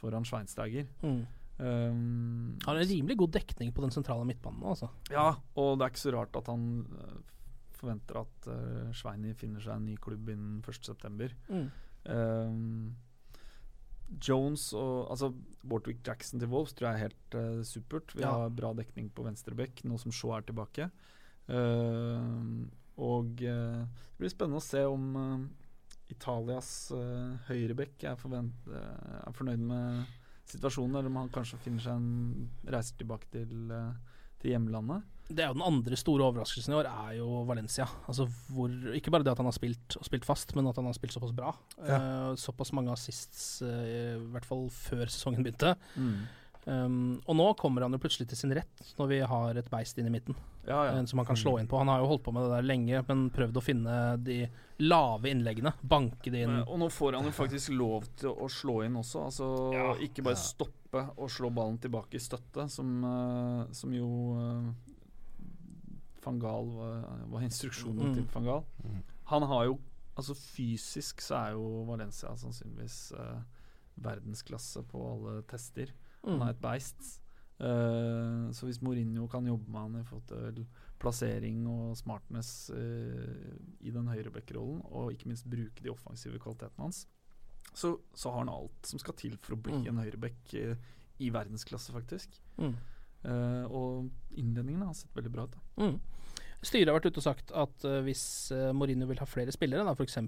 foran 0.00 0.24
Schweinsteiger. 0.24 0.86
Mm. 1.02 1.26
Um, 1.58 2.58
Har 2.64 2.76
en 2.78 2.86
rimelig 2.88 3.16
god 3.18 3.32
dekning 3.34 3.72
på 3.74 3.82
den 3.82 3.90
sentrale 3.90 4.24
midtbanen 4.24 4.60
nå, 4.62 4.68
altså. 4.76 4.88
ja, 5.10 5.32
og 5.58 5.72
det 5.78 5.84
er 5.84 5.90
ikke 5.90 6.04
så 6.04 6.12
rart 6.14 6.36
at 6.38 6.46
han 6.46 6.86
eh, 7.00 7.16
forventer 7.80 8.20
at 8.20 8.46
uh, 8.46 8.92
Sveini 8.94 9.34
finner 9.34 9.60
seg 9.60 9.74
en 9.74 9.84
ny 9.86 9.96
klubb 9.98 10.28
innen 10.30 10.62
1.9. 10.62 11.32
Mm. 11.50 11.68
Um, 12.14 12.94
Jones 14.24 14.70
og 14.72 15.10
altså 15.12 15.32
Bortwick 15.68 15.98
Jackson 16.06 16.40
til 16.40 16.48
Wolves 16.48 16.72
tror 16.78 16.88
jeg 16.88 16.94
er 16.96 17.08
helt 17.08 17.34
uh, 17.36 17.62
supert. 17.66 18.14
Vi 18.16 18.22
Ja. 18.22 18.30
har 18.32 18.48
bra 18.54 18.70
dekning 18.72 19.10
på 19.12 19.26
venstreback, 19.26 19.82
nå 19.84 19.98
som 20.00 20.12
Shaw 20.14 20.36
er 20.38 20.46
tilbake. 20.48 20.90
Uh, 21.48 22.64
og 22.98 23.42
uh, 23.42 23.82
det 23.84 24.18
blir 24.22 24.32
spennende 24.32 24.62
å 24.62 24.64
se 24.64 24.84
om 24.88 25.10
Italias 26.12 26.70
uh, 26.94 27.36
høyrebekk 27.48 28.06
er, 28.08 28.16
eh, 28.16 29.18
er 29.20 29.36
fornøyd 29.36 29.64
med 29.68 30.06
situasjonen, 30.48 30.96
eller 30.96 31.10
om 31.10 31.20
han 31.20 31.32
kanskje 31.32 31.60
finner 31.60 31.84
seg 31.84 31.98
en 31.98 32.48
reiser 32.72 32.96
tilbake 33.00 33.28
til, 33.32 33.72
uh, 33.72 33.92
til 34.40 34.54
hjemlandet. 34.54 35.04
Det 35.28 35.44
er 35.44 35.50
jo 35.50 35.58
Den 35.58 35.66
andre 35.66 35.96
store 36.00 36.24
overraskelsen 36.24 36.72
i 36.72 36.78
år 36.78 36.88
er 36.88 37.16
jo 37.18 37.42
Valencia. 37.48 37.84
Altså 38.08 38.24
hvor, 38.48 38.72
Ikke 38.96 39.12
bare 39.12 39.26
det 39.26 39.34
at 39.34 39.40
han 39.42 39.48
har 39.50 39.56
spilt 39.56 39.98
og 40.00 40.06
spilt 40.08 40.24
fast, 40.24 40.54
men 40.56 40.70
at 40.70 40.80
han 40.80 40.88
har 40.88 40.96
spilt 40.96 41.12
såpass 41.12 41.34
bra. 41.36 41.52
Ja. 41.82 41.98
Uh, 42.00 42.32
såpass 42.40 42.72
mange 42.72 42.94
assists, 42.94 43.60
eh, 43.62 44.16
i 44.16 44.28
hvert 44.32 44.48
fall 44.48 44.68
før 44.72 45.04
sesongen 45.04 45.44
begynte. 45.44 45.74
Mm. 45.96 46.20
Um, 46.68 46.96
og 47.24 47.36
nå 47.36 47.46
kommer 47.60 47.84
han 47.84 47.94
jo 47.96 48.00
plutselig 48.00 48.28
til 48.28 48.40
sin 48.40 48.52
rett, 48.56 48.82
når 48.98 49.12
vi 49.12 49.20
har 49.30 49.60
et 49.60 49.68
beist 49.72 50.00
inn 50.00 50.08
i 50.08 50.12
midten. 50.12 50.36
Ja, 50.68 50.84
ja. 50.84 50.92
En 50.98 51.06
som 51.08 51.18
han 51.18 51.26
kan 51.26 51.36
slå 51.36 51.58
inn 51.58 51.66
på. 51.66 51.78
Han 51.80 51.88
har 51.88 52.00
jo 52.02 52.06
holdt 52.10 52.22
på 52.26 52.32
med 52.36 52.42
det 52.44 52.50
der 52.58 52.66
lenge, 52.68 53.02
men 53.08 53.30
prøvd 53.30 53.56
å 53.56 53.62
finne 53.64 53.94
de 54.22 54.34
lave 54.84 55.30
innleggene. 55.32 55.72
Banke 55.82 56.30
de 56.30 56.42
inn. 56.44 56.58
Eh, 56.60 56.68
Og 56.68 56.78
nå 56.78 56.88
får 56.92 57.14
han 57.16 57.24
jo 57.24 57.30
faktisk 57.32 57.72
lov 57.76 58.04
til 58.20 58.30
å 58.30 58.48
slå 58.52 58.84
inn 58.84 58.94
også. 59.00 59.24
Altså 59.30 59.48
Ikke 60.04 60.22
bare 60.22 60.36
stoppe 60.36 61.06
og 61.16 61.28
slå 61.30 61.50
ballen 61.52 61.78
tilbake 61.80 62.14
i 62.14 62.22
støtte, 62.22 62.68
som, 62.70 62.92
eh, 63.04 63.72
som 63.72 63.92
jo 63.92 64.08
van 64.36 64.74
Fangal 66.20 66.66
var, 66.74 67.04
var 67.30 67.40
instruksjonen 67.46 68.10
Mm. 68.10 68.14
til 68.14 68.24
Fangal. 68.26 68.64
Mm. 68.84 69.02
Han 69.26 69.42
har 69.42 69.64
jo 69.66 69.78
Altså 70.18 70.34
fysisk 70.34 71.20
så 71.22 71.36
er 71.46 71.52
jo 71.52 71.84
Valencia 71.86 72.28
sannsynligvis 72.34 73.12
eh, 73.14 73.36
verdensklasse 74.02 74.82
på 74.90 74.98
alle 75.12 75.42
tester. 75.46 75.92
Han 76.24 76.40
Mm. 76.40 76.42
er 76.42 76.50
et 76.50 76.60
beist. 76.60 77.20
Eh, 77.58 78.50
så 78.54 78.68
hvis 78.68 78.78
Mourinho 78.86 79.26
kan 79.30 79.46
jobbe 79.46 79.70
med 79.70 79.80
han 79.80 79.96
i 79.98 80.04
forhold 80.06 80.28
til 80.30 80.66
plassering 80.98 81.62
og 81.70 81.94
smartness 81.98 82.72
uh, 82.74 83.54
i 83.86 83.92
den 83.94 84.08
høyrebekkerollen, 84.10 84.80
og 84.90 85.12
ikke 85.14 85.28
minst 85.30 85.46
bruke 85.46 85.82
de 85.84 85.92
offensive 85.92 86.40
kvalitetene 86.42 86.88
hans, 86.88 87.04
så, 87.70 87.92
så 88.18 88.32
har 88.34 88.42
han 88.42 88.50
alt 88.50 88.90
som 88.90 88.98
skal 88.98 89.14
til 89.14 89.36
for 89.38 89.54
å 89.54 89.60
bli 89.62 89.76
Mm. 89.76 89.86
en 89.92 90.00
høyrebekk 90.02 90.54
uh, 90.58 90.74
i 91.22 91.30
verdensklasse, 91.34 91.94
faktisk. 91.94 92.40
Mm. 92.58 92.74
Og 93.74 94.36
innledningene 94.38 94.86
har 94.86 94.94
sett 94.94 95.14
veldig 95.16 95.30
bra 95.34 95.44
ut. 95.50 95.56
Mm. 95.82 95.96
Styret 96.62 96.86
har 96.86 96.94
vært 97.00 97.08
ute 97.10 97.18
og 97.18 97.24
sagt 97.26 97.50
at 97.50 97.86
hvis 98.06 98.22
Mourinho 98.78 99.08
vil 99.10 99.18
ha 99.18 99.26
flere 99.26 99.50
spillere, 99.50 99.90
f.eks. 99.90 100.20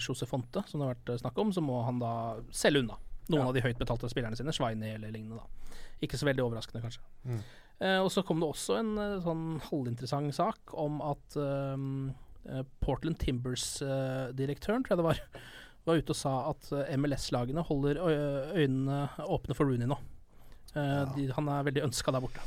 Jose 0.00 0.28
Fonte, 0.28 0.62
som 0.64 0.80
det 0.80 0.86
har 0.88 0.94
vært 0.94 1.20
snakk 1.20 1.36
om, 1.44 1.52
så 1.52 1.60
må 1.60 1.82
han 1.84 2.00
da 2.00 2.14
selge 2.48 2.80
unna 2.80 2.96
noen 3.28 3.42
Ja. 3.42 3.48
av 3.48 3.54
de 3.54 3.60
høyt 3.64 3.78
betalte 3.78 4.08
spillerne 4.10 4.36
sine. 4.36 4.52
Sveini 4.52 4.94
eller 4.94 5.10
lignende. 5.12 5.36
da. 5.36 5.74
Ikke 6.02 6.16
så 6.18 6.26
veldig 6.28 6.44
overraskende, 6.44 6.82
kanskje. 6.82 7.00
Mm. 7.26 7.40
Eh, 7.80 7.98
og 8.02 8.10
så 8.10 8.24
kom 8.26 8.40
det 8.40 8.48
også 8.48 8.78
en 8.80 8.92
eh, 8.98 9.20
sånn 9.22 9.60
halvinteressant 9.68 10.34
sak 10.34 10.72
om 10.74 11.00
at 11.02 11.36
um, 11.36 12.14
eh, 12.48 12.62
Portland 12.80 13.18
Timbers-direktøren, 13.18 14.82
tror 14.84 14.96
jeg 14.96 15.00
det 15.02 15.06
var, 15.08 15.20
var 15.86 16.00
ute 16.00 16.14
og 16.14 16.18
sa 16.18 16.34
at 16.50 16.70
eh, 16.72 16.94
MLS-lagene 16.98 17.64
holder 17.68 18.00
øynene 18.56 19.08
åpne 19.26 19.54
for 19.56 19.64
Rooney 19.70 19.86
nå. 19.90 19.98
Ja. 20.74 21.06
de, 21.16 21.30
han 21.32 21.48
er 21.48 21.64
veldig 21.64 21.82
ønska 21.88 22.12
der 22.12 22.20
borte. 22.22 22.42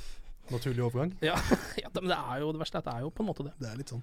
Naturlig 0.50 0.84
overgang. 0.84 1.12
Ja, 1.30 1.36
ja, 1.80 1.90
men 1.94 2.10
det 2.12 2.18
er 2.18 2.42
jo 2.44 2.50
det 2.56 2.62
verste 2.64 2.82
er 2.82 2.86
det 2.88 2.94
er 2.98 3.06
jo 3.06 3.12
på 3.14 3.24
en 3.24 3.30
måte 3.30 3.46
det. 3.46 3.54
Det 3.62 3.70
er 3.70 3.78
litt 3.80 3.94
sånn. 3.94 4.02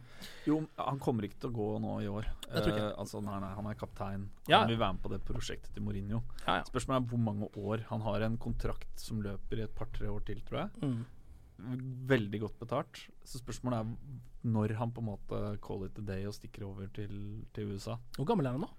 Jo, 0.48 0.60
han 0.78 1.00
kommer 1.02 1.26
ikke 1.26 1.40
til 1.42 1.50
å 1.50 1.56
gå 1.58 1.68
nå 1.82 1.98
i 2.04 2.08
år. 2.12 2.28
Jeg 2.46 2.62
tror 2.62 2.72
ikke. 2.72 2.86
Eh, 2.86 3.00
altså, 3.02 3.20
nei, 3.24 3.36
nei, 3.42 3.50
han 3.58 3.68
er 3.68 3.78
kaptein. 3.80 4.24
Ja. 4.48 4.62
Han 4.62 4.72
vil 4.72 4.80
være 4.80 4.96
med 4.96 5.04
på 5.04 5.12
det 5.12 5.20
prosjektet 5.28 5.74
til 5.74 5.84
Mourinho. 5.84 6.22
Ja, 6.46 6.60
ja. 6.60 6.64
Spørsmålet 6.70 7.02
er 7.02 7.12
hvor 7.12 7.22
mange 7.26 7.50
år. 7.58 7.84
Han 7.90 8.06
har 8.06 8.24
en 8.28 8.38
kontrakt 8.40 9.02
som 9.02 9.22
løper 9.24 9.60
i 9.60 9.66
et 9.66 9.76
par-tre 9.76 10.10
år 10.12 10.24
til, 10.28 10.40
tror 10.48 10.64
jeg. 10.64 10.88
Mm. 10.88 10.98
Veldig 12.14 12.42
godt 12.46 12.58
betalt. 12.62 13.04
Så 13.26 13.42
spørsmålet 13.42 13.80
er 13.82 14.48
når 14.48 14.76
han 14.78 14.92
på 14.94 15.02
en 15.02 15.10
måte 15.10 15.40
call 15.64 15.88
it 15.88 15.98
a 15.98 16.04
day 16.06 16.26
og 16.28 16.36
stikker 16.36 16.68
over 16.68 16.86
til, 16.94 17.14
til 17.52 17.74
USA. 17.74 17.98
Hvor 18.16 18.28
gammel 18.30 18.46
er 18.46 18.56
han 18.56 18.62
nå? 18.64 18.70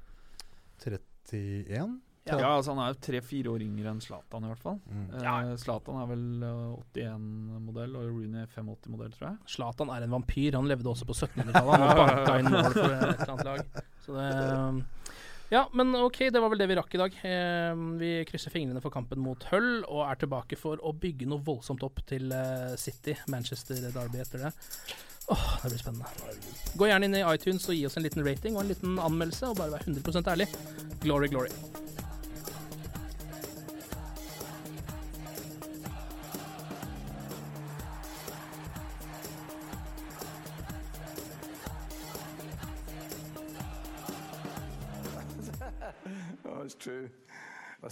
31? 0.80 2.00
Ja, 2.30 2.52
altså 2.58 2.76
Han 2.76 2.82
er 2.84 2.94
jo 2.94 3.00
tre-fire 3.08 3.54
år 3.54 3.63
yngre 3.65 3.94
enn 3.94 4.02
Zlatan, 4.04 4.46
i 4.46 4.52
hvert 4.52 4.62
fall. 4.63 4.78
Mm. 4.86 5.08
Eh, 5.18 5.52
Zlatan 5.62 5.98
er 6.02 6.12
vel 6.12 6.46
eh, 6.46 7.00
81-modell, 7.00 7.98
og 7.98 8.12
Rooney 8.12 8.46
85-modell, 8.46 9.15
tror 9.15 9.28
jeg. 9.32 9.50
Zlatan 9.56 9.94
er 9.96 10.06
en 10.06 10.15
vampyr. 10.18 10.58
Han 10.60 10.70
levde 10.70 10.92
også 10.92 11.10
på 11.10 11.18
1700-tallet. 11.18 11.86
Han 11.86 12.00
banka 12.04 12.38
inn 12.39 12.52
mål 12.54 12.72
for 12.76 12.94
et 12.94 13.04
eller 13.10 13.34
annet 13.34 13.50
lag. 13.50 13.84
Så 14.06 14.15
det 14.18 14.30
um, 14.54 14.82
Ja, 15.50 15.64
men 15.74 15.95
ok, 15.97 16.20
det 16.30 16.41
var 16.43 16.53
vel 16.53 16.62
det 16.62 16.70
vi 16.70 16.78
rakk 16.78 16.93
i 16.93 17.01
dag. 17.01 17.20
Eh, 17.26 17.84
vi 18.01 18.14
krysser 18.30 18.53
fingrene 18.53 18.84
for 18.84 18.93
kampen 18.93 19.22
mot 19.26 19.49
Hull, 19.49 19.72
og 19.89 20.06
er 20.06 20.22
tilbake 20.22 20.60
for 20.60 20.82
å 20.86 20.93
bygge 20.93 21.30
noe 21.30 21.41
voldsomt 21.45 21.86
opp 21.88 22.03
til 22.10 22.30
eh, 22.36 22.76
City. 22.78 23.18
Manchester 23.34 23.82
Derby 23.89 24.22
etter 24.22 24.45
det. 24.47 24.53
Åh, 25.30 25.60
det 25.64 25.70
blir 25.70 25.78
spennende. 25.78 26.06
Gå 26.74 26.88
gjerne 26.89 27.06
inn 27.06 27.20
i 27.20 27.26
iTunes 27.26 27.68
og 27.70 27.78
gi 27.78 27.86
oss 27.86 27.99
en 27.99 28.06
liten 28.06 28.26
rating 28.26 28.58
og 28.58 28.64
en 28.64 28.74
liten 28.74 28.97
anmeldelse, 28.97 29.51
og 29.51 29.62
bare 29.62 29.78
vær 29.78 29.86
100% 29.86 30.34
ærlig. 30.34 30.49
Glory, 31.06 31.30
glory. 31.30 31.89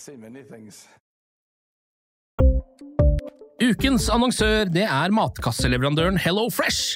Seen 0.07 0.21
many 0.21 0.43
things. 0.47 0.85
Ukens 3.59 4.05
annonsør 4.13 4.69
det 4.71 4.85
er 4.87 5.11
matkasseleverandøren 5.11 6.21
Hello 6.23 6.45
Fresh. 6.47 6.95